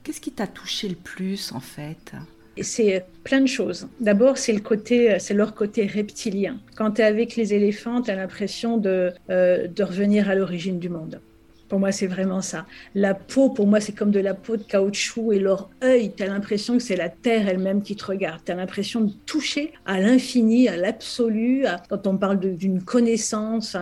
Qu'est-ce 0.04 0.20
qui 0.20 0.32
t'a 0.32 0.48
touché 0.48 0.90
le 0.90 0.96
plus 0.96 1.54
en 1.54 1.62
fait? 1.62 2.14
C'est 2.62 3.06
plein 3.24 3.42
de 3.42 3.48
choses. 3.48 3.88
D'abord, 4.00 4.38
c'est 4.38 4.54
le 4.54 4.60
côté, 4.60 5.18
c'est 5.20 5.34
leur 5.34 5.56
côté 5.56 5.88
reptilien. 5.88 6.60
Quand 6.76 6.92
tu 6.92 7.02
es 7.02 7.06
avec 7.06 7.36
les 7.36 7.54
éléphants, 7.54 8.02
tu 8.02 8.12
as 8.12 8.16
l'impression 8.16 8.78
de, 8.78 9.12
euh, 9.30 9.68
de 9.68 9.84
revenir 9.84 10.30
à 10.30 10.36
l'origine 10.36 10.78
du 10.78 10.90
monde. 10.90 11.20
Pour 11.70 11.80
moi, 11.80 11.92
c'est 11.92 12.06
vraiment 12.06 12.42
ça. 12.42 12.68
La 12.94 13.16
peau, 13.16 13.50
pour 13.50 13.66
moi, 13.66 13.80
c'est 13.80 13.94
comme 13.94 14.12
de 14.12 14.20
la 14.20 14.36
peau 14.36 14.58
de 14.58 14.62
caoutchouc 14.64 15.34
et 15.34 15.40
leur 15.40 15.72
œil, 15.84 16.14
tu 16.16 16.22
as 16.22 16.28
l'impression 16.28 16.78
que 16.78 16.84
c'est 16.84 16.96
la 16.96 17.10
terre 17.10 17.48
elle-même 17.48 17.82
qui 17.82 17.96
te 17.96 18.06
regarde. 18.06 18.42
Tu 18.46 18.52
as 18.52 18.56
l'impression 18.56 19.02
de 19.02 19.12
toucher 19.26 19.72
à 19.88 20.00
l'infini, 20.00 20.68
à 20.68 20.78
l'absolu, 20.78 21.66
quand 21.90 22.06
on 22.06 22.18
parle 22.18 22.40
d'une 22.40 22.84
connaissance, 22.84 23.76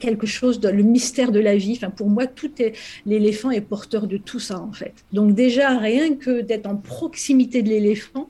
quelque 0.00 0.26
chose 0.26 0.60
de 0.60 0.68
le 0.68 0.82
mystère 0.82 1.32
de 1.32 1.40
la 1.40 1.56
vie. 1.56 1.74
Enfin, 1.76 1.90
pour 1.90 2.08
moi, 2.08 2.26
tout 2.26 2.50
est 2.60 2.72
l'éléphant 3.06 3.50
est 3.50 3.60
porteur 3.60 4.06
de 4.06 4.16
tout 4.16 4.40
ça 4.40 4.60
en 4.60 4.72
fait. 4.72 4.94
Donc 5.12 5.34
déjà 5.34 5.78
rien 5.78 6.14
que 6.14 6.40
d'être 6.40 6.66
en 6.66 6.76
proximité 6.76 7.62
de 7.62 7.68
l'éléphant, 7.68 8.28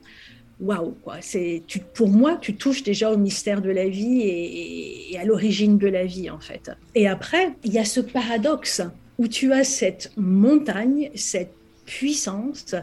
waouh 0.59 0.95
quoi. 1.03 1.17
C'est 1.21 1.63
pour 1.93 2.09
moi, 2.09 2.37
tu 2.39 2.55
touches 2.55 2.83
déjà 2.83 3.11
au 3.11 3.17
mystère 3.17 3.61
de 3.61 3.69
la 3.69 3.87
vie 3.87 4.21
et, 4.21 5.13
et 5.13 5.17
à 5.17 5.25
l'origine 5.25 5.77
de 5.77 5.87
la 5.87 6.05
vie 6.05 6.29
en 6.29 6.39
fait. 6.39 6.71
Et 6.93 7.07
après, 7.07 7.53
il 7.63 7.73
y 7.73 7.79
a 7.79 7.85
ce 7.85 7.99
paradoxe 7.99 8.81
où 9.17 9.27
tu 9.27 9.53
as 9.53 9.63
cette 9.63 10.11
montagne, 10.17 11.09
cette 11.15 11.53
puissance 11.85 12.75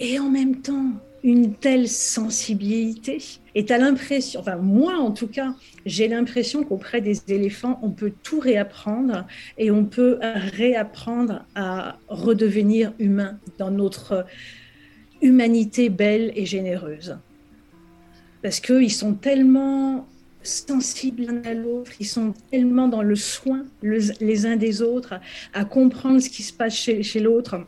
et 0.00 0.18
en 0.18 0.30
même 0.30 0.60
temps 0.60 0.92
une 1.26 1.54
telle 1.54 1.88
sensibilité. 1.88 3.18
Et 3.56 3.64
tu 3.64 3.72
as 3.72 3.78
l'impression, 3.78 4.38
enfin 4.38 4.54
moi 4.54 4.94
en 4.94 5.10
tout 5.10 5.26
cas, 5.26 5.56
j'ai 5.84 6.06
l'impression 6.06 6.62
qu'auprès 6.62 7.00
des 7.00 7.20
éléphants, 7.26 7.80
on 7.82 7.90
peut 7.90 8.12
tout 8.22 8.38
réapprendre 8.38 9.26
et 9.58 9.72
on 9.72 9.84
peut 9.84 10.20
réapprendre 10.22 11.44
à 11.56 11.98
redevenir 12.06 12.92
humain 13.00 13.40
dans 13.58 13.72
notre 13.72 14.24
humanité 15.20 15.88
belle 15.88 16.30
et 16.36 16.46
généreuse. 16.46 17.18
Parce 18.40 18.60
qu'ils 18.60 18.92
sont 18.92 19.14
tellement 19.14 20.06
sensibles 20.44 21.24
l'un 21.24 21.42
à 21.42 21.54
l'autre, 21.54 21.90
ils 21.98 22.06
sont 22.06 22.34
tellement 22.52 22.86
dans 22.86 23.02
le 23.02 23.16
soin 23.16 23.64
les 23.82 24.46
uns 24.46 24.54
des 24.54 24.80
autres, 24.80 25.14
à 25.54 25.64
comprendre 25.64 26.20
ce 26.20 26.30
qui 26.30 26.44
se 26.44 26.52
passe 26.52 26.76
chez, 26.76 27.02
chez 27.02 27.18
l'autre 27.18 27.66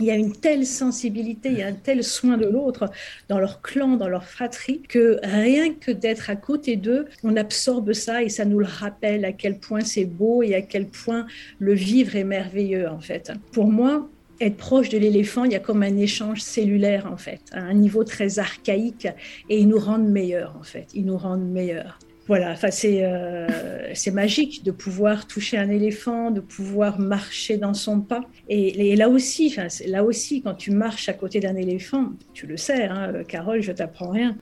il 0.00 0.06
y 0.06 0.10
a 0.10 0.14
une 0.14 0.32
telle 0.32 0.66
sensibilité, 0.66 1.48
il 1.50 1.58
y 1.58 1.62
a 1.62 1.68
un 1.68 1.72
tel 1.72 2.04
soin 2.04 2.36
de 2.36 2.46
l'autre 2.46 2.90
dans 3.28 3.38
leur 3.38 3.62
clan, 3.62 3.96
dans 3.96 4.08
leur 4.08 4.24
fratrie, 4.24 4.82
que 4.82 5.18
rien 5.22 5.72
que 5.72 5.90
d'être 5.90 6.30
à 6.30 6.36
côté 6.36 6.76
d'eux, 6.76 7.06
on 7.24 7.36
absorbe 7.36 7.92
ça 7.92 8.22
et 8.22 8.28
ça 8.28 8.44
nous 8.44 8.58
le 8.58 8.66
rappelle 8.66 9.24
à 9.24 9.32
quel 9.32 9.58
point 9.58 9.80
c'est 9.80 10.04
beau 10.04 10.42
et 10.42 10.54
à 10.54 10.62
quel 10.62 10.86
point 10.88 11.26
le 11.58 11.74
vivre 11.74 12.16
est 12.16 12.24
merveilleux 12.24 12.88
en 12.88 13.00
fait. 13.00 13.32
Pour 13.52 13.68
moi, 13.68 14.08
être 14.40 14.56
proche 14.56 14.90
de 14.90 14.98
l'éléphant, 14.98 15.44
il 15.44 15.52
y 15.52 15.56
a 15.56 15.60
comme 15.60 15.82
un 15.82 15.96
échange 15.96 16.42
cellulaire 16.42 17.10
en 17.10 17.16
fait, 17.16 17.40
à 17.52 17.60
un 17.60 17.74
niveau 17.74 18.04
très 18.04 18.38
archaïque 18.38 19.08
et 19.48 19.58
ils 19.58 19.68
nous 19.68 19.78
rendent 19.78 20.08
meilleurs 20.08 20.56
en 20.58 20.62
fait, 20.62 20.88
ils 20.94 21.06
nous 21.06 21.16
rendent 21.16 21.48
meilleurs. 21.50 21.98
Voilà, 22.28 22.50
enfin 22.50 22.68
euh, 22.84 23.46
c'est 23.94 24.10
magique 24.10 24.64
de 24.64 24.72
pouvoir 24.72 25.28
toucher 25.28 25.58
un 25.58 25.70
éléphant, 25.70 26.32
de 26.32 26.40
pouvoir 26.40 26.98
marcher 26.98 27.56
dans 27.56 27.74
son 27.74 28.00
pas. 28.00 28.24
Et, 28.48 28.96
là 28.96 29.08
aussi, 29.08 29.46
enfin 29.52 29.68
là 29.86 30.02
aussi, 30.02 30.42
quand 30.42 30.54
tu 30.54 30.72
marches 30.72 31.08
à 31.08 31.12
côté 31.12 31.38
d'un 31.38 31.54
éléphant, 31.54 32.10
tu 32.34 32.46
le 32.46 32.56
sais, 32.56 32.84
hein, 32.84 33.22
Carole, 33.28 33.60
je 33.60 33.70
t'apprends 33.70 34.10
rien. 34.10 34.36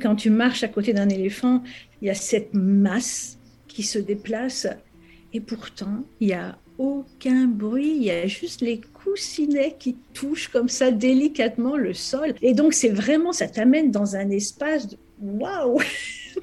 Quand 0.00 0.16
tu 0.16 0.30
marches 0.30 0.62
à 0.62 0.68
côté 0.68 0.94
d'un 0.94 1.10
éléphant, 1.10 1.62
il 2.00 2.08
y 2.08 2.10
a 2.10 2.14
cette 2.14 2.54
masse 2.54 3.38
qui 3.68 3.82
se 3.82 3.98
déplace, 3.98 4.66
et 5.34 5.40
pourtant 5.40 6.04
il 6.20 6.28
y 6.28 6.32
a 6.32 6.56
aucun 6.78 7.44
bruit, 7.44 7.96
il 7.96 8.04
y 8.04 8.10
a 8.10 8.26
juste 8.26 8.62
les 8.62 8.80
coussinets 8.80 9.76
qui 9.78 9.98
touchent 10.14 10.48
comme 10.48 10.70
ça 10.70 10.90
délicatement 10.90 11.76
le 11.76 11.92
sol. 11.92 12.34
Et 12.40 12.54
donc 12.54 12.72
c'est 12.72 12.88
vraiment, 12.88 13.34
ça 13.34 13.46
t'amène 13.46 13.90
dans 13.90 14.16
un 14.16 14.30
espace 14.30 14.88
waouh 15.20 15.78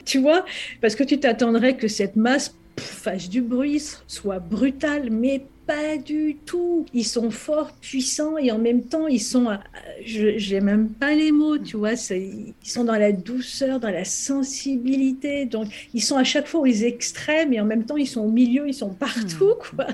tu 0.07 0.19
vois, 0.19 0.45
parce 0.81 0.95
que 0.95 1.03
tu 1.03 1.19
t'attendrais 1.19 1.75
que 1.75 1.87
cette 1.87 2.15
masse 2.15 2.55
fasse 2.79 3.29
du 3.29 3.41
bruit, 3.41 3.83
soit 4.07 4.39
brutale, 4.39 5.09
mais 5.11 5.45
pas 5.67 5.97
du 5.97 6.37
tout. 6.45 6.85
Ils 6.93 7.05
sont 7.05 7.29
forts, 7.29 7.73
puissants 7.73 8.37
et 8.37 8.51
en 8.51 8.57
même 8.57 8.83
temps, 8.83 9.07
ils 9.07 9.21
sont, 9.21 9.49
euh, 9.49 9.57
je 10.05 10.53
n'ai 10.53 10.61
même 10.61 10.89
pas 10.89 11.13
les 11.13 11.31
mots, 11.31 11.57
tu 11.57 11.75
vois, 11.77 11.93
ils 11.93 12.53
sont 12.63 12.85
dans 12.85 12.95
la 12.95 13.11
douceur, 13.11 13.79
dans 13.79 13.89
la 13.89 14.05
sensibilité. 14.05 15.45
Donc, 15.45 15.67
ils 15.93 16.01
sont 16.01 16.15
à 16.15 16.23
chaque 16.23 16.47
fois 16.47 16.61
aux 16.61 16.65
extrêmes 16.65 17.53
et 17.53 17.59
en 17.59 17.65
même 17.65 17.85
temps, 17.85 17.97
ils 17.97 18.07
sont 18.07 18.21
au 18.21 18.31
milieu, 18.31 18.67
ils 18.67 18.73
sont 18.73 18.93
partout, 18.93 19.53
hmm. 19.73 19.75
quoi. 19.75 19.87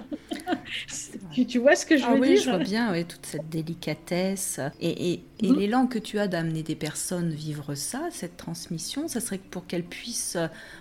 tu, 1.48 1.58
vois 1.58 1.76
ce 1.76 1.86
que 1.86 1.98
je 1.98 2.06
ah 2.06 2.14
veux 2.14 2.22
oui, 2.22 2.30
dire 2.36 2.44
Je 2.44 2.50
vois 2.52 2.60
bien, 2.60 2.92
oui, 2.92 3.06
toute 3.06 3.26
cette 3.26 3.50
délicatesse 3.50 4.60
et, 4.80 5.14
et, 5.14 5.24
hmm. 5.42 5.56
l'élan 5.56 5.88
que 5.88 5.98
tu 6.00 6.20
as 6.20 6.28
d'amener 6.28 6.62
des 6.62 6.76
personnes 6.76 7.32
vivre 7.32 7.74
ça, 7.74 8.10
cette 8.12 8.38
transmission, 8.38 9.08
ça 9.08 9.20
serait 9.20 9.40
pour 9.40 9.66
qu'elles 9.66 9.84
puissent 9.84 10.38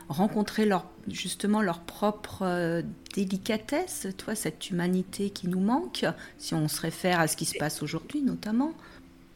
rencontrer 0.09 0.67
leur, 0.67 0.87
justement 1.09 1.63
leur 1.63 1.81
propre 1.81 2.43
euh, 2.43 2.83
délicatesse, 3.15 4.07
toi, 4.17 4.35
cette 4.35 4.71
humanité 4.71 5.31
qui 5.31 5.49
nous 5.49 5.61
manque, 5.61 6.05
si 6.39 6.55
on 6.55 6.69
se 6.69 6.81
réfère 6.81 7.21
à 7.21 7.29
ce 7.29 7.37
qui 7.37 7.45
se 7.45 7.57
passe 7.59 7.83
aujourd'hui 7.83 8.23
notamment? 8.23 8.73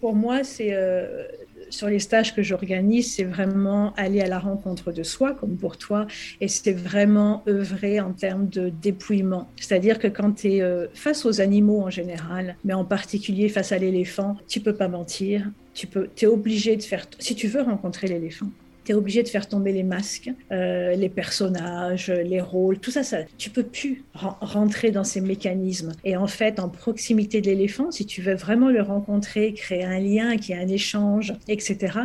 Pour 0.00 0.14
moi, 0.14 0.44
c'est 0.44 0.74
euh, 0.74 1.24
sur 1.70 1.88
les 1.88 1.98
stages 1.98 2.34
que 2.34 2.42
j'organise, 2.42 3.14
c'est 3.14 3.24
vraiment 3.24 3.94
aller 3.94 4.20
à 4.20 4.26
la 4.26 4.38
rencontre 4.38 4.92
de 4.92 5.02
soi, 5.02 5.34
comme 5.34 5.56
pour 5.56 5.78
toi, 5.78 6.06
et 6.40 6.48
c'est 6.48 6.72
vraiment 6.72 7.42
œuvrer 7.48 8.00
en 8.00 8.12
termes 8.12 8.48
de 8.48 8.68
dépouillement. 8.68 9.48
C'est-à-dire 9.56 9.98
que 9.98 10.08
quand 10.08 10.32
tu 10.32 10.54
es 10.54 10.62
euh, 10.62 10.86
face 10.94 11.24
aux 11.24 11.40
animaux 11.40 11.80
en 11.82 11.90
général, 11.90 12.56
mais 12.64 12.74
en 12.74 12.84
particulier 12.84 13.48
face 13.48 13.72
à 13.72 13.78
l'éléphant, 13.78 14.36
tu 14.48 14.60
peux 14.60 14.74
pas 14.74 14.88
mentir, 14.88 15.50
tu 15.74 15.86
peux, 15.86 16.08
es 16.20 16.26
obligé 16.26 16.76
de 16.76 16.82
faire, 16.82 17.06
si 17.18 17.34
tu 17.34 17.48
veux 17.48 17.62
rencontrer 17.62 18.06
l'éléphant, 18.06 18.50
tu 18.86 18.92
es 18.92 18.94
obligé 18.94 19.22
de 19.24 19.28
faire 19.28 19.48
tomber 19.48 19.72
les 19.72 19.82
masques, 19.82 20.30
euh, 20.52 20.94
les 20.94 21.08
personnages, 21.08 22.08
les 22.08 22.40
rôles, 22.40 22.78
tout 22.78 22.92
ça, 22.92 23.02
ça 23.02 23.18
tu 23.36 23.50
peux 23.50 23.64
plus 23.64 24.04
rentrer 24.14 24.92
dans 24.92 25.04
ces 25.04 25.20
mécanismes. 25.20 25.92
Et 26.04 26.16
en 26.16 26.28
fait, 26.28 26.60
en 26.60 26.68
proximité 26.68 27.40
de 27.40 27.46
l'éléphant, 27.46 27.90
si 27.90 28.06
tu 28.06 28.22
veux 28.22 28.34
vraiment 28.34 28.70
le 28.70 28.82
rencontrer, 28.82 29.52
créer 29.52 29.84
un 29.84 29.98
lien, 29.98 30.36
qu'il 30.36 30.54
y 30.54 30.58
ait 30.58 30.62
un 30.62 30.68
échange, 30.68 31.34
etc., 31.48 31.98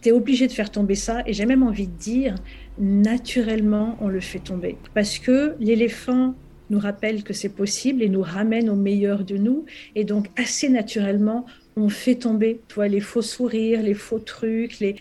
tu 0.00 0.10
es 0.10 0.12
obligé 0.12 0.46
de 0.46 0.52
faire 0.52 0.70
tomber 0.70 0.94
ça. 0.94 1.22
Et 1.26 1.32
j'ai 1.32 1.44
même 1.44 1.64
envie 1.64 1.88
de 1.88 1.98
dire, 1.98 2.36
naturellement, 2.78 3.96
on 4.00 4.06
le 4.06 4.20
fait 4.20 4.38
tomber. 4.38 4.76
Parce 4.94 5.18
que 5.18 5.56
l'éléphant 5.58 6.34
nous 6.70 6.78
rappelle 6.78 7.24
que 7.24 7.32
c'est 7.32 7.48
possible 7.48 8.02
et 8.02 8.08
nous 8.08 8.22
ramène 8.22 8.68
au 8.70 8.76
meilleur 8.76 9.24
de 9.24 9.36
nous. 9.36 9.64
Et 9.94 10.04
donc, 10.04 10.28
assez 10.36 10.68
naturellement, 10.68 11.46
on 11.78 11.88
fait 11.88 12.16
tomber 12.16 12.60
toi, 12.66 12.88
les 12.88 13.00
faux 13.00 13.22
sourires, 13.22 13.82
les 13.82 13.94
faux 13.94 14.18
trucs, 14.18 14.80
les, 14.80 14.96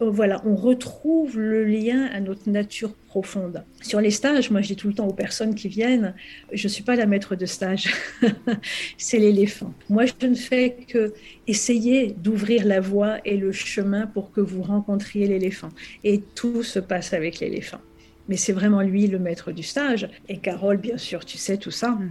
oh, 0.00 0.10
voilà, 0.10 0.40
on 0.46 0.56
retrouve 0.56 1.38
le 1.38 1.64
lien 1.64 2.06
à 2.06 2.20
notre 2.20 2.48
nature 2.48 2.94
profonde. 2.94 3.62
Sur 3.82 4.00
les 4.00 4.10
stages, 4.10 4.50
moi 4.50 4.62
je 4.62 4.68
dis 4.68 4.76
tout 4.76 4.88
le 4.88 4.94
temps 4.94 5.06
aux 5.06 5.12
personnes 5.12 5.54
qui 5.54 5.68
viennent, 5.68 6.14
je 6.50 6.66
ne 6.66 6.72
suis 6.72 6.82
pas 6.82 6.96
la 6.96 7.04
maître 7.04 7.36
de 7.36 7.44
stage, 7.44 7.92
c'est 8.96 9.18
l'éléphant. 9.18 9.74
Moi 9.90 10.04
je 10.06 10.26
ne 10.26 10.34
fais 10.34 10.76
que 10.88 11.12
essayer 11.46 12.14
d'ouvrir 12.16 12.64
la 12.64 12.80
voie 12.80 13.18
et 13.26 13.36
le 13.36 13.52
chemin 13.52 14.06
pour 14.06 14.32
que 14.32 14.40
vous 14.40 14.62
rencontriez 14.62 15.28
l'éléphant. 15.28 15.68
Et 16.02 16.22
tout 16.34 16.62
se 16.62 16.78
passe 16.78 17.12
avec 17.12 17.40
l'éléphant. 17.40 17.80
Mais 18.28 18.36
c'est 18.36 18.54
vraiment 18.54 18.80
lui 18.80 19.06
le 19.06 19.18
maître 19.18 19.52
du 19.52 19.62
stage. 19.62 20.08
Et 20.30 20.38
Carole, 20.38 20.78
bien 20.78 20.96
sûr, 20.96 21.26
tu 21.26 21.36
sais 21.36 21.58
tout 21.58 21.70
ça. 21.70 21.90
Hmm. 21.90 22.10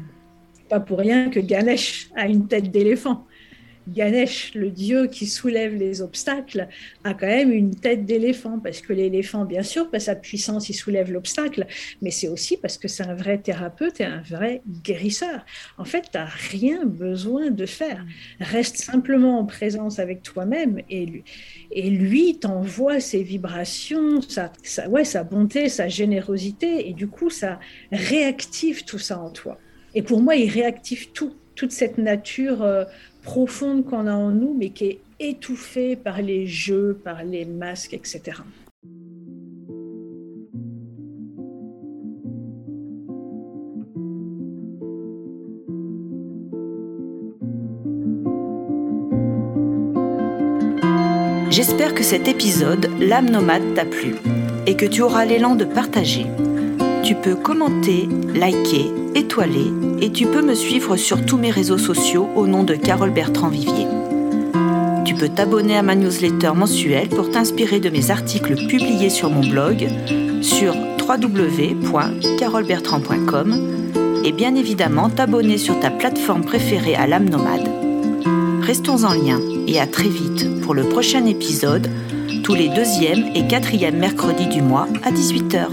Pas 0.69 0.79
pour 0.79 0.99
rien 0.99 1.29
que 1.29 1.39
Ganesh 1.39 2.09
a 2.15 2.27
une 2.27 2.47
tête 2.47 2.69
d'éléphant 2.69 3.25
Ganesh, 3.87 4.53
le 4.55 4.69
dieu 4.69 5.07
qui 5.07 5.25
soulève 5.25 5.75
les 5.75 6.01
obstacles, 6.01 6.67
a 7.03 7.13
quand 7.13 7.27
même 7.27 7.51
une 7.51 7.75
tête 7.75 8.05
d'éléphant, 8.05 8.59
parce 8.59 8.81
que 8.81 8.93
l'éléphant, 8.93 9.45
bien 9.45 9.63
sûr, 9.63 9.89
par 9.89 10.01
sa 10.01 10.15
puissance, 10.15 10.69
il 10.69 10.73
soulève 10.73 11.11
l'obstacle, 11.11 11.65
mais 12.01 12.11
c'est 12.11 12.27
aussi 12.27 12.57
parce 12.57 12.77
que 12.77 12.87
c'est 12.87 13.03
un 13.03 13.15
vrai 13.15 13.37
thérapeute 13.37 13.99
et 13.99 14.05
un 14.05 14.21
vrai 14.21 14.61
guérisseur. 14.83 15.45
En 15.77 15.85
fait, 15.85 16.03
tu 16.11 16.17
n'as 16.17 16.25
rien 16.25 16.85
besoin 16.85 17.49
de 17.51 17.65
faire. 17.65 18.05
Reste 18.39 18.77
simplement 18.77 19.39
en 19.39 19.45
présence 19.45 19.99
avec 19.99 20.21
toi-même 20.21 20.81
et 20.89 21.89
lui, 21.89 22.37
t'envoie 22.39 22.99
ses 22.99 23.23
vibrations, 23.23 24.21
sa, 24.21 24.51
sa 24.63 25.23
bonté, 25.23 25.69
sa 25.69 25.87
générosité, 25.87 26.89
et 26.89 26.93
du 26.93 27.07
coup, 27.07 27.29
ça 27.29 27.59
réactive 27.91 28.85
tout 28.85 28.99
ça 28.99 29.19
en 29.19 29.29
toi. 29.29 29.57
Et 29.93 30.01
pour 30.01 30.21
moi, 30.21 30.35
il 30.35 30.49
réactive 30.49 31.11
tout, 31.11 31.35
toute 31.55 31.71
cette 31.71 31.97
nature 31.97 32.63
euh, 32.63 32.85
profonde 33.21 33.85
qu'on 33.85 34.07
a 34.07 34.13
en 34.13 34.31
nous, 34.31 34.55
mais 34.57 34.69
qui 34.69 34.85
est 34.85 34.99
étouffée 35.19 35.95
par 35.95 36.21
les 36.21 36.47
jeux, 36.47 36.99
par 37.03 37.23
les 37.23 37.45
masques, 37.45 37.93
etc. 37.93 38.41
J'espère 51.49 51.93
que 51.93 52.03
cet 52.03 52.29
épisode, 52.29 52.89
L'âme 52.99 53.29
nomade, 53.29 53.73
t'a 53.75 53.85
plu 53.85 54.15
et 54.65 54.75
que 54.75 54.85
tu 54.85 55.01
auras 55.01 55.25
l'élan 55.25 55.55
de 55.55 55.65
partager. 55.65 56.25
Tu 57.03 57.13
peux 57.15 57.35
commenter, 57.35 58.07
liker, 58.33 59.00
étoiler 59.15 59.71
et 60.01 60.11
tu 60.11 60.25
peux 60.25 60.41
me 60.41 60.55
suivre 60.55 60.95
sur 60.95 61.23
tous 61.25 61.37
mes 61.37 61.51
réseaux 61.51 61.77
sociaux 61.77 62.29
au 62.35 62.47
nom 62.47 62.63
de 62.63 62.73
Carole 62.75 63.11
Bertrand 63.11 63.49
Vivier. 63.49 63.85
Tu 65.05 65.13
peux 65.15 65.29
t'abonner 65.29 65.77
à 65.77 65.81
ma 65.81 65.95
newsletter 65.95 66.51
mensuelle 66.55 67.09
pour 67.09 67.31
t'inspirer 67.31 67.79
de 67.79 67.89
mes 67.89 68.11
articles 68.11 68.67
publiés 68.67 69.09
sur 69.09 69.29
mon 69.29 69.47
blog 69.47 69.87
sur 70.41 70.75
www.carolebertrand.com 71.07 73.71
et 74.23 74.31
bien 74.31 74.55
évidemment 74.55 75.09
t'abonner 75.09 75.57
sur 75.57 75.77
ta 75.79 75.89
plateforme 75.89 76.43
préférée 76.43 76.95
à 76.95 77.07
l'âme 77.07 77.29
nomade. 77.29 77.69
Restons 78.61 79.03
en 79.03 79.13
lien 79.13 79.39
et 79.67 79.79
à 79.79 79.87
très 79.87 80.07
vite 80.07 80.61
pour 80.61 80.73
le 80.73 80.83
prochain 80.83 81.25
épisode, 81.25 81.89
tous 82.43 82.53
les 82.53 82.69
deuxième 82.69 83.25
et 83.35 83.47
quatrième 83.47 83.97
mercredis 83.97 84.47
du 84.47 84.61
mois 84.61 84.87
à 85.03 85.11
18h. 85.11 85.67